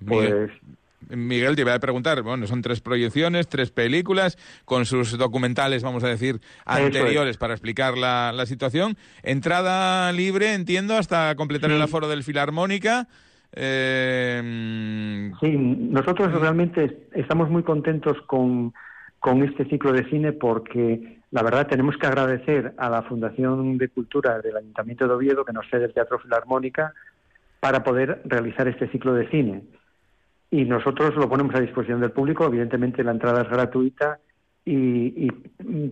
Pues 0.08 0.52
Miguel, 1.08 1.56
te 1.56 1.62
iba 1.62 1.74
a 1.74 1.80
preguntar, 1.80 2.22
bueno, 2.22 2.46
son 2.46 2.62
tres 2.62 2.82
proyecciones, 2.82 3.48
tres 3.48 3.72
películas, 3.72 4.38
con 4.66 4.86
sus 4.86 5.18
documentales, 5.18 5.84
vamos 5.84 6.04
a 6.04 6.08
decir, 6.08 6.40
anteriores 6.66 7.38
para 7.38 7.54
explicar 7.54 7.98
la, 7.98 8.32
la, 8.34 8.46
situación. 8.46 8.98
Entrada 9.24 10.12
libre, 10.12 10.54
entiendo, 10.54 10.98
hasta 10.98 11.36
completar 11.36 11.72
el 11.72 11.82
aforo 11.82 12.08
del 12.08 12.24
Filarmónica. 12.24 13.08
Eh... 13.54 15.32
Sí, 15.42 15.58
nosotros 15.58 16.32
realmente 16.40 17.08
estamos 17.14 17.50
muy 17.50 17.64
contentos 17.64 18.18
con, 18.28 18.74
con 19.20 19.44
este 19.44 19.66
ciclo 19.66 19.92
de 19.92 20.08
cine 20.10 20.34
porque 20.34 21.20
la 21.32 21.42
verdad 21.42 21.68
tenemos 21.68 21.98
que 21.98 22.08
agradecer 22.08 22.74
a 22.78 22.90
la 22.90 23.02
Fundación 23.04 23.78
de 23.78 23.90
Cultura 23.90 24.40
del 24.40 24.58
Ayuntamiento 24.58 25.08
de 25.08 25.14
Oviedo 25.14 25.46
que 25.46 25.54
nos 25.54 25.68
cede 25.70 25.86
el 25.86 25.94
Teatro 25.94 26.20
Filarmónica 26.20 26.94
para 27.60 27.84
poder 27.84 28.22
realizar 28.26 28.68
este 28.68 28.90
ciclo 28.90 29.14
de 29.14 29.28
cine 29.30 29.64
y 30.52 30.66
nosotros 30.66 31.16
lo 31.16 31.30
ponemos 31.30 31.54
a 31.56 31.60
disposición 31.60 32.02
del 32.02 32.12
público. 32.12 32.46
Evidentemente 32.46 33.04
la 33.04 33.12
entrada 33.12 33.44
es 33.44 33.50
gratuita 33.50 34.20
y, 34.66 35.28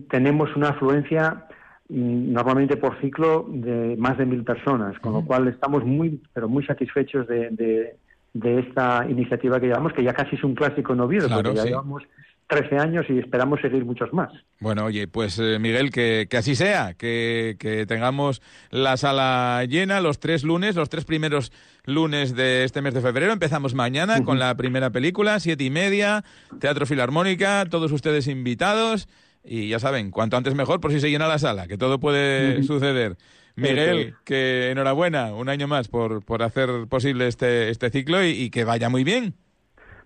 tenemos 0.08 0.54
una 0.56 0.70
afluencia 0.70 1.46
mm, 1.88 2.32
normalmente 2.32 2.76
por 2.76 3.00
ciclo 3.00 3.46
de 3.48 3.96
más 3.98 4.18
de 4.18 4.26
mil 4.26 4.44
personas, 4.44 4.98
con 5.00 5.12
lo 5.12 5.24
cual 5.24 5.48
estamos 5.48 5.84
muy, 5.84 6.20
pero 6.32 6.48
muy 6.48 6.64
satisfechos 6.64 7.26
de, 7.26 7.96
de, 8.34 8.58
esta 8.60 9.06
iniciativa 9.08 9.58
que 9.58 9.66
llevamos, 9.66 9.92
que 9.92 10.04
ya 10.04 10.12
casi 10.12 10.36
es 10.36 10.44
un 10.44 10.54
clásico 10.54 10.92
en 10.92 11.00
Oviedo, 11.00 11.28
porque 11.28 11.54
ya 11.54 11.64
llevamos 11.64 12.04
13 12.48 12.78
años 12.78 13.06
y 13.10 13.18
esperamos 13.18 13.60
seguir 13.60 13.84
muchos 13.84 14.12
más. 14.12 14.30
Bueno, 14.58 14.86
oye, 14.86 15.06
pues 15.06 15.38
eh, 15.38 15.58
Miguel, 15.60 15.90
que, 15.90 16.26
que, 16.30 16.36
así 16.38 16.54
sea, 16.54 16.94
que, 16.94 17.56
que, 17.58 17.84
tengamos 17.84 18.40
la 18.70 18.96
sala 18.96 19.64
llena 19.66 20.00
los 20.00 20.18
tres 20.18 20.44
lunes, 20.44 20.74
los 20.74 20.88
tres 20.88 21.04
primeros 21.04 21.52
lunes 21.84 22.34
de 22.34 22.64
este 22.64 22.80
mes 22.80 22.94
de 22.94 23.02
febrero. 23.02 23.32
Empezamos 23.32 23.74
mañana 23.74 24.24
con 24.24 24.38
la 24.38 24.54
primera 24.56 24.90
película, 24.90 25.40
siete 25.40 25.64
y 25.64 25.70
media, 25.70 26.24
Teatro 26.58 26.86
Filarmónica, 26.86 27.66
todos 27.68 27.92
ustedes 27.92 28.26
invitados. 28.28 29.08
Y 29.44 29.68
ya 29.68 29.78
saben, 29.78 30.10
cuanto 30.10 30.36
antes 30.36 30.54
mejor 30.54 30.80
por 30.80 30.90
si 30.90 31.00
se 31.00 31.10
llena 31.10 31.28
la 31.28 31.38
sala, 31.38 31.68
que 31.68 31.76
todo 31.76 32.00
puede 32.00 32.62
suceder. 32.62 33.16
Miguel, 33.56 34.14
que 34.24 34.70
enhorabuena, 34.70 35.34
un 35.34 35.48
año 35.48 35.68
más 35.68 35.88
por, 35.88 36.24
por 36.24 36.42
hacer 36.42 36.70
posible 36.88 37.26
este, 37.26 37.70
este 37.70 37.90
ciclo 37.90 38.24
y, 38.24 38.28
y 38.28 38.50
que 38.50 38.64
vaya 38.64 38.88
muy 38.88 39.04
bien. 39.04 39.34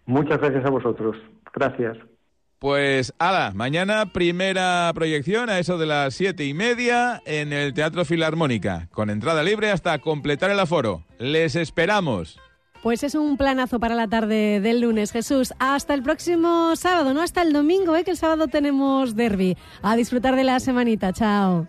Muchas 0.07 0.39
gracias 0.41 0.65
a 0.65 0.71
vosotros. 0.71 1.17
Gracias. 1.55 1.99
Pues, 2.63 3.13
ala, 3.19 3.51
mañana 3.57 4.13
primera 4.13 4.89
proyección 4.95 5.51
a 5.51 5.59
eso 5.59 5.79
de 5.79 5.87
las 5.87 6.15
siete 6.15 6.45
y 6.45 6.55
media 6.55 7.21
en 7.27 7.53
el 7.53 7.75
Teatro 7.75 8.05
Filarmónica, 8.05 8.87
con 8.93 9.11
entrada 9.11 9.43
libre 9.43 9.73
hasta 9.73 9.99
completar 9.99 10.49
el 10.49 10.61
aforo. 10.61 11.03
Les 11.19 11.57
esperamos. 11.57 12.39
Pues 12.81 13.03
es 13.03 13.17
un 13.17 13.37
planazo 13.37 13.81
para 13.81 13.97
la 13.97 14.07
tarde 14.07 14.61
del 14.61 14.81
lunes, 14.81 15.11
Jesús. 15.11 15.53
Hasta 15.59 15.93
el 15.93 16.05
próximo 16.05 16.77
sábado, 16.77 17.13
no 17.13 17.21
hasta 17.21 17.43
el 17.43 17.53
domingo, 17.53 17.97
¿eh? 17.97 18.05
que 18.05 18.13
el 18.13 18.17
sábado 18.17 18.47
tenemos 18.47 19.17
derby. 19.17 19.57
A 19.83 19.97
disfrutar 19.97 20.37
de 20.37 20.45
la 20.45 20.61
semanita. 20.61 21.13
Chao. 21.13 21.67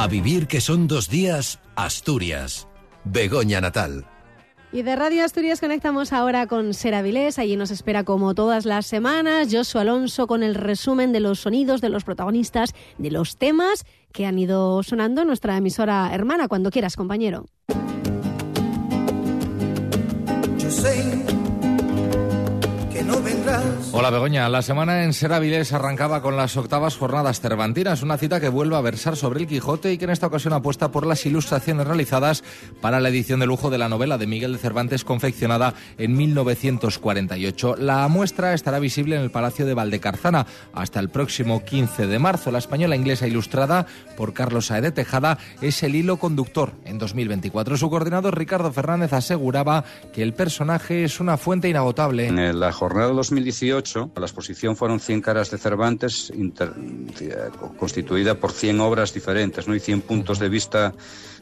A 0.00 0.06
vivir 0.06 0.46
que 0.46 0.62
son 0.62 0.88
dos 0.88 1.10
días, 1.10 1.60
Asturias. 1.76 2.66
Begoña 3.04 3.60
Natal. 3.60 4.06
Y 4.72 4.80
de 4.80 4.96
Radio 4.96 5.22
Asturias 5.22 5.60
conectamos 5.60 6.14
ahora 6.14 6.46
con 6.46 6.72
Sera 6.72 7.02
Vilés. 7.02 7.38
Allí 7.38 7.54
nos 7.54 7.70
espera 7.70 8.02
como 8.02 8.34
todas 8.34 8.64
las 8.64 8.86
semanas 8.86 9.48
Josué 9.52 9.82
Alonso 9.82 10.26
con 10.26 10.42
el 10.42 10.54
resumen 10.54 11.12
de 11.12 11.20
los 11.20 11.40
sonidos 11.40 11.82
de 11.82 11.90
los 11.90 12.04
protagonistas, 12.04 12.72
de 12.96 13.10
los 13.10 13.36
temas 13.36 13.84
que 14.10 14.24
han 14.24 14.38
ido 14.38 14.82
sonando 14.82 15.20
en 15.20 15.26
nuestra 15.26 15.58
emisora 15.58 16.08
hermana. 16.14 16.48
Cuando 16.48 16.70
quieras, 16.70 16.96
compañero. 16.96 17.44
Yo 20.56 20.70
Hola 23.92 24.10
Begoña, 24.10 24.48
la 24.48 24.62
semana 24.62 25.02
en 25.02 25.12
Seraviles 25.12 25.72
arrancaba 25.72 26.22
con 26.22 26.36
las 26.36 26.56
octavas 26.56 26.96
jornadas 26.96 27.40
cervantinas, 27.40 28.04
una 28.04 28.18
cita 28.18 28.38
que 28.38 28.48
vuelve 28.48 28.76
a 28.76 28.80
versar 28.80 29.16
sobre 29.16 29.40
el 29.40 29.48
Quijote 29.48 29.92
y 29.92 29.98
que 29.98 30.04
en 30.04 30.12
esta 30.12 30.28
ocasión 30.28 30.52
apuesta 30.52 30.92
por 30.92 31.04
las 31.04 31.26
ilustraciones 31.26 31.88
realizadas 31.88 32.44
para 32.80 33.00
la 33.00 33.08
edición 33.08 33.40
de 33.40 33.46
lujo 33.46 33.68
de 33.68 33.78
la 33.78 33.88
novela 33.88 34.16
de 34.16 34.28
Miguel 34.28 34.52
de 34.52 34.58
Cervantes 34.58 35.02
confeccionada 35.02 35.74
en 35.98 36.16
1948. 36.16 37.76
La 37.78 38.06
muestra 38.06 38.54
estará 38.54 38.78
visible 38.78 39.16
en 39.16 39.22
el 39.22 39.32
Palacio 39.32 39.66
de 39.66 39.74
Valdecarzana 39.74 40.46
hasta 40.72 41.00
el 41.00 41.08
próximo 41.08 41.64
15 41.64 42.06
de 42.06 42.18
marzo. 42.20 42.52
La 42.52 42.58
española 42.58 42.94
inglesa 42.94 43.26
ilustrada 43.26 43.86
por 44.16 44.34
Carlos 44.34 44.66
Saede 44.66 44.92
Tejada 44.92 45.36
es 45.62 45.82
el 45.82 45.96
hilo 45.96 46.16
conductor 46.18 46.74
en 46.84 46.98
2024. 46.98 47.76
Su 47.76 47.90
coordinador 47.90 48.38
Ricardo 48.38 48.70
Fernández 48.72 49.12
aseguraba 49.12 49.84
que 50.12 50.22
el 50.22 50.32
personaje 50.32 51.02
es 51.02 51.18
una 51.18 51.36
fuente 51.36 51.68
inagotable. 51.68 52.28
En 52.28 52.60
la 52.60 52.70
jornada 52.70 53.10
2024 53.10 53.79
2018 53.80 54.12
la 54.20 54.26
exposición 54.26 54.76
fueron 54.76 55.00
100 55.00 55.20
caras 55.20 55.50
de 55.50 55.58
Cervantes 55.58 56.30
inter- 56.34 56.72
eh, 57.20 57.50
constituida 57.78 58.34
por 58.34 58.52
100 58.52 58.80
obras 58.80 59.12
diferentes 59.14 59.66
¿no? 59.66 59.74
y 59.74 59.80
100 59.80 60.02
puntos 60.02 60.38
de 60.38 60.48
vista 60.48 60.92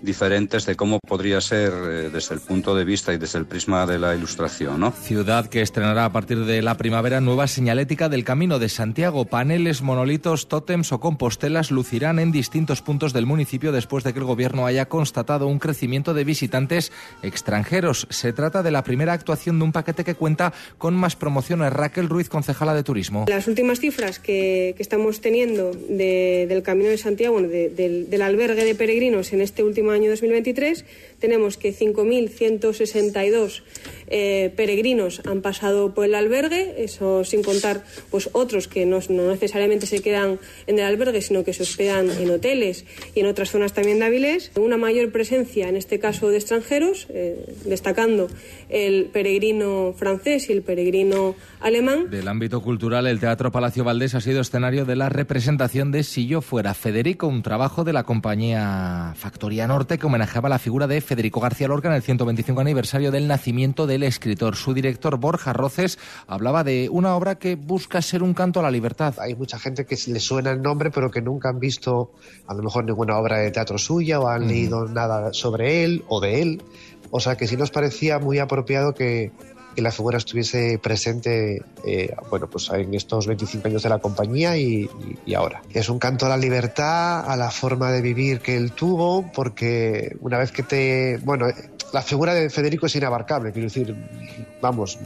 diferentes 0.02 0.66
de 0.66 0.76
cómo 0.76 0.98
podría 1.06 1.40
ser 1.40 1.72
eh, 1.72 2.10
desde 2.12 2.34
el 2.34 2.40
punto 2.40 2.74
de 2.74 2.84
vista 2.84 3.12
y 3.12 3.18
desde 3.18 3.38
el 3.38 3.46
prisma 3.46 3.86
de 3.86 3.98
la 3.98 4.14
ilustración. 4.14 4.80
¿no? 4.80 4.92
Ciudad 4.92 5.46
que 5.46 5.62
estrenará 5.62 6.04
a 6.04 6.12
partir 6.12 6.44
de 6.44 6.62
la 6.62 6.76
primavera 6.76 7.20
nueva 7.20 7.46
señalética 7.46 8.08
del 8.08 8.24
Camino 8.24 8.58
de 8.58 8.68
Santiago. 8.68 9.24
Paneles, 9.24 9.82
monolitos, 9.82 10.48
tótems 10.48 10.92
o 10.92 11.00
compostelas 11.00 11.70
lucirán 11.70 12.18
en 12.18 12.32
distintos 12.32 12.82
puntos 12.82 13.12
del 13.12 13.26
municipio 13.26 13.72
después 13.72 14.04
de 14.04 14.12
que 14.12 14.18
el 14.18 14.24
gobierno 14.24 14.66
haya 14.66 14.86
constatado 14.88 15.46
un 15.46 15.58
crecimiento 15.58 16.14
de 16.14 16.24
visitantes 16.24 16.92
extranjeros. 17.22 18.06
Se 18.10 18.32
trata 18.32 18.62
de 18.62 18.70
la 18.70 18.82
primera 18.84 19.12
actuación 19.12 19.58
de 19.58 19.64
un 19.64 19.72
paquete 19.72 20.04
que 20.04 20.14
cuenta 20.14 20.52
con 20.78 20.94
más 20.94 21.16
promociones. 21.16 21.72
Raquel 21.72 22.08
Ruiz, 22.08 22.28
concejala 22.28 22.74
de 22.74 22.82
Turismo. 22.82 23.26
Las 23.28 23.46
últimas 23.48 23.80
cifras 23.80 24.18
que, 24.18 24.74
que 24.76 24.82
estamos 24.82 25.20
teniendo 25.20 25.72
de- 25.72 26.46
del 26.48 26.62
Camino 26.62 26.88
de 26.90 26.98
Santiago, 26.98 27.34
bueno, 27.34 27.48
de- 27.48 27.68
del, 27.68 28.08
del 28.10 28.22
albergue 28.22 28.64
de 28.64 28.74
peregrinos 28.74 29.32
en 29.32 29.40
este 29.40 29.62
último 29.62 29.87
año 29.90 30.10
2023, 30.10 30.84
tenemos 31.18 31.56
que 31.56 31.74
5.162 31.74 33.62
eh, 34.10 34.52
peregrinos 34.56 35.20
han 35.26 35.42
pasado 35.42 35.94
por 35.94 36.06
el 36.06 36.14
albergue, 36.14 36.82
eso 36.82 37.24
sin 37.24 37.42
contar 37.42 37.84
pues 38.10 38.30
otros 38.32 38.68
que 38.68 38.86
no, 38.86 39.00
necesariamente 39.08 39.86
se 39.86 40.00
quedan 40.00 40.38
en 40.66 40.78
el 40.78 40.84
albergue, 40.84 41.20
sino 41.20 41.44
que 41.44 41.52
se 41.52 41.62
hospedan 41.62 42.10
en 42.10 42.30
hoteles 42.30 42.84
y 43.14 43.20
en 43.20 43.26
otras 43.26 43.50
zonas 43.50 43.72
también 43.72 43.98
de 43.98 44.06
Avilés. 44.06 44.52
Una 44.56 44.76
mayor 44.76 45.12
presencia, 45.12 45.68
en 45.68 45.76
este 45.76 45.98
caso, 45.98 46.30
de 46.30 46.36
extranjeros, 46.36 47.06
eh, 47.10 47.54
destacando 47.64 48.28
el 48.68 49.06
peregrino 49.06 49.94
francés 49.96 50.48
y 50.48 50.52
el 50.52 50.62
peregrino 50.62 51.34
alemán. 51.60 52.10
Del 52.10 52.28
ámbito 52.28 52.62
cultural, 52.62 53.06
el 53.06 53.20
Teatro 53.20 53.52
Palacio 53.52 53.84
Valdés 53.84 54.14
ha 54.14 54.20
sido 54.20 54.40
escenario 54.40 54.84
de 54.84 54.96
la 54.96 55.08
representación 55.08 55.90
de 55.92 56.02
Si 56.02 56.26
yo 56.26 56.40
fuera 56.40 56.74
Federico, 56.74 57.26
un 57.26 57.42
trabajo 57.42 57.84
de 57.84 57.92
la 57.92 58.04
compañía 58.04 59.14
Factoría 59.16 59.66
Norte 59.66 59.98
que 59.98 60.06
homenajeaba 60.06 60.48
la 60.48 60.58
figura 60.58 60.86
de 60.86 61.00
Federico 61.08 61.40
García 61.40 61.68
Lorca 61.68 61.88
en 61.88 61.94
el 61.94 62.02
125 62.02 62.60
aniversario 62.60 63.10
del 63.10 63.26
nacimiento 63.26 63.86
del 63.86 64.02
escritor. 64.02 64.56
Su 64.56 64.74
director, 64.74 65.16
Borja 65.16 65.54
Roces, 65.54 65.98
hablaba 66.26 66.64
de 66.64 66.90
una 66.90 67.16
obra 67.16 67.38
que 67.38 67.56
busca 67.56 68.02
ser 68.02 68.22
un 68.22 68.34
canto 68.34 68.60
a 68.60 68.62
la 68.62 68.70
libertad. 68.70 69.14
Hay 69.18 69.34
mucha 69.34 69.58
gente 69.58 69.86
que 69.86 69.96
le 70.08 70.20
suena 70.20 70.50
el 70.50 70.60
nombre, 70.60 70.90
pero 70.90 71.10
que 71.10 71.22
nunca 71.22 71.48
han 71.48 71.60
visto 71.60 72.12
a 72.46 72.52
lo 72.52 72.62
mejor 72.62 72.84
ninguna 72.84 73.16
obra 73.16 73.38
de 73.38 73.50
teatro 73.50 73.78
suya 73.78 74.20
o 74.20 74.28
han 74.28 74.46
leído 74.46 74.86
nada 74.86 75.32
sobre 75.32 75.82
él 75.82 76.04
o 76.08 76.20
de 76.20 76.42
él. 76.42 76.62
O 77.10 77.20
sea 77.20 77.36
que 77.36 77.46
sí 77.46 77.56
nos 77.56 77.70
parecía 77.70 78.18
muy 78.18 78.38
apropiado 78.38 78.92
que, 78.92 79.32
que 79.78 79.82
la 79.82 79.92
figura 79.92 80.18
estuviese 80.18 80.80
presente 80.82 81.62
eh, 81.84 82.12
bueno, 82.30 82.48
pues 82.50 82.68
en 82.70 82.92
estos 82.94 83.28
25 83.28 83.68
años 83.68 83.80
de 83.84 83.88
la 83.88 84.00
compañía 84.00 84.56
y, 84.56 84.64
y- 84.82 84.90
y 85.24 85.34
ahora. 85.34 85.62
Es 85.72 85.88
un 85.88 86.00
canto 86.00 86.26
a 86.26 86.28
la 86.28 86.36
libertad, 86.36 87.20
a 87.30 87.36
la 87.36 87.48
forma 87.52 87.92
de 87.92 88.00
vivir 88.02 88.40
que 88.40 88.56
él 88.56 88.72
tuvo, 88.72 89.30
porque 89.32 90.16
una 90.20 90.36
vez 90.36 90.50
que 90.50 90.64
te... 90.64 91.18
Bueno, 91.18 91.46
la 91.92 92.02
figura 92.02 92.34
de 92.34 92.50
Federico 92.50 92.86
es 92.86 92.96
inabarcable, 92.96 93.52
quiero 93.52 93.68
decir, 93.68 93.94
vamos, 94.60 94.98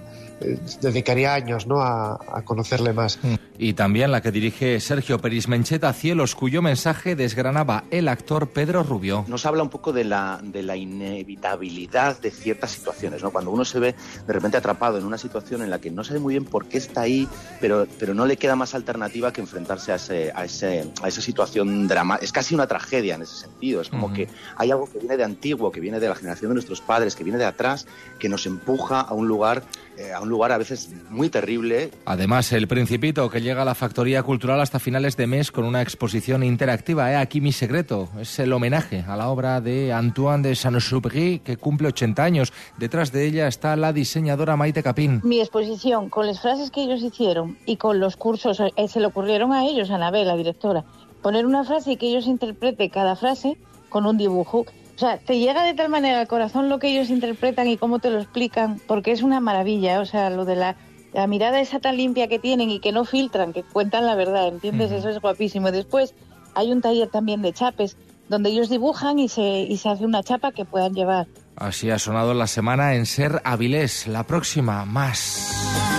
dedicaría 0.80 1.34
años 1.34 1.66
¿no? 1.66 1.80
a, 1.80 2.14
a 2.14 2.42
conocerle 2.44 2.92
más. 2.92 3.18
Y 3.58 3.74
también 3.74 4.10
la 4.10 4.20
que 4.20 4.32
dirige 4.32 4.80
Sergio 4.80 5.18
Peris 5.20 5.48
Mencheta 5.48 5.92
Cielos, 5.92 6.34
cuyo 6.34 6.62
mensaje 6.62 7.14
desgranaba 7.16 7.84
el 7.90 8.08
actor 8.08 8.48
Pedro 8.50 8.82
Rubio. 8.82 9.24
nos 9.28 9.46
habla 9.46 9.62
un 9.62 9.68
poco 9.68 9.92
de 9.92 10.04
la, 10.04 10.40
de 10.42 10.62
la 10.62 10.76
inevitabilidad 10.76 12.20
de 12.20 12.30
ciertas 12.30 12.72
situaciones, 12.72 13.22
¿no? 13.22 13.30
Cuando 13.30 13.50
uno 13.50 13.64
se 13.64 13.78
ve 13.78 13.94
de 14.26 14.32
repente 14.32 14.56
atrapado 14.56 14.98
en 14.98 15.04
una 15.04 15.18
situación 15.18 15.62
en 15.62 15.70
la 15.70 15.80
que 15.80 15.90
no 15.90 16.04
sabe 16.04 16.20
muy 16.20 16.34
bien 16.34 16.44
por 16.44 16.66
qué 16.66 16.78
está 16.78 17.02
ahí, 17.02 17.28
pero, 17.60 17.86
pero 17.98 18.14
no 18.14 18.26
le 18.26 18.36
queda 18.36 18.56
más 18.56 18.74
alternativa 18.74 19.32
que 19.32 19.40
enfrentarse 19.40 19.92
a, 19.92 19.96
ese, 19.96 20.32
a, 20.34 20.44
ese, 20.44 20.90
a 21.02 21.08
esa 21.08 21.20
situación 21.20 21.88
dramática. 21.88 22.24
Es 22.24 22.32
casi 22.32 22.54
una 22.54 22.66
tragedia 22.66 23.14
en 23.14 23.22
ese 23.22 23.36
sentido. 23.36 23.80
Es 23.80 23.88
como 23.88 24.12
que 24.12 24.28
hay 24.56 24.70
algo 24.70 24.90
que 24.90 24.98
viene 24.98 25.16
de 25.16 25.24
antiguo, 25.24 25.70
que 25.70 25.80
viene 25.80 26.00
de 26.00 26.08
la 26.08 26.14
generación 26.14 26.50
de 26.50 26.54
nuestros 26.54 26.80
padres, 26.80 27.14
que 27.14 27.24
viene 27.24 27.38
de 27.38 27.44
atrás, 27.44 27.86
que 28.18 28.28
nos 28.28 28.46
empuja 28.46 29.00
a 29.00 29.14
un 29.14 29.28
lugar, 29.28 29.62
eh, 29.98 30.12
a 30.12 30.20
un 30.20 30.28
lugar 30.28 30.52
a 30.52 30.58
veces 30.58 30.90
muy 31.10 31.28
terrible, 31.28 31.90
Además, 32.04 32.52
El 32.52 32.68
Principito, 32.68 33.28
que 33.30 33.40
llega 33.40 33.62
a 33.62 33.64
la 33.64 33.74
Factoría 33.74 34.22
Cultural 34.22 34.60
hasta 34.60 34.78
finales 34.78 35.16
de 35.16 35.26
mes 35.26 35.52
con 35.52 35.64
una 35.64 35.82
exposición 35.82 36.42
interactiva. 36.42 37.10
He 37.10 37.16
aquí 37.16 37.40
mi 37.40 37.52
secreto. 37.52 38.08
Es 38.20 38.38
el 38.38 38.52
homenaje 38.52 39.04
a 39.06 39.16
la 39.16 39.28
obra 39.28 39.60
de 39.60 39.92
Antoine 39.92 40.48
de 40.48 40.54
Saint-Exupéry, 40.54 41.40
que 41.40 41.56
cumple 41.56 41.88
80 41.88 42.24
años. 42.24 42.52
Detrás 42.78 43.12
de 43.12 43.26
ella 43.26 43.48
está 43.48 43.76
la 43.76 43.92
diseñadora 43.92 44.56
Maite 44.56 44.82
Capín. 44.82 45.20
Mi 45.24 45.40
exposición, 45.40 46.08
con 46.08 46.26
las 46.26 46.40
frases 46.40 46.70
que 46.70 46.82
ellos 46.82 47.02
hicieron 47.02 47.58
y 47.66 47.76
con 47.76 48.00
los 48.00 48.16
cursos, 48.16 48.60
eh, 48.60 48.88
se 48.88 49.00
le 49.00 49.06
ocurrieron 49.06 49.52
a 49.52 49.64
ellos, 49.64 49.90
a 49.90 49.96
Anabel, 49.96 50.26
la 50.26 50.36
directora, 50.36 50.84
poner 51.22 51.46
una 51.46 51.64
frase 51.64 51.92
y 51.92 51.96
que 51.96 52.08
ellos 52.08 52.26
interpreten 52.26 52.90
cada 52.90 53.16
frase 53.16 53.56
con 53.88 54.06
un 54.06 54.18
dibujo. 54.18 54.66
O 55.02 55.04
sea, 55.04 55.18
te 55.18 55.40
llega 55.40 55.64
de 55.64 55.74
tal 55.74 55.88
manera 55.88 56.20
al 56.20 56.28
corazón 56.28 56.68
lo 56.68 56.78
que 56.78 56.86
ellos 56.86 57.10
interpretan 57.10 57.66
y 57.66 57.76
cómo 57.76 57.98
te 57.98 58.08
lo 58.08 58.20
explican, 58.20 58.80
porque 58.86 59.10
es 59.10 59.22
una 59.22 59.40
maravilla. 59.40 59.98
O 59.98 60.06
sea, 60.06 60.30
lo 60.30 60.44
de 60.44 60.54
la, 60.54 60.76
la 61.12 61.26
mirada 61.26 61.58
esa 61.58 61.80
tan 61.80 61.96
limpia 61.96 62.28
que 62.28 62.38
tienen 62.38 62.70
y 62.70 62.78
que 62.78 62.92
no 62.92 63.04
filtran, 63.04 63.52
que 63.52 63.64
cuentan 63.64 64.06
la 64.06 64.14
verdad, 64.14 64.46
¿entiendes? 64.46 64.92
Eso 64.92 65.08
es 65.08 65.20
guapísimo. 65.20 65.72
Después 65.72 66.14
hay 66.54 66.70
un 66.70 66.82
taller 66.82 67.08
también 67.08 67.42
de 67.42 67.52
chapes, 67.52 67.96
donde 68.28 68.50
ellos 68.50 68.68
dibujan 68.68 69.18
y 69.18 69.28
se, 69.28 69.42
y 69.42 69.76
se 69.76 69.88
hace 69.88 70.04
una 70.04 70.22
chapa 70.22 70.52
que 70.52 70.64
puedan 70.64 70.94
llevar. 70.94 71.26
Así 71.56 71.90
ha 71.90 71.98
sonado 71.98 72.32
la 72.32 72.46
semana 72.46 72.94
en 72.94 73.04
Ser 73.04 73.42
Avilés. 73.42 74.06
La 74.06 74.22
próxima, 74.22 74.84
más. 74.84 75.91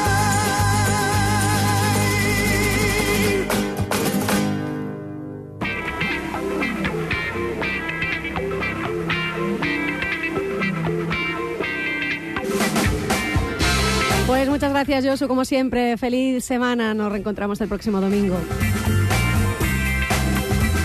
Muchas 14.53 14.71
gracias, 14.71 15.03
Josu. 15.03 15.27
Como 15.27 15.45
siempre, 15.45 15.97
feliz 15.97 16.45
semana. 16.45 16.93
Nos 16.93 17.11
reencontramos 17.11 17.59
el 17.61 17.67
próximo 17.67 17.99
domingo. 17.99 18.37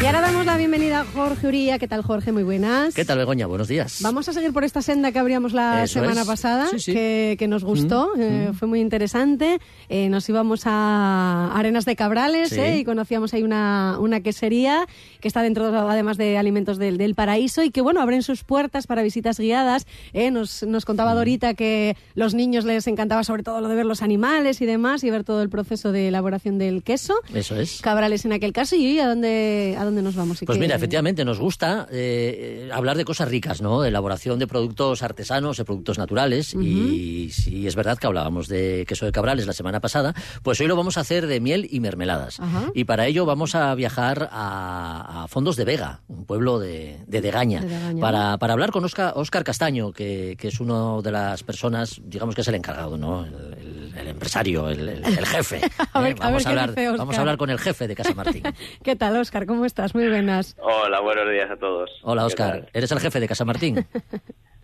Ahora 0.08 0.22
damos 0.22 0.46
la 0.46 0.56
bienvenida 0.56 1.00
a 1.00 1.04
Jorge 1.04 1.46
Uría. 1.48 1.78
¿Qué 1.78 1.86
tal, 1.86 2.00
Jorge? 2.02 2.32
Muy 2.32 2.42
buenas. 2.42 2.94
¿Qué 2.94 3.04
tal, 3.04 3.18
Begoña? 3.18 3.46
Buenos 3.46 3.68
días. 3.68 3.98
Vamos 4.00 4.26
a 4.26 4.32
seguir 4.32 4.54
por 4.54 4.64
esta 4.64 4.80
senda 4.80 5.12
que 5.12 5.18
abríamos 5.18 5.52
la 5.52 5.84
Eso 5.84 6.00
semana 6.00 6.22
es. 6.22 6.26
pasada, 6.26 6.66
Sí, 6.70 6.78
sí. 6.78 6.92
Que, 6.94 7.36
que 7.38 7.46
nos 7.46 7.62
gustó, 7.62 8.12
Mm, 8.16 8.20
eh, 8.22 8.48
mm. 8.50 8.54
fue 8.54 8.68
muy 8.68 8.80
interesante. 8.80 9.58
Eh, 9.90 10.08
nos 10.08 10.26
íbamos 10.30 10.62
a 10.64 11.52
Arenas 11.54 11.84
de 11.84 11.94
Cabrales 11.94 12.48
Sí. 12.48 12.58
eh, 12.58 12.78
y 12.78 12.84
conocíamos 12.84 13.34
ahí 13.34 13.42
una, 13.42 13.98
una 14.00 14.20
quesería 14.22 14.86
que 15.20 15.28
está 15.28 15.42
dentro, 15.42 15.66
además 15.66 16.16
de 16.16 16.38
Alimentos 16.38 16.78
del, 16.78 16.96
del 16.96 17.14
Paraíso, 17.14 17.62
y 17.62 17.70
que, 17.70 17.82
bueno, 17.82 18.00
abren 18.00 18.22
sus 18.22 18.44
puertas 18.44 18.86
para 18.86 19.02
visitas 19.02 19.38
guiadas. 19.38 19.86
eh. 20.14 20.30
Nos, 20.30 20.62
nos 20.62 20.86
contaba 20.86 21.12
Dorita 21.14 21.52
que 21.52 21.98
los 22.14 22.32
niños 22.32 22.64
les 22.64 22.86
encantaba 22.86 23.24
sobre 23.24 23.42
todo 23.42 23.60
lo 23.60 23.68
de 23.68 23.74
ver 23.76 23.84
los 23.86 24.00
animales 24.00 24.62
y 24.62 24.66
demás, 24.66 25.04
y 25.04 25.10
ver 25.10 25.24
todo 25.24 25.42
el 25.42 25.50
proceso 25.50 25.92
de 25.92 26.08
elaboración 26.08 26.56
del 26.56 26.82
queso. 26.82 27.12
Eso 27.34 27.56
es. 27.56 27.82
Cabrales 27.82 28.24
en 28.24 28.32
aquel 28.32 28.54
caso, 28.54 28.74
y 28.74 28.98
¿a 29.00 29.06
dónde, 29.06 29.76
a 29.78 29.84
dónde 29.84 29.97
nos 30.02 30.14
vamos? 30.14 30.42
¿Y 30.42 30.46
Pues 30.46 30.58
mira, 30.58 30.76
efectivamente 30.76 31.24
nos 31.24 31.38
gusta 31.38 31.86
eh, 31.90 32.70
hablar 32.72 32.96
de 32.96 33.04
cosas 33.04 33.28
ricas, 33.28 33.60
¿no? 33.60 33.82
De 33.82 33.88
elaboración 33.88 34.38
de 34.38 34.46
productos 34.46 35.02
artesanos, 35.02 35.56
de 35.56 35.64
productos 35.64 35.98
naturales. 35.98 36.54
Y 36.54 37.30
si 37.30 37.66
es 37.66 37.74
verdad 37.74 37.98
que 37.98 38.06
hablábamos 38.06 38.48
de 38.48 38.84
queso 38.86 39.06
de 39.06 39.12
cabrales 39.12 39.46
la 39.46 39.52
semana 39.52 39.80
pasada, 39.80 40.14
pues 40.42 40.60
hoy 40.60 40.66
lo 40.66 40.76
vamos 40.76 40.96
a 40.98 41.00
hacer 41.00 41.26
de 41.26 41.40
miel 41.40 41.68
y 41.70 41.80
mermeladas. 41.80 42.38
Y 42.74 42.84
para 42.84 43.06
ello 43.06 43.26
vamos 43.26 43.54
a 43.54 43.74
viajar 43.74 44.28
a, 44.32 45.24
a 45.24 45.28
Fondos 45.28 45.56
de 45.56 45.64
Vega, 45.64 46.00
un 46.08 46.24
pueblo 46.24 46.58
de, 46.58 46.98
de 47.06 47.20
Degaña, 47.20 47.60
De 47.60 47.68
Degaña. 47.68 48.00
para, 48.00 48.38
para 48.38 48.52
hablar 48.52 48.70
con 48.70 48.84
Oscar, 48.84 49.12
Óscar 49.16 49.44
Castaño, 49.44 49.92
que, 49.92 50.36
que 50.38 50.48
es 50.48 50.60
uno 50.60 51.02
de 51.02 51.12
las 51.12 51.42
personas, 51.42 52.00
digamos 52.04 52.34
que 52.34 52.40
es 52.42 52.48
el 52.48 52.54
encargado, 52.54 52.96
¿no? 52.96 53.24
El, 53.24 53.67
el- 53.98 54.08
empresario, 54.08 54.68
el, 54.68 54.88
el- 54.88 55.04
el 55.04 55.26
jefe. 55.26 55.60
A 55.92 56.00
ver- 56.00 56.12
¿eh? 56.12 56.16
a 56.20 56.24
vamos, 56.24 56.32
ver 56.32 56.34
a 56.34 56.38
qué 56.42 56.48
hablar, 56.48 56.68
dice 56.70 56.84
vamos 56.86 57.00
Óscar. 57.00 57.16
a 57.16 57.20
hablar 57.20 57.36
con 57.38 57.50
el 57.50 57.58
jefe 57.58 57.88
de 57.88 57.94
Casa 57.96 58.14
Martín. 58.14 58.42
¿Qué 58.82 58.96
tal, 58.96 59.16
Oscar? 59.16 59.46
¿Cómo 59.46 59.64
estás? 59.64 59.94
Muy 59.94 60.08
buenas. 60.08 60.56
Hola, 60.60 61.00
buenos 61.00 61.30
días 61.30 61.50
a 61.50 61.56
todos. 61.56 61.90
Hola, 62.02 62.22
¿Qué 62.22 62.26
Óscar. 62.26 62.68
¿Eres 62.72 62.90
el 62.92 63.00
jefe 63.00 63.20
de 63.20 63.28
Casa 63.28 63.44
Martín? 63.44 63.86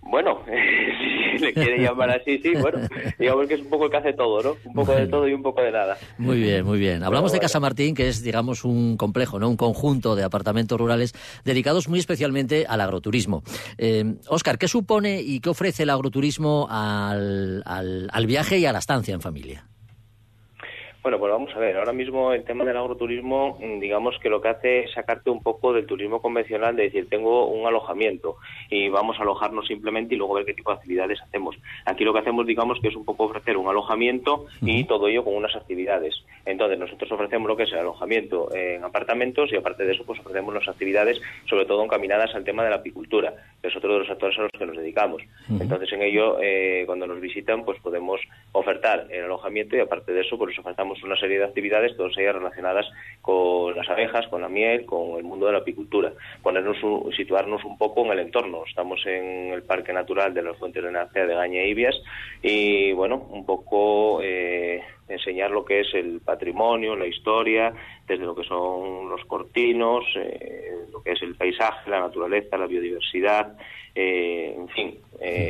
Bueno, 0.06 0.40
si 1.32 1.38
le 1.38 1.52
quiere 1.52 1.78
llamar 1.82 2.10
así, 2.10 2.38
sí, 2.38 2.52
bueno, 2.60 2.78
digamos 3.18 3.46
que 3.48 3.54
es 3.54 3.60
un 3.60 3.68
poco 3.70 3.86
el 3.86 3.90
que 3.90 3.96
hace 3.96 4.12
todo, 4.12 4.42
¿no? 4.42 4.56
Un 4.64 4.74
poco 4.74 4.92
de 4.92 5.06
todo 5.06 5.26
y 5.28 5.32
un 5.32 5.42
poco 5.42 5.62
de 5.62 5.72
nada. 5.72 5.96
Muy 6.18 6.38
bien, 6.40 6.64
muy 6.64 6.78
bien. 6.78 7.02
Hablamos 7.02 7.32
de. 7.32 7.40
Casa 7.40 7.58
Martín, 7.60 7.94
que 7.94 8.08
es, 8.08 8.22
digamos, 8.22 8.64
un 8.64 8.96
complejo, 8.96 9.38
¿no? 9.38 9.48
Un 9.48 9.56
conjunto 9.56 10.14
de 10.16 10.22
apartamentos 10.24 10.78
rurales 10.78 11.12
dedicados 11.44 11.88
muy 11.88 11.98
especialmente 11.98 12.64
al 12.68 12.80
agroturismo. 12.80 13.42
Eh, 13.78 14.14
Óscar, 14.28 14.56
¿qué 14.58 14.68
supone 14.68 15.20
y 15.20 15.40
qué 15.40 15.50
ofrece 15.50 15.82
el 15.82 15.90
agroturismo 15.90 16.66
al, 16.70 17.62
al- 17.66 18.08
al 18.12 18.26
viaje 18.26 18.58
y 18.58 18.66
a 18.66 18.72
la 18.72 18.78
estancia 18.78 19.14
en 19.14 19.20
familia? 19.20 19.66
Bueno, 21.04 21.18
pues 21.18 21.32
vamos 21.32 21.54
a 21.54 21.58
ver. 21.58 21.76
Ahora 21.76 21.92
mismo 21.92 22.32
el 22.32 22.44
tema 22.44 22.64
del 22.64 22.78
agroturismo, 22.78 23.58
mm, 23.60 23.78
digamos 23.78 24.18
que 24.22 24.30
lo 24.30 24.40
que 24.40 24.48
hace 24.48 24.84
es 24.84 24.92
sacarte 24.94 25.28
un 25.28 25.42
poco 25.42 25.74
del 25.74 25.84
turismo 25.84 26.22
convencional, 26.22 26.76
de 26.76 26.84
decir, 26.84 27.10
tengo 27.10 27.46
un 27.46 27.66
alojamiento 27.66 28.38
y 28.70 28.88
vamos 28.88 29.18
a 29.18 29.22
alojarnos 29.22 29.66
simplemente 29.66 30.14
y 30.14 30.16
luego 30.16 30.32
ver 30.32 30.46
qué 30.46 30.54
tipo 30.54 30.70
de 30.70 30.78
actividades 30.78 31.20
hacemos. 31.20 31.56
Aquí 31.84 32.04
lo 32.04 32.14
que 32.14 32.20
hacemos, 32.20 32.46
digamos, 32.46 32.80
que 32.80 32.88
es 32.88 32.96
un 32.96 33.04
poco 33.04 33.24
ofrecer 33.24 33.58
un 33.58 33.68
alojamiento 33.68 34.46
y 34.62 34.84
todo 34.84 35.08
ello 35.08 35.24
con 35.24 35.34
unas 35.34 35.54
actividades. 35.54 36.24
Entonces, 36.46 36.78
nosotros 36.78 37.12
ofrecemos 37.12 37.48
lo 37.48 37.56
que 37.56 37.64
es 37.64 37.72
el 37.72 37.80
alojamiento 37.80 38.48
en 38.54 38.82
apartamentos 38.82 39.52
y 39.52 39.56
aparte 39.56 39.84
de 39.84 39.92
eso, 39.92 40.04
pues 40.06 40.20
ofrecemos 40.20 40.54
las 40.54 40.66
actividades, 40.68 41.20
sobre 41.50 41.66
todo 41.66 41.84
encaminadas 41.84 42.34
al 42.34 42.44
tema 42.44 42.64
de 42.64 42.70
la 42.70 42.76
apicultura, 42.76 43.34
que 43.60 43.68
es 43.68 43.76
otro 43.76 43.92
de 43.92 43.98
los 43.98 44.08
sectores 44.08 44.38
a 44.38 44.42
los 44.42 44.52
que 44.58 44.64
nos 44.64 44.76
dedicamos. 44.78 45.20
Entonces, 45.50 45.92
en 45.92 46.00
ello, 46.00 46.38
eh, 46.40 46.84
cuando 46.86 47.06
nos 47.06 47.20
visitan, 47.20 47.62
pues 47.62 47.78
podemos 47.80 48.22
ofertar 48.52 49.06
el 49.10 49.24
alojamiento 49.24 49.76
y 49.76 49.80
aparte 49.80 50.12
de 50.12 50.22
eso, 50.22 50.38
pues 50.38 50.58
ofertamos 50.58 50.93
una 51.02 51.16
serie 51.16 51.38
de 51.38 51.44
actividades, 51.44 51.96
todas 51.96 52.16
ellas 52.18 52.34
relacionadas 52.34 52.86
con 53.20 53.74
las 53.74 53.88
abejas, 53.88 54.26
con 54.28 54.42
la 54.42 54.48
miel, 54.48 54.84
con 54.84 55.16
el 55.16 55.24
mundo 55.24 55.46
de 55.46 55.52
la 55.52 55.58
apicultura. 55.58 56.12
Ponernos, 56.42 56.76
situarnos 57.16 57.64
un 57.64 57.78
poco 57.78 58.04
en 58.04 58.12
el 58.12 58.18
entorno. 58.20 58.64
Estamos 58.68 59.04
en 59.06 59.52
el 59.52 59.62
Parque 59.62 59.92
Natural 59.92 60.34
de 60.34 60.42
las 60.42 60.56
Fuentes 60.58 60.82
de 60.82 60.90
Energía 60.90 61.26
de 61.26 61.34
Gaña 61.34 61.60
e 61.60 61.68
Ibias 61.68 61.96
y, 62.42 62.92
bueno, 62.92 63.26
un 63.30 63.46
poco 63.46 64.20
eh, 64.22 64.82
enseñar 65.08 65.50
lo 65.50 65.64
que 65.64 65.80
es 65.80 65.94
el 65.94 66.20
patrimonio, 66.20 66.96
la 66.96 67.06
historia, 67.06 67.72
desde 68.06 68.24
lo 68.24 68.34
que 68.34 68.44
son 68.44 69.08
los 69.08 69.24
cortinos, 69.24 70.04
eh, 70.16 70.72
lo 70.92 71.02
que 71.02 71.12
es 71.12 71.22
el 71.22 71.34
paisaje, 71.34 71.90
la 71.90 72.00
naturaleza, 72.00 72.58
la 72.58 72.66
biodiversidad, 72.66 73.56
eh, 73.94 74.54
en 74.56 74.68
fin, 74.68 74.98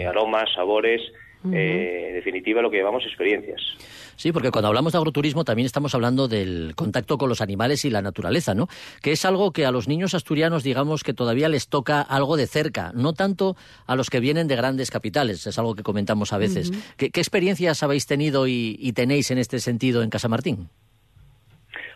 aromas, 0.07 0.53
sabores, 0.55 1.01
en 1.45 2.15
definitiva 2.15 2.63
lo 2.63 2.71
que 2.71 2.79
llevamos 2.79 3.05
experiencias. 3.05 3.61
Sí, 4.17 4.33
porque 4.33 4.51
cuando 4.51 4.69
hablamos 4.69 4.93
de 4.93 4.99
agroturismo 4.99 5.45
también 5.45 5.67
estamos 5.67 5.95
hablando 5.95 6.29
del 6.29 6.75
contacto 6.77 7.19
con 7.19 7.29
los 7.29 7.41
animales 7.41 7.85
y 7.85 7.91
la 7.91 8.03
naturaleza, 8.03 8.55
¿no? 8.55 8.69
Que 9.03 9.13
es 9.13 9.25
algo 9.25 9.53
que 9.53 9.67
a 9.67 9.71
los 9.71 9.89
niños 9.89 10.15
asturianos, 10.15 10.63
digamos, 10.63 11.03
que 11.03 11.15
todavía 11.15 11.49
les 11.49 11.69
toca 11.69 12.01
algo 12.01 12.37
de 12.37 12.47
cerca, 12.47 12.93
no 12.95 13.13
tanto 13.13 13.57
a 13.87 13.97
los 13.97 14.11
que 14.11 14.21
vienen 14.21 14.49
de 14.49 14.57
grandes 14.57 14.91
capitales, 14.91 15.47
es 15.47 15.59
algo 15.59 15.75
que 15.75 15.83
comentamos 15.83 16.33
a 16.33 16.39
veces. 16.39 16.71
¿Qué, 16.97 17.07
experiencias 17.07 17.83
habéis 17.83 18.07
tenido 18.07 18.47
y, 18.47 18.93
tenéis 18.95 19.31
en 19.31 19.39
este 19.39 19.59
sentido 19.59 20.03
en 20.03 20.11
Casa 20.11 20.29
Martín? 20.29 20.69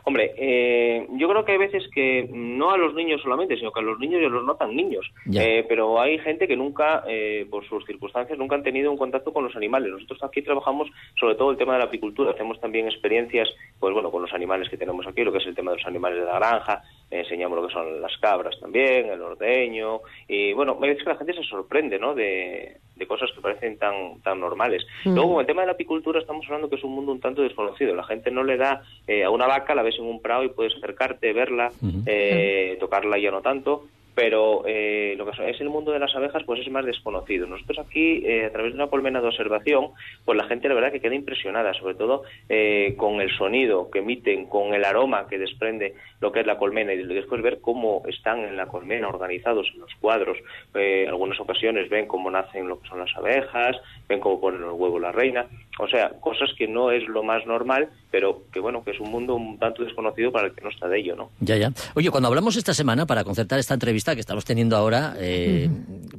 Hombre, 0.09 0.33
eh, 0.39 1.07
yo 1.19 1.29
creo 1.29 1.45
que 1.45 1.53
hay 1.53 1.59
veces 1.59 1.87
que 1.95 2.31
no 2.33 2.71
a 2.71 2.79
los 2.79 2.95
niños 2.95 3.21
solamente, 3.21 3.59
sino 3.59 3.73
que 3.73 3.81
a 3.81 3.83
los 3.83 3.99
niños 3.99 4.23
ya 4.23 4.31
los 4.31 4.43
notan 4.43 4.75
niños. 4.75 5.05
Eh, 5.35 5.67
pero 5.69 6.01
hay 6.01 6.19
gente 6.19 6.49
que 6.49 6.57
nunca, 6.57 7.05
eh, 7.07 7.47
por 7.51 7.69
sus 7.69 7.85
circunstancias, 7.85 8.39
nunca 8.39 8.55
han 8.55 8.63
tenido 8.63 8.91
un 8.91 8.97
contacto 8.97 9.35
con 9.35 9.45
los 9.45 9.55
animales. 9.55 9.93
Nosotros 9.93 10.23
aquí 10.23 10.41
trabajamos 10.41 10.89
sobre 11.21 11.35
todo 11.35 11.51
el 11.51 11.59
tema 11.59 11.75
de 11.75 11.81
la 11.81 11.85
apicultura. 11.85 12.31
Hacemos 12.31 12.59
también 12.59 12.87
experiencias, 12.87 13.51
pues 13.79 13.93
bueno, 13.93 14.11
con 14.11 14.23
los 14.23 14.33
animales 14.33 14.71
que 14.71 14.79
tenemos 14.79 15.07
aquí, 15.07 15.23
lo 15.25 15.31
que 15.31 15.39
es 15.41 15.47
el 15.47 15.55
tema 15.55 15.73
de 15.73 15.77
los 15.77 15.87
animales 15.87 16.21
de 16.21 16.25
la 16.25 16.39
granja. 16.39 16.83
Enseñamos 17.11 17.57
lo 17.59 17.67
que 17.67 17.73
son 17.73 18.01
las 18.01 18.17
cabras 18.19 18.59
también, 18.61 19.07
el 19.07 19.21
ordeño. 19.23 20.01
Y 20.27 20.53
bueno, 20.53 20.79
hay 20.81 20.91
veces 20.91 21.05
que 21.05 21.11
la 21.11 21.17
gente 21.17 21.35
se 21.35 21.43
sorprende, 21.43 21.99
¿no? 21.99 22.15
De, 22.15 22.77
de 22.97 23.07
cosas 23.07 23.31
que 23.35 23.41
parecen 23.41 23.79
tan, 23.79 24.21
tan 24.23 24.41
normales. 24.41 24.85
Mm. 25.05 25.15
Luego, 25.15 25.35
con 25.35 25.41
el 25.41 25.47
tema 25.47 25.63
de 25.63 25.67
la 25.69 25.73
apicultura, 25.73 26.21
estamos 26.21 26.45
hablando 26.47 26.69
que 26.69 26.77
es 26.77 26.85
un 26.85 26.93
mundo 26.93 27.13
un 27.13 27.21
tanto 27.21 27.43
desconocido. 27.43 27.95
La 27.95 28.05
gente 28.05 28.31
no 28.31 28.43
le 28.43 28.57
da 28.57 28.83
eh, 29.07 29.25
a 29.25 29.31
una 29.31 29.47
vaca, 29.47 29.75
la 29.75 29.83
ves 29.83 29.99
en 29.99 30.05
un 30.05 30.21
prado 30.21 30.45
y 30.45 30.49
puedes 30.49 30.75
acercarte, 30.77 31.33
verla, 31.33 31.71
eh, 32.07 32.77
tocarla 32.81 33.19
ya 33.19 33.31
no 33.31 33.41
tanto, 33.41 33.85
pero 34.19 34.65
eh, 34.67 35.15
lo 35.17 35.31
que 35.31 35.49
es 35.49 35.61
el 35.61 35.69
mundo 35.69 35.93
de 35.93 36.01
las 36.01 36.13
abejas 36.17 36.43
pues 36.45 36.61
es 36.61 36.69
más 36.73 36.85
desconocido. 36.85 37.47
Nosotros 37.47 37.79
aquí, 37.79 38.21
eh, 38.27 38.47
a 38.47 38.51
través 38.51 38.73
de 38.73 38.77
una 38.77 38.89
colmena 38.89 39.21
de 39.21 39.29
observación, 39.29 39.91
pues 40.25 40.37
la 40.37 40.49
gente 40.49 40.69
la 40.69 40.75
verdad 40.75 40.91
que 40.91 41.01
queda 41.01 41.15
impresionada, 41.15 41.73
sobre 41.75 41.95
todo 41.95 42.25
eh, 42.49 42.95
con 42.97 43.21
el 43.21 43.31
sonido 43.39 43.89
que 43.93 44.01
emiten, 44.01 44.47
con 44.47 44.75
el 44.75 44.85
aroma 44.85 45.29
que 45.29 45.39
desprende 45.39 45.95
lo 46.21 46.33
que 46.33 46.41
es 46.41 46.47
la 46.49 46.59
colmena 46.59 46.93
y 46.95 47.05
después 47.05 47.41
ver 47.43 47.61
cómo 47.61 48.03
están 48.09 48.41
en 48.41 48.57
la 48.57 48.67
colmena 48.67 49.07
organizados 49.07 49.69
en 49.73 49.83
los 49.83 49.95
cuadros. 50.01 50.37
en 50.75 51.09
algunas 51.09 51.39
ocasiones 51.39 51.89
ven 51.89 52.09
cómo 52.09 52.29
nacen 52.29 52.67
lo 52.67 52.81
que 52.81 52.89
son 52.89 52.99
las 52.99 53.17
abejas, 53.17 53.77
ven 54.09 54.19
cómo 54.19 54.41
ponen 54.41 54.63
los 54.63 54.75
huevos 54.75 55.01
la 55.01 55.13
reina. 55.13 55.47
O 55.79 55.87
sea, 55.87 56.11
cosas 56.19 56.51
que 56.59 56.67
no 56.67 56.91
es 56.91 57.07
lo 57.07 57.23
más 57.23 57.47
normal, 57.47 57.89
pero 58.11 58.43
que 58.53 58.59
bueno, 58.59 58.83
que 58.83 58.91
es 58.91 58.99
un 58.99 59.13
mundo 59.13 59.37
un 59.37 59.61
tanto 59.61 59.85
desconocido 59.85 60.33
para 60.33 60.49
el 60.49 60.55
que 60.55 60.63
no 60.63 60.71
está 60.71 60.89
de 60.89 60.99
ello, 60.99 61.15
¿no? 61.15 61.31
Ya, 61.39 61.57
ya. 61.57 61.71
Oye, 61.95 62.11
cuando 62.11 62.29
hablamos 62.29 62.57
esta 62.57 62.75
semana 62.75 63.07
para 63.07 63.23
concertar 63.23 63.61
esta 63.61 63.75
entrevista 63.75 64.08
que 64.15 64.21
estamos 64.21 64.45
teniendo 64.45 64.77
ahora, 64.77 65.15
eh, 65.19 65.71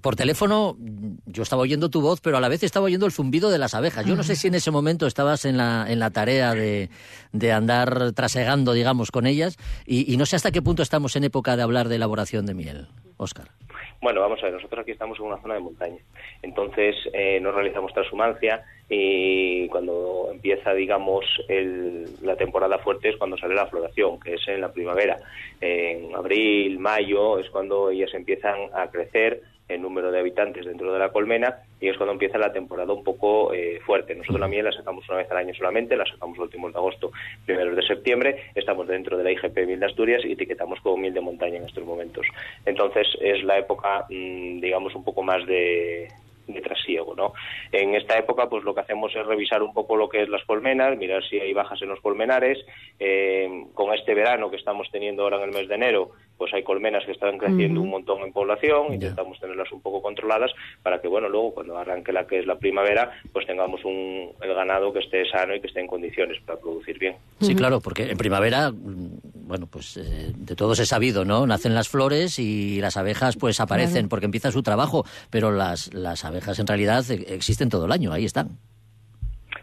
por 0.02 0.16
teléfono 0.16 0.78
yo 1.26 1.44
estaba 1.44 1.62
oyendo 1.62 1.90
tu 1.90 2.02
voz, 2.02 2.22
pero 2.22 2.38
a 2.38 2.42
la 2.42 2.50
vez 2.50 2.64
estaba 2.64 2.86
oyendo 2.86 3.06
el 3.06 3.12
zumbido 3.12 3.50
de 3.50 3.58
las 3.58 3.74
abejas. 3.74 4.06
Yo 4.06 4.16
no 4.16 4.24
sé 4.24 4.36
si 4.36 4.48
en 4.48 4.56
ese 4.56 4.72
momento 4.72 5.08
estabas 5.08 5.46
en 5.46 5.58
la, 5.58 5.86
en 5.88 6.00
la 6.00 6.10
tarea 6.10 6.54
de, 6.54 6.90
de 7.32 7.52
andar 7.52 8.14
trasegando, 8.14 8.74
digamos, 8.74 9.12
con 9.12 9.28
ellas, 9.28 9.58
y, 9.86 10.12
y 10.12 10.18
no 10.18 10.26
sé 10.26 10.36
hasta 10.36 10.52
qué 10.52 10.62
punto 10.62 10.82
estamos 10.84 11.16
en 11.16 11.24
época 11.24 11.56
de 11.56 11.64
hablar 11.64 11.88
de 11.88 11.96
elaboración 11.96 12.46
de 12.46 12.54
miel, 12.54 12.88
Óscar. 13.18 13.50
Bueno, 14.02 14.22
vamos 14.22 14.40
a 14.42 14.46
ver, 14.46 14.54
nosotros 14.54 14.82
aquí 14.82 14.92
estamos 14.92 15.20
en 15.20 15.26
una 15.26 15.42
zona 15.42 15.56
de 15.56 15.60
montaña, 15.60 16.00
entonces 16.42 16.96
eh, 17.14 17.40
no 17.42 17.52
realizamos 17.52 17.94
transhumancia 17.94 18.64
y 18.90 19.68
cuando 19.68 20.30
empieza, 20.32 20.74
digamos, 20.74 21.26
la 22.22 22.36
temporada 22.36 22.80
fuerte 22.80 23.10
es 23.10 23.18
cuando 23.18 23.38
sale 23.38 23.54
la 23.54 23.68
floración, 23.68 24.20
que 24.20 24.34
es 24.34 24.48
en 24.48 24.62
la 24.62 24.72
primavera. 24.72 25.20
En 25.62 26.16
abril, 26.16 26.80
mayo 26.80 27.38
es 27.38 27.50
cuando 27.52 27.92
ellas 27.92 28.12
empiezan 28.14 28.58
a 28.74 28.90
crecer 28.90 29.44
el 29.70 29.84
número 29.84 30.12
de 30.12 30.20
habitantes 30.20 30.66
dentro 30.66 30.92
de 30.92 30.98
la 30.98 31.10
colmena 31.10 31.60
y 31.80 31.88
es 31.88 31.98
cuando 31.98 32.14
empieza 32.14 32.40
la 32.40 32.52
temporada 32.52 32.92
un 32.92 33.04
poco 33.04 33.54
eh, 33.54 33.80
fuerte. 33.86 34.16
Nosotros 34.16 34.40
la 34.40 34.48
miel 34.48 34.66
la 34.66 34.72
sacamos 34.72 35.08
una 35.08 35.20
vez 35.20 35.30
al 35.30 35.38
año 35.38 35.54
solamente, 35.54 35.96
la 35.96 36.06
sacamos 36.06 36.38
los 36.40 36.46
últimos 36.46 36.74
de 36.74 36.80
agosto, 36.80 37.12
primeros 37.46 37.76
de 37.76 37.84
septiembre, 37.84 38.46
estamos 38.56 38.88
dentro 38.88 39.16
de 39.16 39.24
la 39.24 39.32
IGP 39.32 39.56
Miel 39.68 39.80
de 39.80 39.86
Asturias 39.86 40.26
y 40.26 40.32
etiquetamos 40.32 40.80
como 40.82 40.98
miel 40.98 41.14
de 41.14 41.22
montaña 41.22 41.58
en 41.58 41.66
estos 41.66 41.86
momentos. 41.86 42.26
Entonces 42.66 43.08
es 43.22 43.44
la 43.44 43.60
época, 43.60 44.06
mm, 44.10 44.60
digamos, 44.60 44.96
un 44.96 45.04
poco 45.04 45.22
más 45.22 45.46
de, 45.46 46.08
de 46.54 46.62
trasiego, 46.62 47.16
¿no? 47.16 47.34
En 47.72 47.95
esta 47.95 48.18
época, 48.18 48.50
pues 48.50 48.64
lo 48.64 48.74
que 48.74 48.82
hacemos 48.82 49.16
es 49.16 49.26
revisar 49.26 49.64
un 49.64 49.74
poco 49.74 49.95
lo 49.95 50.10
que 50.10 50.24
es 50.24 50.30
las 50.30 50.43
colmenas, 50.45 50.97
mirar 50.97 51.24
si 51.24 51.39
hay 51.39 51.54
bajas 51.54 51.82
en 51.82 51.89
los 51.89 52.02
colmenares. 52.02 52.60
Eh, 53.00 53.66
con 53.74 53.93
este 53.93 54.14
verano 54.14 54.50
que 54.50 54.58
estamos 54.58 54.88
teniendo 54.91 55.24
ahora 55.24 55.38
en 55.38 55.43
el 55.43 55.56
mes 55.56 55.68
de 55.68 55.76
enero, 55.76 56.12
pues 56.39 56.54
hay 56.54 56.64
colmenas 56.64 57.06
que 57.06 57.12
están 57.12 57.38
creciendo 57.38 57.82
un 57.82 57.89
montón 57.89 58.22
en 58.22 58.32
población, 58.32 58.93
intentamos 58.93 59.38
tenerlas 59.39 59.70
un 59.74 59.82
poco 59.82 60.02
controladas 60.02 60.52
para 60.82 61.02
que, 61.02 61.10
bueno, 61.10 61.28
luego 61.28 61.54
cuando 61.54 61.78
arranque 61.78 62.14
la 62.14 62.26
que 62.26 62.39
es 62.39 62.45
la 62.45 62.58
primavera, 62.58 63.12
pues 63.34 63.45
tengamos 63.45 63.84
un, 63.84 64.32
el 64.41 64.54
ganado 64.54 64.93
que 64.93 65.00
esté 65.00 65.30
sano 65.30 65.54
y 65.54 65.60
que 65.60 65.68
esté 65.68 65.82
en 65.82 65.88
condiciones 65.88 66.41
para 66.45 66.58
producir 66.58 66.97
bien. 66.97 67.16
Sí, 67.41 67.54
claro, 67.56 67.82
porque 67.82 68.04
en 68.04 68.18
primavera, 68.18 68.72
mm, 68.72 69.18
bueno, 69.50 69.66
pues 69.66 69.97
eh, 69.97 70.32
de 70.38 70.56
todos 70.56 70.78
es 70.78 70.89
sabido, 70.89 71.26
¿no? 71.26 71.47
Nacen 71.47 71.74
las 71.74 71.89
flores 71.89 72.38
y 72.38 72.80
las 72.82 72.97
abejas 72.97 73.36
pues 73.36 73.60
aparecen 73.60 74.08
porque 74.08 74.26
empieza 74.28 74.52
su 74.52 74.62
trabajo, 74.62 75.08
pero 75.32 75.52
las, 75.52 75.91
las 75.91 76.24
abejas 76.24 76.60
en 76.60 76.68
realidad 76.68 77.04
e-, 77.10 77.34
existen 77.34 77.68
todo 77.68 77.86
el 77.86 77.91
año, 77.91 78.14
ahí 78.14 78.26
están. 78.26 78.60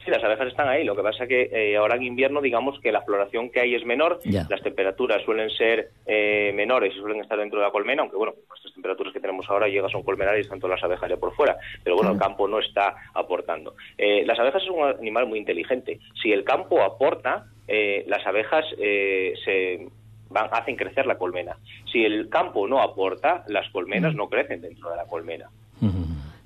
Sí, 0.06 0.12
las 0.12 0.22
abejas 0.22 0.46
están 0.46 0.68
ahí. 0.68 0.84
Lo 0.84 0.94
que 0.94 1.02
pasa 1.02 1.24
es 1.24 1.28
que 1.28 1.50
eh, 1.52 1.76
ahora 1.76 1.96
en 1.96 2.04
invierno, 2.04 2.40
digamos 2.40 2.78
que 2.78 2.92
la 2.92 3.02
floración 3.02 3.50
que 3.50 3.58
hay 3.58 3.74
es 3.74 3.84
menor, 3.84 4.20
las 4.24 4.62
temperaturas 4.62 5.20
suelen 5.24 5.50
ser 5.50 5.90
eh, 6.06 6.52
menores 6.54 6.94
y 6.94 7.00
suelen 7.00 7.20
estar 7.20 7.36
dentro 7.36 7.58
de 7.58 7.64
la 7.64 7.72
colmena, 7.72 8.02
aunque 8.02 8.16
bueno, 8.16 8.32
estas 8.54 8.72
temperaturas 8.72 9.12
que 9.12 9.18
tenemos 9.18 9.50
ahora 9.50 9.66
llegas 9.66 9.92
a 9.92 9.98
un 9.98 10.04
colmenar 10.04 10.38
y 10.38 10.42
están 10.42 10.60
todas 10.60 10.80
las 10.80 10.84
abejas 10.84 11.10
ya 11.10 11.16
por 11.16 11.34
fuera. 11.34 11.56
Pero 11.82 11.96
bueno, 11.96 12.12
el 12.12 12.18
campo 12.18 12.46
no 12.46 12.60
está 12.60 12.94
aportando. 13.14 13.74
Eh, 13.98 14.24
las 14.24 14.38
abejas 14.38 14.62
son 14.62 14.78
un 14.78 14.84
animal 14.90 15.26
muy 15.26 15.40
inteligente. 15.40 15.98
Si 16.22 16.30
el 16.30 16.44
campo 16.44 16.80
aporta, 16.82 17.46
las 17.66 18.24
abejas 18.24 18.64
se 18.78 19.88
van, 20.30 20.48
hacen 20.52 20.76
crecer 20.76 21.06
la 21.06 21.18
colmena. 21.18 21.58
Si 21.90 22.04
el 22.04 22.28
campo 22.28 22.68
no 22.68 22.80
aporta, 22.80 23.42
las 23.48 23.68
colmenas 23.70 24.14
no 24.14 24.28
crecen 24.28 24.60
dentro 24.60 24.88
de 24.88 24.96
la 24.98 25.06
colmena. 25.06 25.50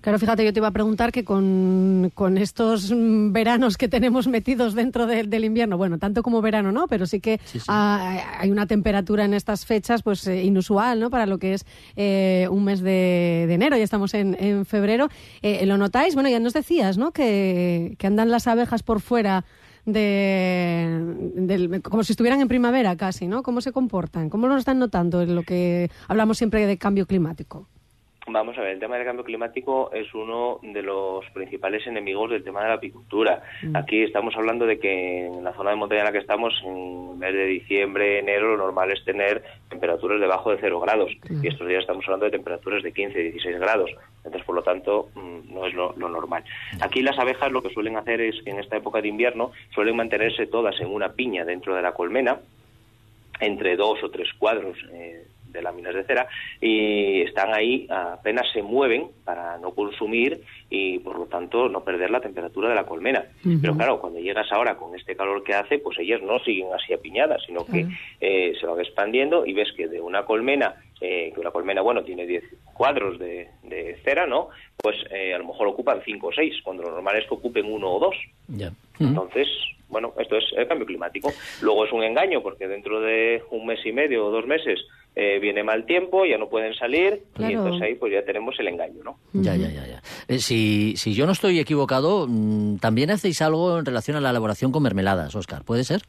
Claro, 0.01 0.19
fíjate, 0.19 0.45
yo 0.45 0.53
te 0.53 0.61
iba 0.61 0.69
a 0.69 0.73
preguntar 0.73 1.13
que 1.13 1.25
con, 1.25 2.11
estos 2.39 2.91
veranos 2.95 3.77
que 3.77 3.87
tenemos 3.87 4.29
metidos 4.29 4.75
dentro 4.75 5.07
del 5.07 5.45
invierno, 5.45 5.77
bueno, 5.77 5.99
tanto 5.99 6.23
como 6.23 6.41
verano 6.41 6.73
no, 6.73 6.89
pero 6.89 7.05
sí 7.07 7.21
que 7.21 7.39
hay 7.67 8.51
una 8.51 8.67
temperatura 8.67 9.27
en 9.27 9.35
estas 9.35 9.67
fechas 9.67 10.03
pues 10.03 10.27
eh, 10.27 10.43
inusual, 10.43 11.01
¿no? 11.01 11.11
Para 11.11 11.27
lo 11.27 11.39
que 11.39 11.53
es 11.53 11.67
eh, 11.97 12.49
un 12.51 12.65
mes 12.65 12.81
de, 12.81 13.47
enero, 13.53 13.77
ya 13.77 13.85
estamos 13.85 14.15
en, 14.15 14.65
febrero. 14.65 15.09
Eh, 15.43 15.67
¿Lo 15.67 15.77
notáis? 15.77 16.15
Bueno, 16.15 16.31
ya 16.31 16.41
nos 16.41 16.55
decías, 16.55 16.97
¿no? 16.97 17.13
Que, 17.13 17.97
andan 18.03 18.31
las 18.31 18.47
abejas 18.47 18.83
por 18.83 19.01
fuera 19.01 19.45
de, 19.85 21.81
como 21.85 22.05
si 22.05 22.13
estuvieran 22.13 22.41
en 22.41 22.49
primavera 22.49 22.97
casi, 22.97 23.29
¿no? 23.29 23.43
¿Cómo 23.43 23.61
se 23.61 23.71
comportan? 23.71 24.31
¿Cómo 24.31 24.49
lo 24.49 24.57
están 24.57 24.79
notando 24.79 25.21
en 25.21 25.35
lo 25.35 25.43
que 25.43 25.91
hablamos 26.09 26.39
siempre 26.39 26.67
de 26.67 26.79
cambio 26.79 27.07
climático? 27.07 27.69
Vamos 28.33 28.57
a 28.59 28.61
ver, 28.63 28.73
el 28.73 28.79
tema 28.79 28.97
del 28.97 29.05
cambio 29.05 29.25
climático 29.25 29.91
es 29.93 30.13
uno 30.15 30.61
de 30.63 30.83
los 30.83 31.25
principales 31.31 31.87
enemigos 31.87 32.31
del 32.31 32.45
tema 32.45 32.63
de 32.63 32.69
la 32.69 32.75
apicultura. 32.75 33.43
Mm. 33.63 33.77
Aquí 33.77 34.03
estamos 34.03 34.35
hablando 34.37 34.67
de 34.67 34.79
que 34.79 35.27
en 35.27 35.43
la 35.43 35.53
zona 35.55 35.71
de 35.71 35.77
montaña 35.77 36.03
en 36.03 36.07
la 36.07 36.13
que 36.13 36.19
estamos, 36.19 36.55
en 36.65 37.19
mes 37.19 37.33
de 37.33 37.47
diciembre, 37.47 38.21
enero, 38.21 38.57
lo 38.57 38.57
normal 38.57 38.91
es 38.93 39.05
tener 39.05 39.43
temperaturas 39.69 40.21
debajo 40.21 40.51
de 40.51 40.59
cero 40.61 40.81
grados. 40.81 41.11
Y 41.43 41.49
estos 41.49 41.67
días 41.67 41.81
estamos 41.81 42.05
hablando 42.07 42.27
de 42.27 42.33
temperaturas 42.33 42.83
de 42.83 42.93
15, 42.93 43.19
16 43.19 43.59
grados. 43.59 43.91
Entonces, 44.19 44.45
por 44.45 44.55
lo 44.55 44.63
tanto, 44.63 45.09
mm, 45.15 45.53
no 45.53 45.67
es 45.67 45.75
lo, 45.75 45.95
lo, 45.97 46.09
normal. 46.09 46.45
Aquí 46.81 47.03
las 47.03 47.19
abejas 47.19 47.51
lo 47.51 47.63
que 47.63 47.71
suelen 47.71 47.97
hacer 47.97 48.21
es 48.21 48.43
que 48.43 48.51
en 48.51 48.61
esta 48.61 48.77
época 48.77 49.01
de 49.01 49.09
invierno 49.09 49.53
suelen 49.75 49.97
mantenerse 49.97 50.47
todas 50.47 50.81
en 50.81 50.89
una 50.89 51.13
piña 51.13 51.45
dentro 51.45 51.75
de 51.75 51.83
la 51.83 51.93
colmena, 51.93 52.39
entre 53.41 53.77
dos 53.77 54.03
o 54.03 54.11
tres 54.11 54.29
cuadros 54.39 54.77
eh, 54.93 55.25
de 55.53 55.63
láminas 55.63 55.95
de 55.95 56.05
cera 56.05 56.27
y 56.61 57.23
están 57.23 57.55
ahí, 57.55 57.87
apenas 57.91 58.47
se 58.53 58.63
mueven 58.63 59.09
para 59.25 59.59
no 59.59 59.73
consumir 59.73 60.43
y 60.69 60.99
por 61.01 61.19
lo 61.19 61.27
tanto 61.27 61.69
no 61.69 61.83
perder 61.83 62.11
la 62.11 62.21
temperatura 62.21 62.69
de 62.69 62.75
la 62.75 62.85
colmena. 62.85 63.25
Pero 63.61 63.77
claro, 63.77 64.01
cuando 64.01 64.21
llegas 64.21 64.51
ahora 64.53 64.77
con 64.77 64.95
este 64.95 65.17
calor 65.17 65.43
que 65.43 65.55
hace, 65.55 65.79
pues 65.79 65.99
ellas 65.99 66.23
no 66.23 66.39
siguen 66.41 66.69
así 66.73 66.93
apiñadas, 66.93 67.43
sino 67.47 67.65
que 67.65 67.87
eh, 68.21 68.53
se 68.59 68.67
van 68.67 68.81
expandiendo 68.81 69.47
y 69.47 69.53
ves 69.53 69.73
que 69.77 69.89
de 69.89 70.01
una 70.01 70.25
colmena 70.25 70.77
eh, 71.01 71.33
que 71.35 71.41
una 71.41 71.51
colmena, 71.51 71.81
bueno, 71.81 72.05
tiene 72.05 72.27
10 72.27 72.45
cuadros 72.75 73.19
de, 73.19 73.49
cera, 74.05 74.27
¿no? 74.27 74.49
Pues 74.77 74.97
eh, 75.11 75.33
a 75.33 75.39
lo 75.39 75.47
mejor 75.47 75.69
ocupan 75.69 76.03
5 76.05 76.27
o 76.27 76.33
6, 76.33 76.57
cuando 76.63 76.83
lo 76.83 76.91
normal 76.91 77.17
es 77.17 77.27
que 77.27 77.35
ocupen 77.35 77.73
uno 77.73 77.91
o 77.91 77.99
dos. 77.99 78.17
Entonces, 78.99 79.49
bueno, 79.89 80.13
esto 80.19 80.37
es 80.37 80.45
el 80.57 80.69
cambio 80.69 80.87
climático. 80.87 81.33
Luego 81.63 81.87
es 81.87 81.93
un 81.93 82.03
engaño, 82.03 82.43
porque 82.43 82.69
dentro 82.69 83.01
de 83.01 83.43
un 83.51 83.65
mes 83.67 83.81
y 83.87 83.93
medio 83.93 84.27
o 84.27 84.31
dos 84.31 84.47
meses 84.47 84.79
eh, 85.17 85.39
viene 85.41 85.63
mal 85.63 85.87
tiempo, 85.87 86.25
ya 86.25 86.39
no 86.39 86.49
pueden 86.49 86.75
salir, 86.75 87.25
y 87.39 87.45
entonces 87.45 87.83
ahí 87.83 87.95
pues 87.95 88.13
ya 88.13 88.25
tenemos 88.25 88.55
el 88.59 88.69
engaño, 88.69 89.03
¿no? 89.05 89.19
Ya, 89.33 89.57
ya, 89.57 89.69
ya. 89.69 89.87
ya. 89.87 90.03
Eh, 90.29 90.39
si, 90.39 90.95
si 90.97 91.15
yo 91.15 91.27
no 91.27 91.33
estoy 91.33 91.59
equivocado, 91.59 92.27
mm, 92.29 92.77
también 92.79 93.11
hacéis 93.11 93.43
algo 93.43 93.79
en 93.79 93.85
relación 93.85 94.17
a 94.17 94.21
la 94.21 94.31
elaboración 94.31 94.73
con 94.73 94.83
mermeladas, 94.83 95.35
Oscar, 95.35 95.65
¿puede 95.65 95.85
ser? 95.85 96.03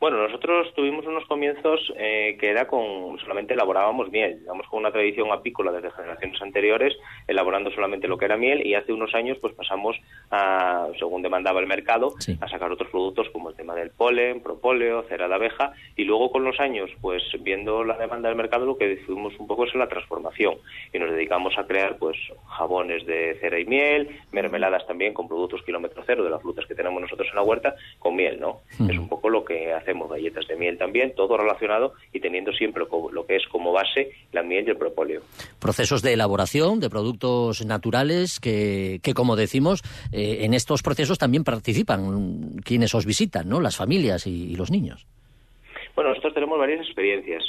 Bueno, 0.00 0.16
nosotros 0.16 0.72
tuvimos 0.74 1.04
unos 1.04 1.26
comienzos 1.26 1.92
eh, 1.94 2.38
que 2.40 2.48
era 2.48 2.66
con 2.66 3.18
solamente 3.18 3.52
elaborábamos 3.52 4.10
miel, 4.10 4.40
digamos 4.40 4.66
con 4.68 4.78
una 4.78 4.90
tradición 4.90 5.30
apícola 5.30 5.72
desde 5.72 5.90
generaciones 5.90 6.40
anteriores, 6.40 6.96
elaborando 7.28 7.70
solamente 7.70 8.08
lo 8.08 8.16
que 8.16 8.24
era 8.24 8.38
miel 8.38 8.66
y 8.66 8.72
hace 8.72 8.94
unos 8.94 9.14
años 9.14 9.36
pues 9.42 9.52
pasamos 9.52 10.00
a, 10.30 10.88
según 10.98 11.20
demandaba 11.20 11.60
el 11.60 11.66
mercado, 11.66 12.14
a 12.40 12.48
sacar 12.48 12.72
otros 12.72 12.88
productos 12.88 13.28
como 13.28 13.50
el 13.50 13.56
tema 13.56 13.74
del 13.74 13.90
polen, 13.90 14.42
propóleo, 14.42 15.02
cera 15.02 15.28
de 15.28 15.34
abeja 15.34 15.74
y 15.96 16.04
luego 16.04 16.32
con 16.32 16.44
los 16.44 16.58
años 16.60 16.90
pues 17.02 17.22
viendo 17.40 17.84
la 17.84 17.98
demanda 17.98 18.30
del 18.30 18.38
mercado 18.38 18.64
lo 18.64 18.78
que 18.78 18.88
decidimos 18.88 19.38
un 19.38 19.46
poco 19.46 19.66
es 19.66 19.74
la 19.74 19.86
transformación. 19.86 20.54
Y 20.94 20.98
nos 20.98 21.10
dedicamos 21.10 21.58
a 21.58 21.66
crear 21.66 21.98
pues 21.98 22.16
jabones 22.46 23.04
de 23.04 23.36
cera 23.38 23.60
y 23.60 23.66
miel, 23.66 24.08
mermeladas 24.32 24.86
también 24.86 25.12
con 25.12 25.28
productos 25.28 25.62
kilómetro 25.62 26.02
cero 26.06 26.24
de 26.24 26.30
las 26.30 26.40
frutas 26.40 26.64
que 26.64 26.74
tenemos 26.74 27.02
nosotros 27.02 27.28
en 27.28 27.36
la 27.36 27.42
huerta 27.42 27.74
con 27.98 28.16
miel, 28.16 28.40
¿no? 28.40 28.60
Es 28.70 28.96
un 28.96 29.06
poco 29.06 29.28
lo 29.28 29.44
que 29.44 29.74
hace 29.74 29.89
hacemos 29.90 30.08
galletas 30.08 30.46
de 30.46 30.56
miel 30.56 30.78
también, 30.78 31.14
todo 31.14 31.36
relacionado 31.36 31.94
y 32.12 32.20
teniendo 32.20 32.52
siempre 32.52 32.84
lo 33.12 33.26
que 33.26 33.36
es 33.36 33.46
como 33.48 33.72
base 33.72 34.12
la 34.32 34.42
miel 34.42 34.64
y 34.66 34.70
el 34.70 34.76
propóleo. 34.76 35.22
Procesos 35.58 36.02
de 36.02 36.12
elaboración 36.12 36.78
de 36.78 36.88
productos 36.88 37.64
naturales 37.66 38.38
que, 38.38 39.00
que 39.02 39.14
como 39.14 39.34
decimos, 39.34 39.82
eh, 40.12 40.44
en 40.44 40.54
estos 40.54 40.82
procesos 40.82 41.18
también 41.18 41.42
participan 41.42 42.60
quienes 42.64 42.94
os 42.94 43.04
visitan, 43.04 43.48
¿no? 43.48 43.60
Las 43.60 43.76
familias 43.76 44.26
y, 44.26 44.54
los 44.54 44.70
niños. 44.70 45.06
Bueno, 45.94 46.10
nosotros 46.10 46.34
tenemos 46.34 46.58
varias 46.58 46.86
experiencias 46.86 47.42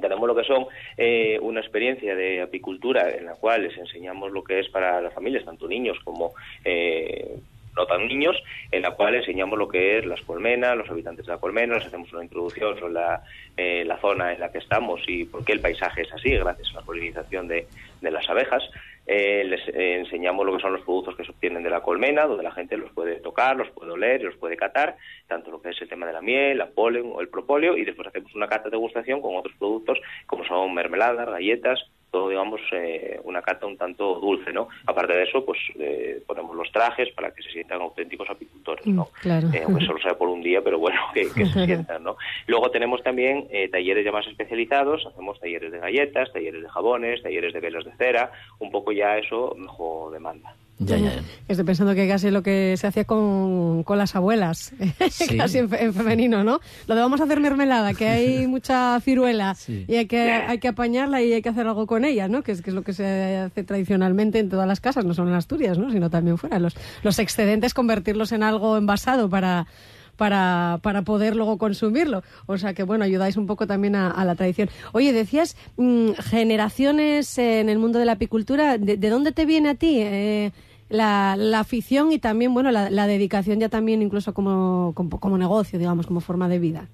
tenemos 0.00 0.26
lo 0.26 0.34
que 0.34 0.42
son 0.42 0.66
eh, 0.96 1.38
una 1.40 1.60
experiencia 1.60 2.16
de 2.16 2.42
apicultura 2.42 3.10
en 3.10 3.26
la 3.26 3.36
cual 3.36 3.62
les 3.62 3.78
enseñamos 3.78 4.32
lo 4.32 4.42
que 4.42 4.58
es 4.58 4.68
para 4.68 5.00
las 5.00 5.14
familias, 5.14 5.44
tanto 5.44 5.68
niños 5.68 5.96
como 6.02 6.32
eh, 6.64 7.36
no 7.76 7.86
tan 7.86 8.06
niños, 8.06 8.36
en 8.70 8.82
la 8.82 8.92
cual 8.92 9.14
enseñamos 9.14 9.58
lo 9.58 9.68
que 9.68 9.98
es 9.98 10.06
las 10.06 10.20
colmenas, 10.22 10.76
los 10.76 10.88
habitantes 10.90 11.26
de 11.26 11.32
la 11.32 11.38
colmena, 11.38 11.74
les 11.74 11.86
hacemos 11.86 12.12
una 12.12 12.22
introducción 12.22 12.78
sobre 12.78 12.92
la, 12.92 13.22
eh, 13.56 13.84
la 13.84 13.98
zona 13.98 14.32
en 14.32 14.40
la 14.40 14.50
que 14.50 14.58
estamos 14.58 15.00
y 15.06 15.24
por 15.24 15.44
qué 15.44 15.52
el 15.52 15.60
paisaje 15.60 16.02
es 16.02 16.12
así, 16.12 16.30
gracias 16.30 16.70
a 16.70 16.80
la 16.80 16.86
polinización 16.86 17.48
de, 17.48 17.66
de 18.00 18.10
las 18.10 18.28
abejas. 18.28 18.62
Eh, 19.06 19.44
les 19.44 19.60
eh, 19.68 19.98
enseñamos 19.98 20.46
lo 20.46 20.56
que 20.56 20.62
son 20.62 20.72
los 20.72 20.80
productos 20.80 21.14
que 21.14 21.24
se 21.24 21.30
obtienen 21.30 21.62
de 21.62 21.68
la 21.68 21.82
colmena, 21.82 22.24
donde 22.26 22.42
la 22.42 22.52
gente 22.52 22.78
los 22.78 22.90
puede 22.92 23.16
tocar, 23.16 23.54
los 23.54 23.68
puede 23.70 23.92
oler 23.92 24.22
y 24.22 24.24
los 24.24 24.36
puede 24.36 24.56
catar, 24.56 24.96
tanto 25.28 25.50
lo 25.50 25.60
que 25.60 25.70
es 25.70 25.82
el 25.82 25.88
tema 25.90 26.06
de 26.06 26.14
la 26.14 26.22
miel, 26.22 26.56
la 26.56 26.68
polen 26.68 27.12
o 27.14 27.20
el 27.20 27.28
propóleo, 27.28 27.76
y 27.76 27.84
después 27.84 28.08
hacemos 28.08 28.34
una 28.34 28.48
cata 28.48 28.64
de 28.64 28.70
degustación 28.70 29.20
con 29.20 29.36
otros 29.36 29.54
productos 29.58 29.98
como 30.26 30.46
son 30.46 30.72
mermeladas, 30.72 31.28
galletas, 31.28 31.84
todo, 32.14 32.28
digamos, 32.28 32.60
eh, 32.70 33.18
una 33.24 33.42
cata 33.42 33.66
un 33.66 33.76
tanto 33.76 34.20
dulce, 34.20 34.52
¿no? 34.52 34.68
Aparte 34.86 35.14
de 35.14 35.24
eso, 35.24 35.44
pues 35.44 35.58
eh, 35.80 36.22
ponemos 36.24 36.54
los 36.54 36.70
trajes 36.70 37.10
para 37.10 37.32
que 37.32 37.42
se 37.42 37.50
sientan 37.50 37.80
auténticos 37.80 38.30
apicultores, 38.30 38.86
¿no? 38.86 39.02
Mm, 39.02 39.20
claro. 39.20 39.48
Eh, 39.52 39.62
aunque 39.66 39.84
solo 39.84 39.98
sea 39.98 40.16
por 40.16 40.28
un 40.28 40.40
día, 40.40 40.62
pero 40.62 40.78
bueno, 40.78 41.00
que, 41.12 41.24
se 41.24 41.44
sientan, 41.66 42.04
¿no? 42.04 42.16
Luego 42.46 42.70
tenemos 42.70 43.02
también 43.02 43.48
talleres 43.72 44.04
ya 44.04 44.12
más 44.12 44.28
especializados, 44.28 45.04
hacemos 45.06 45.40
talleres 45.40 45.72
de 45.72 45.80
galletas, 45.80 46.32
talleres 46.32 46.62
de 46.62 46.68
jabones, 46.68 47.20
talleres 47.20 47.52
de 47.52 47.58
velas 47.58 47.84
de 47.84 47.96
cera, 47.96 48.30
un 48.60 48.70
poco 48.70 48.92
ya 48.92 49.18
eso 49.18 49.56
mejor 49.58 50.12
demanda. 50.12 50.54
Ya, 50.78 50.98
ya. 50.98 51.12
Estoy 51.46 51.64
pensando 51.64 51.94
que 51.94 52.08
casi 52.08 52.30
lo 52.30 52.42
que 52.42 52.76
se 52.76 52.88
hacía 52.88 53.04
con, 53.04 53.84
con 53.84 53.96
las 53.96 54.16
abuelas, 54.16 54.72
casi 55.36 55.58
en, 55.58 55.68
femenino, 55.68 56.42
¿no? 56.42 56.60
Lo 56.88 56.94
de 56.96 57.00
vamos 57.00 57.20
a 57.20 57.24
hacer 57.24 57.38
mermelada, 57.38 57.94
que 57.94 58.08
hay 58.08 58.46
mucha 58.48 58.98
ciruela 59.00 59.56
y 59.68 59.94
hay 59.94 60.06
que, 60.06 60.32
hay 60.32 60.58
que 60.58 60.68
apañarla 60.68 61.22
y 61.22 61.32
hay 61.32 61.42
que 61.42 61.48
hacer 61.48 61.66
algo 61.66 61.86
con 61.86 62.04
ella, 62.04 62.26
¿no? 62.26 62.42
Que 62.42 62.52
es, 62.52 62.60
que 62.60 62.70
es 62.70 62.74
lo 62.74 62.82
que 62.82 62.92
se 62.92 63.36
hace 63.36 63.62
tradicionalmente 63.62 64.40
en 64.40 64.48
todas 64.48 64.66
las 64.66 64.80
casas, 64.80 65.04
no 65.04 65.14
solo 65.14 65.30
en 65.30 65.36
Asturias, 65.36 65.78
¿no? 65.78 65.92
Sino 65.92 66.10
también 66.10 66.38
fuera. 66.38 66.58
Los, 66.58 66.74
los 67.02 67.18
excedentes 67.20 67.72
convertirlos 67.72 68.32
en 68.32 68.42
algo 68.42 68.76
envasado 68.76 69.30
para, 69.30 69.68
para, 70.16 70.78
para 70.82 71.02
poder 71.02 71.36
luego 71.36 71.58
consumirlo. 71.58 72.22
O 72.46 72.58
sea 72.58 72.74
que, 72.74 72.82
bueno, 72.82 73.04
ayudáis 73.04 73.36
un 73.36 73.46
poco 73.46 73.66
también 73.66 73.96
a, 73.96 74.24
la 74.24 74.34
tradición. 74.34 74.70
Oye, 74.92 75.12
decías 75.12 75.56
mm, 75.76 76.12
generaciones 76.12 77.38
en 77.38 77.68
el 77.68 77.78
mundo 77.78 77.98
de 77.98 78.04
la 78.06 78.12
apicultura. 78.12 78.78
¿De, 78.78 78.96
dónde 78.96 79.32
te 79.32 79.46
viene 79.46 79.70
a 79.70 79.74
ti? 79.74 79.98
Eh, 80.00 80.52
la, 80.88 81.36
la, 81.36 81.60
afición 81.60 82.12
y 82.12 82.18
también, 82.18 82.52
bueno, 82.54 82.70
la, 82.70 82.90
la 82.90 83.06
dedicación 83.06 83.60
ya 83.60 83.68
también 83.68 84.02
incluso 84.02 84.34
como, 84.34 84.92
como, 84.94 85.38
negocio, 85.38 85.78
digamos, 85.78 86.06
como 86.06 86.20
forma 86.20 86.48
de 86.48 86.58
vida. 86.58 86.88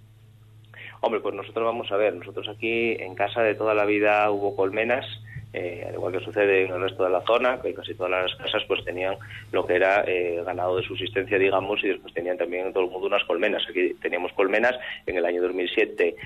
Hombre, 1.00 1.20
pues 1.20 1.34
nosotros 1.34 1.64
vamos 1.64 1.90
a 1.90 1.96
ver, 1.96 2.14
nosotros 2.14 2.48
aquí 2.48 2.92
en 2.92 3.14
casa 3.14 3.42
de 3.42 3.54
toda 3.54 3.74
la 3.74 3.84
vida 3.84 4.30
hubo 4.30 4.54
colmenas, 4.54 5.06
eh, 5.52 5.84
al 5.88 5.94
igual 5.94 6.12
que 6.12 6.24
sucede 6.24 6.66
en 6.66 6.72
el 6.72 6.80
resto 6.80 7.04
de 7.04 7.10
la 7.10 7.22
zona, 7.22 7.60
que 7.60 7.74
casi 7.74 7.94
todas 7.94 8.10
las 8.10 8.34
casas 8.36 8.62
pues 8.68 8.84
tenían 8.84 9.16
lo 9.52 9.66
que 9.66 9.74
era 9.74 10.04
eh, 10.06 10.42
ganado 10.44 10.76
de 10.76 10.82
subsistencia, 10.84 11.38
digamos, 11.38 11.82
y 11.82 11.88
después 11.88 12.14
tenían 12.14 12.38
también 12.38 12.66
en 12.66 12.72
todo 12.72 12.84
el 12.84 12.90
mundo 12.90 13.06
unas 13.06 13.24
colmenas. 13.24 13.62
Aquí 13.68 13.94
teníamos 14.00 14.32
colmenas 14.32 14.74
en 15.06 15.16
el 15.16 15.24
año 15.24 15.42
2007 15.42 16.16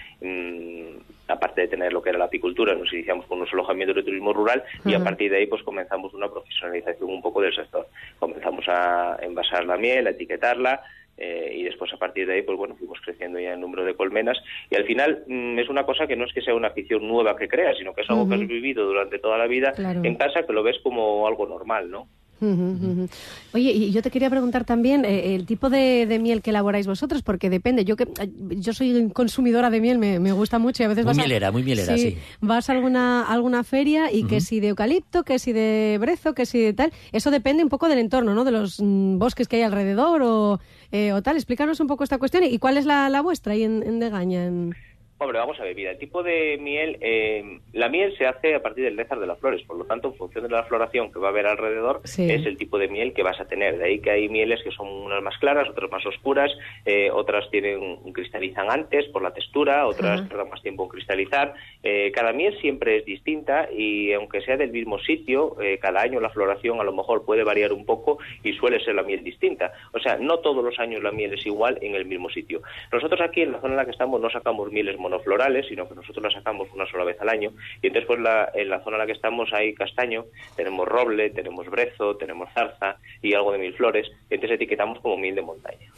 aparte 1.28 1.62
de 1.62 1.68
tener 1.68 1.92
lo 1.92 2.02
que 2.02 2.10
era 2.10 2.18
la 2.18 2.26
apicultura, 2.26 2.74
nos 2.74 2.92
iniciamos 2.92 3.26
con 3.26 3.38
unos 3.38 3.52
alojamientos 3.52 3.96
de 3.96 4.02
turismo 4.02 4.32
rural 4.32 4.62
y 4.84 4.94
a 4.94 5.02
partir 5.02 5.30
de 5.30 5.38
ahí 5.38 5.46
pues 5.46 5.62
comenzamos 5.62 6.12
una 6.14 6.28
profesionalización 6.28 7.10
un 7.10 7.22
poco 7.22 7.40
del 7.40 7.54
sector. 7.54 7.88
Comenzamos 8.18 8.64
a 8.68 9.16
envasar 9.22 9.64
la 9.64 9.76
miel, 9.76 10.06
a 10.06 10.10
etiquetarla, 10.10 10.82
eh, 11.16 11.52
y 11.56 11.62
después 11.62 11.92
a 11.92 11.96
partir 11.96 12.26
de 12.26 12.34
ahí 12.34 12.42
pues 12.42 12.58
bueno 12.58 12.74
fuimos 12.76 13.00
creciendo 13.00 13.38
ya 13.38 13.54
en 13.54 13.60
número 13.60 13.84
de 13.84 13.94
colmenas. 13.94 14.38
Y 14.70 14.76
al 14.76 14.84
final 14.84 15.24
mm, 15.26 15.58
es 15.58 15.68
una 15.68 15.84
cosa 15.84 16.06
que 16.06 16.16
no 16.16 16.24
es 16.24 16.32
que 16.32 16.42
sea 16.42 16.54
una 16.54 16.68
afición 16.68 17.06
nueva 17.06 17.36
que 17.36 17.48
creas 17.48 17.76
sino 17.78 17.94
que 17.94 18.02
es 18.02 18.10
algo 18.10 18.28
que 18.28 18.34
has 18.34 18.46
vivido 18.46 18.84
durante 18.84 19.18
toda 19.18 19.38
la 19.38 19.46
vida 19.46 19.72
en 19.78 20.14
casa 20.16 20.44
que 20.44 20.52
lo 20.52 20.62
ves 20.62 20.78
como 20.82 21.26
algo 21.26 21.46
normal 21.46 21.90
no 21.90 22.08
Oye, 22.40 23.70
y 23.72 23.90
yo 23.90 24.02
te 24.02 24.10
quería 24.10 24.28
preguntar 24.30 24.64
también 24.64 25.04
eh, 25.04 25.34
el 25.34 25.46
tipo 25.46 25.70
de, 25.70 26.18
miel 26.20 26.42
que 26.42 26.50
elaboráis 26.50 26.86
vosotros, 26.86 27.22
porque 27.22 27.50
depende. 27.50 27.84
Yo 27.84 27.96
que 27.96 28.06
yo 28.50 28.72
soy 28.72 29.10
consumidora 29.10 29.70
de 29.70 29.80
miel, 29.80 29.98
me, 29.98 30.32
gusta 30.32 30.58
mucho 30.58 30.82
y 30.82 30.86
a 30.86 30.88
veces 30.88 31.04
muy 31.04 31.10
vas 31.10 31.16
mielera, 31.16 31.52
muy 31.52 31.62
mielera, 31.62 31.96
sí, 31.96 32.18
Vas 32.40 32.68
a 32.68 32.72
alguna 32.72 33.22
alguna 33.22 33.64
feria 33.64 34.12
y 34.12 34.24
que 34.24 34.40
si 34.40 34.60
de 34.60 34.68
eucalipto, 34.68 35.22
que 35.24 35.38
si 35.38 35.52
de 35.52 35.98
brezo, 36.00 36.34
que 36.34 36.46
si 36.46 36.60
de 36.60 36.72
tal. 36.72 36.92
Eso 37.12 37.30
depende 37.30 37.62
un 37.62 37.68
poco 37.68 37.88
del 37.88 37.98
entorno, 37.98 38.34
¿no? 38.34 38.44
De 38.44 38.50
los 38.50 38.80
mm, 38.80 39.18
bosques 39.18 39.48
que 39.48 39.56
hay 39.56 39.62
alrededor 39.62 40.22
o, 40.22 40.60
eh, 40.92 41.12
o 41.12 41.22
tal. 41.22 41.36
Explícanos 41.36 41.80
un 41.80 41.86
poco 41.86 42.04
esta 42.04 42.18
cuestión 42.18 42.44
y 42.44 42.58
cuál 42.58 42.76
es 42.76 42.86
la, 42.86 43.08
la 43.08 43.22
vuestra 43.22 43.52
ahí 43.52 43.62
en, 43.62 43.82
en 43.82 44.00
Degaña. 44.00 44.44
En... 44.44 44.74
Hombre, 45.16 45.38
vamos 45.38 45.60
a 45.60 45.62
ver, 45.62 45.76
mira, 45.76 45.92
el 45.92 45.98
tipo 45.98 46.24
de 46.24 46.58
miel, 46.60 46.98
eh, 47.00 47.60
la 47.72 47.88
miel 47.88 48.16
se 48.18 48.26
hace 48.26 48.56
a 48.56 48.62
partir 48.62 48.82
del 48.82 48.96
néctar 48.96 49.20
de 49.20 49.28
las 49.28 49.38
flores, 49.38 49.62
por 49.62 49.76
lo 49.76 49.84
tanto, 49.84 50.08
en 50.08 50.14
función 50.14 50.42
de 50.42 50.50
la 50.50 50.64
floración 50.64 51.12
que 51.12 51.20
va 51.20 51.28
a 51.28 51.30
haber 51.30 51.46
alrededor, 51.46 52.00
es 52.04 52.18
el 52.18 52.56
tipo 52.56 52.78
de 52.78 52.88
miel 52.88 53.12
que 53.12 53.22
vas 53.22 53.40
a 53.40 53.44
tener. 53.44 53.78
De 53.78 53.84
ahí 53.84 54.00
que 54.00 54.10
hay 54.10 54.28
mieles 54.28 54.60
que 54.64 54.72
son 54.72 54.88
unas 54.88 55.22
más 55.22 55.38
claras, 55.38 55.68
otras 55.68 55.88
más 55.88 56.04
oscuras, 56.04 56.50
eh, 56.84 57.12
otras 57.12 57.48
tienen 57.52 57.96
cristalizan 58.12 58.68
antes 58.72 59.06
por 59.06 59.22
la 59.22 59.32
textura, 59.32 59.86
otras 59.86 60.28
tardan 60.28 60.50
más 60.50 60.60
tiempo 60.62 60.82
en 60.82 60.88
cristalizar. 60.88 61.54
Eh, 61.84 62.10
cada 62.12 62.32
miel 62.32 62.58
siempre 62.60 62.96
es 62.96 63.04
distinta 63.04 63.68
y 63.70 64.12
aunque 64.12 64.40
sea 64.40 64.56
del 64.56 64.72
mismo 64.72 64.98
sitio, 64.98 65.56
cada 65.80 66.00
año 66.00 66.18
la 66.18 66.30
floración 66.30 66.80
a 66.80 66.84
lo 66.84 66.92
mejor 66.92 67.24
puede 67.24 67.44
variar 67.44 67.72
un 67.72 67.86
poco 67.86 68.18
y 68.42 68.52
suele 68.54 68.82
ser 68.84 68.96
la 68.96 69.04
miel 69.04 69.22
distinta. 69.22 69.72
O 69.92 70.00
sea, 70.00 70.16
no 70.16 70.40
todos 70.40 70.64
los 70.64 70.76
años 70.80 71.04
la 71.04 71.12
miel 71.12 71.34
es 71.34 71.46
igual 71.46 71.78
en 71.82 71.94
el 71.94 72.04
mismo 72.04 72.28
sitio. 72.30 72.62
Nosotros 72.90 73.20
aquí 73.20 73.42
en 73.42 73.52
la 73.52 73.60
zona 73.60 73.74
en 73.74 73.76
la 73.76 73.84
que 73.84 73.92
estamos 73.92 74.20
no 74.20 74.28
sacamos 74.28 74.72
mieles 74.72 74.98
monoflorales, 75.04 75.66
sino 75.68 75.88
que 75.88 75.94
nosotros 75.94 76.22
las 76.24 76.32
sacamos 76.32 76.68
una 76.74 76.86
sola 76.86 77.04
vez 77.04 77.20
al 77.20 77.28
año. 77.28 77.52
Y 77.82 77.88
entonces, 77.88 78.06
pues 78.06 78.20
la, 78.20 78.50
en 78.54 78.68
la 78.68 78.82
zona 78.82 78.96
en 78.96 79.00
la 79.00 79.06
que 79.06 79.12
estamos 79.12 79.52
hay 79.52 79.74
castaño, 79.74 80.24
tenemos 80.56 80.88
roble, 80.88 81.30
tenemos 81.30 81.68
brezo, 81.68 82.16
tenemos 82.16 82.48
zarza 82.54 82.96
y 83.22 83.34
algo 83.34 83.52
de 83.52 83.58
mil 83.58 83.74
flores. 83.74 84.10
Y 84.30 84.34
entonces 84.34 84.56
etiquetamos 84.56 84.98
como 85.00 85.16
miel 85.16 85.34
de 85.34 85.42
montaña. 85.42 85.92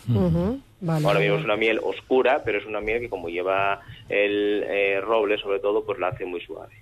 Ahora 1.04 1.20
mismo 1.20 1.36
es 1.36 1.44
una 1.44 1.56
miel 1.56 1.80
oscura, 1.82 2.42
pero 2.44 2.58
es 2.58 2.66
una 2.66 2.80
miel 2.80 3.00
que 3.00 3.08
como 3.08 3.28
lleva 3.28 3.80
el 4.08 4.64
eh, 4.66 5.00
roble, 5.00 5.38
sobre 5.38 5.60
todo, 5.60 5.84
pues 5.84 5.98
la 5.98 6.08
hace 6.08 6.24
muy 6.24 6.40
suave. 6.40 6.74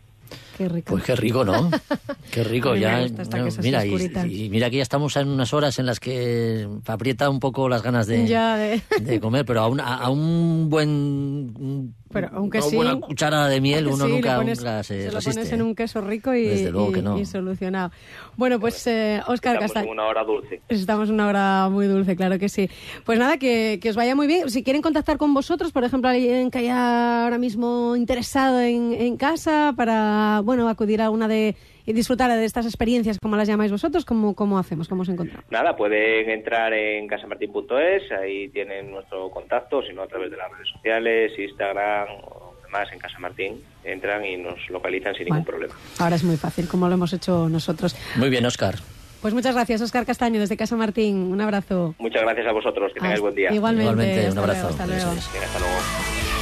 Qué 0.56 0.68
rico. 0.68 0.92
Pues 0.92 1.04
qué 1.04 1.16
rico, 1.16 1.44
¿no? 1.44 1.70
Qué 2.30 2.42
rico. 2.44 2.74
Ya, 2.74 3.06
no, 3.06 3.48
mira, 3.62 3.84
y, 3.86 4.44
y 4.46 4.50
mira 4.50 4.68
que 4.70 4.76
ya 4.78 4.82
estamos 4.82 5.14
en 5.16 5.28
unas 5.28 5.52
horas 5.52 5.78
en 5.78 5.86
las 5.86 6.00
que 6.00 6.66
aprieta 6.86 7.28
un 7.30 7.38
poco 7.38 7.68
las 7.68 7.82
ganas 7.82 8.06
de, 8.08 8.26
Ya, 8.26 8.56
de- 8.56 8.80
de 9.00 9.20
comer, 9.20 9.44
pero 9.44 9.60
a 9.60 9.68
un, 9.68 9.80
a, 9.80 9.96
a 9.98 10.10
un 10.10 10.68
buen... 10.70 11.94
Pero 12.12 12.30
aunque 12.32 12.58
una 12.58 12.66
sí- 12.68 12.76
buena 12.76 13.00
cucharada 13.00 13.48
de 13.48 13.60
miel 13.60 13.88
uno 13.88 14.06
Sí, 14.06 14.12
nunca, 14.12 14.36
pones- 14.38 14.58
nunca 14.58 14.82
se, 14.84 15.02
se 15.02 15.08
lo 15.08 15.14
resiste. 15.16 15.40
pones 15.40 15.52
en 15.52 15.62
un 15.62 15.74
queso 15.74 16.00
rico 16.00 16.32
y, 16.34 16.44
Desde 16.46 16.70
luego 16.70 16.90
y- 16.90 16.92
que 16.94 17.02
no. 17.02 17.18
y 17.18 17.24
solucionado. 17.26 17.90
Bueno, 18.36 18.58
pues 18.60 18.84
eh, 18.86 19.20
Óscar 19.26 19.54
Estamos 19.54 19.72
Castaño. 19.72 19.86
en 19.86 19.92
una 19.92 20.06
hora 20.06 20.24
dulce. 20.24 20.60
Estamos 20.68 21.08
en 21.08 21.14
una 21.16 21.26
hora 21.28 21.68
muy 21.70 21.86
dulce, 21.86 22.14
claro 22.16 22.38
que 22.38 22.48
sí. 22.48 22.68
Pues 23.04 23.18
nada, 23.18 23.36
que, 23.38 23.78
que 23.82 23.90
os 23.90 23.96
vaya 23.96 24.14
muy 24.14 24.26
bien. 24.28 24.48
Si 24.50 24.62
quieren 24.62 24.80
contactar 24.82 25.18
con 25.18 25.34
vosotros, 25.34 25.72
por 25.72 25.82
ejemplo, 25.84 26.08
alguien 26.08 26.50
que 26.52 26.58
haya 26.58 27.24
ahora 27.24 27.38
mismo 27.38 27.96
interesado 27.96 28.60
en, 28.60 28.92
en 28.92 29.16
casa 29.16 29.72
para, 29.76 30.40
bueno, 30.44 30.68
acudir 30.68 31.02
a 31.02 31.10
una 31.10 31.28
de 31.28 31.56
y 31.86 31.92
disfrutar 31.92 32.30
de 32.30 32.44
estas 32.44 32.64
experiencias, 32.66 33.18
como 33.20 33.36
las 33.36 33.46
llamáis 33.48 33.70
vosotros, 33.70 34.04
¿cómo, 34.04 34.34
cómo 34.34 34.58
hacemos? 34.58 34.88
¿Cómo 34.88 35.02
os 35.02 35.08
encontramos? 35.08 35.44
Nada, 35.50 35.76
pueden 35.76 36.30
entrar 36.30 36.72
en 36.72 37.06
casamartin.es, 37.06 38.10
ahí 38.12 38.48
tienen 38.48 38.90
nuestro 38.90 39.30
contacto, 39.30 39.82
si 39.82 39.92
no 39.92 40.02
a 40.02 40.06
través 40.06 40.30
de 40.30 40.36
las 40.36 40.50
redes 40.50 40.68
sociales, 40.72 41.32
Instagram 41.38 42.08
o 42.24 42.54
demás 42.64 42.88
en 42.92 42.98
Casa 42.98 43.18
Martín, 43.18 43.62
entran 43.84 44.24
y 44.24 44.36
nos 44.38 44.58
localizan 44.70 45.14
sin 45.14 45.26
ningún 45.26 45.44
problema. 45.44 45.74
Ahora 45.98 46.16
es 46.16 46.24
muy 46.24 46.36
fácil, 46.36 46.68
como 46.68 46.88
lo 46.88 46.94
hemos 46.94 47.12
hecho 47.12 47.48
nosotros. 47.48 47.94
Muy 48.16 48.30
bien, 48.30 48.46
Óscar. 48.46 48.76
Pues 49.20 49.32
muchas 49.32 49.54
gracias, 49.54 49.80
Óscar 49.80 50.04
Castaño, 50.04 50.38
desde 50.40 50.56
Casa 50.56 50.76
Martín. 50.76 51.16
Un 51.32 51.40
abrazo. 51.40 51.94
Muchas 51.98 52.22
gracias 52.22 52.46
a 52.46 52.52
vosotros, 52.52 52.92
que 52.92 53.00
tengáis 53.00 53.14
Hasta- 53.14 53.22
buen 53.22 53.34
día. 53.34 53.52
Igualmente, 53.52 53.90
Igualmente, 53.90 54.30
un 54.32 54.38
abrazo. 54.38 54.60
luego, 54.68 54.82
hasta 54.82 54.86
luego. 54.86 55.10
Hasta 55.10 55.58
luego. 55.58 56.33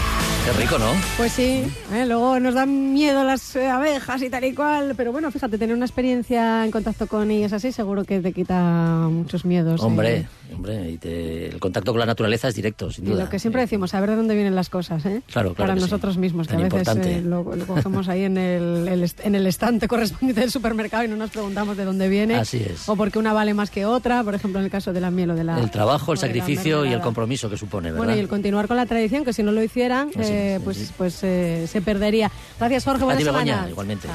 Qué 0.44 0.52
rico, 0.60 0.76
¿no? 0.76 0.90
Pues 1.16 1.32
sí, 1.32 1.64
¿eh? 1.92 2.04
luego 2.04 2.40
nos 2.40 2.54
dan 2.54 2.92
miedo 2.92 3.22
las 3.22 3.54
eh, 3.54 3.68
abejas 3.68 4.22
y 4.22 4.28
tal 4.28 4.44
y 4.44 4.52
cual, 4.52 4.94
pero 4.96 5.12
bueno, 5.12 5.30
fíjate, 5.30 5.56
tener 5.56 5.76
una 5.76 5.86
experiencia 5.86 6.64
en 6.64 6.72
contacto 6.72 7.06
con 7.06 7.30
ellas 7.30 7.52
así 7.52 7.70
seguro 7.70 8.02
que 8.02 8.18
te 8.20 8.32
quita 8.32 9.06
muchos 9.08 9.44
miedos. 9.44 9.80
¿eh? 9.80 10.26
Hombre, 10.54 10.90
y 10.90 10.98
te- 10.98 11.46
el 11.48 11.58
contacto 11.60 11.92
con 11.92 12.00
la 12.00 12.06
naturaleza 12.06 12.48
es 12.48 12.54
directo, 12.54 12.90
sin 12.90 13.06
Y 13.06 13.14
lo 13.14 13.28
que 13.28 13.38
siempre 13.38 13.62
decimos, 13.62 13.90
saber 13.90 14.10
de 14.10 14.16
dónde 14.16 14.34
vienen 14.34 14.54
las 14.54 14.68
cosas, 14.70 15.04
¿eh? 15.06 15.22
Claro, 15.32 15.54
claro 15.54 15.68
Para 15.68 15.74
sí. 15.74 15.80
nosotros 15.80 16.16
mismos, 16.18 16.46
que 16.48 16.54
Tan 16.54 16.64
a 16.66 16.68
veces 16.68 17.06
eh, 17.06 17.22
lo, 17.22 17.54
lo 17.56 17.66
cogemos 17.66 18.08
ahí 18.08 18.24
en 18.24 18.38
el, 18.38 19.10
en 19.22 19.34
el 19.34 19.46
estante 19.46 19.88
correspondiente 19.88 20.40
del 20.40 20.50
supermercado 20.50 21.04
y 21.04 21.08
no 21.08 21.16
nos 21.16 21.30
preguntamos 21.30 21.76
de 21.76 21.84
dónde 21.84 22.08
viene. 22.08 22.36
Así 22.36 22.58
es. 22.58 22.88
O 22.88 22.96
porque 22.96 23.18
una 23.18 23.32
vale 23.32 23.54
más 23.54 23.70
que 23.70 23.84
otra, 23.86 24.22
por 24.24 24.34
ejemplo, 24.34 24.58
en 24.60 24.64
el 24.66 24.70
caso 24.70 24.92
de 24.92 25.00
la 25.00 25.10
miel 25.10 25.30
o 25.30 25.34
de 25.34 25.44
la... 25.44 25.58
El 25.60 25.70
trabajo, 25.70 26.12
el 26.12 26.18
sacrificio 26.18 26.84
y 26.84 26.92
el 26.92 27.00
compromiso 27.00 27.48
que 27.50 27.56
supone, 27.56 27.90
¿verdad? 27.90 27.98
Bueno, 28.04 28.16
y 28.16 28.20
el 28.20 28.28
continuar 28.28 28.68
con 28.68 28.76
la 28.76 28.86
tradición, 28.86 29.24
que 29.24 29.32
si 29.32 29.42
no 29.42 29.52
lo 29.52 29.62
hicieran, 29.62 30.10
eh, 30.18 30.54
es, 30.56 30.62
pues, 30.62 30.92
pues 30.96 31.18
eh, 31.22 31.66
se 31.66 31.80
perdería. 31.82 32.30
Gracias, 32.58 32.84
Jorge. 32.84 33.02
A 33.02 33.04
Buena 33.06 33.18
ti, 33.18 33.24
Begoña, 33.24 33.54
semana. 33.54 33.70
igualmente. 33.70 34.08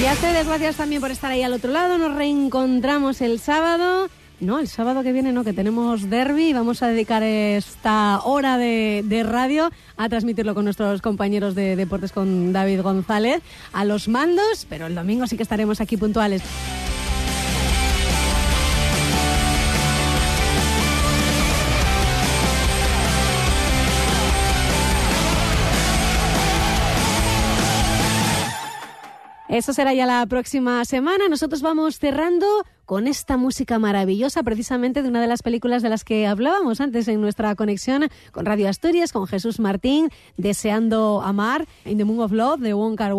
Y 0.00 0.06
a 0.06 0.14
ustedes, 0.14 0.46
gracias 0.46 0.76
también 0.76 1.02
por 1.02 1.10
estar 1.10 1.30
ahí 1.30 1.42
al 1.42 1.52
otro 1.52 1.70
lado. 1.70 1.98
Nos 1.98 2.14
reencontramos 2.14 3.20
el 3.20 3.38
sábado. 3.38 4.08
No, 4.40 4.58
el 4.58 4.66
sábado 4.66 5.02
que 5.02 5.12
viene 5.12 5.30
no, 5.30 5.44
que 5.44 5.52
tenemos 5.52 6.08
derby 6.08 6.48
y 6.48 6.52
vamos 6.54 6.82
a 6.82 6.88
dedicar 6.88 7.22
esta 7.22 8.20
hora 8.24 8.56
de, 8.56 9.02
de 9.04 9.22
radio 9.24 9.70
a 9.98 10.08
transmitirlo 10.08 10.54
con 10.54 10.64
nuestros 10.64 11.02
compañeros 11.02 11.54
de 11.54 11.76
deportes, 11.76 12.12
con 12.12 12.54
David 12.54 12.80
González, 12.80 13.42
a 13.74 13.84
los 13.84 14.08
mandos, 14.08 14.66
pero 14.70 14.86
el 14.86 14.94
domingo 14.94 15.26
sí 15.26 15.36
que 15.36 15.42
estaremos 15.42 15.82
aquí 15.82 15.98
puntuales. 15.98 16.42
Eso 29.50 29.72
será 29.72 29.92
ya 29.92 30.06
la 30.06 30.24
próxima 30.26 30.84
semana. 30.84 31.28
Nosotros 31.28 31.60
vamos 31.60 31.98
cerrando 31.98 32.46
con 32.84 33.08
esta 33.08 33.36
música 33.36 33.80
maravillosa, 33.80 34.44
precisamente 34.44 35.02
de 35.02 35.08
una 35.08 35.20
de 35.20 35.26
las 35.26 35.42
películas 35.42 35.82
de 35.82 35.88
las 35.88 36.04
que 36.04 36.28
hablábamos 36.28 36.80
antes 36.80 37.08
en 37.08 37.20
nuestra 37.20 37.56
conexión 37.56 38.08
con 38.30 38.46
Radio 38.46 38.68
Asturias, 38.68 39.12
con 39.12 39.26
Jesús 39.26 39.58
Martín, 39.58 40.08
Deseando 40.36 41.20
Amar, 41.20 41.66
In 41.84 41.98
the 41.98 42.04
Moon 42.04 42.20
of 42.20 42.30
Love, 42.30 42.60
de 42.60 42.74
Wong 42.74 42.96
Kar 42.96 43.14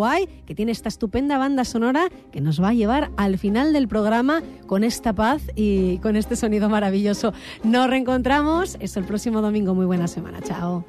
que 0.46 0.56
tiene 0.56 0.72
esta 0.72 0.88
estupenda 0.88 1.38
banda 1.38 1.66
sonora 1.66 2.08
que 2.32 2.40
nos 2.40 2.62
va 2.62 2.70
a 2.70 2.74
llevar 2.74 3.12
al 3.18 3.38
final 3.38 3.74
del 3.74 3.90
programa 3.90 4.42
con 4.68 4.86
esta 4.86 5.12
paz 5.12 5.42
y 5.56 5.98
con 5.98 6.16
este 6.16 6.38
sonido 6.38 6.70
maravilloso. 6.70 7.34
Nos 7.64 7.90
reencontramos. 7.90 8.78
Eso 8.80 9.00
el 9.00 9.06
próximo 9.06 9.42
domingo. 9.42 9.76
Muy 9.76 9.86
buena 9.86 10.08
semana. 10.08 10.42
Chao. 10.42 10.86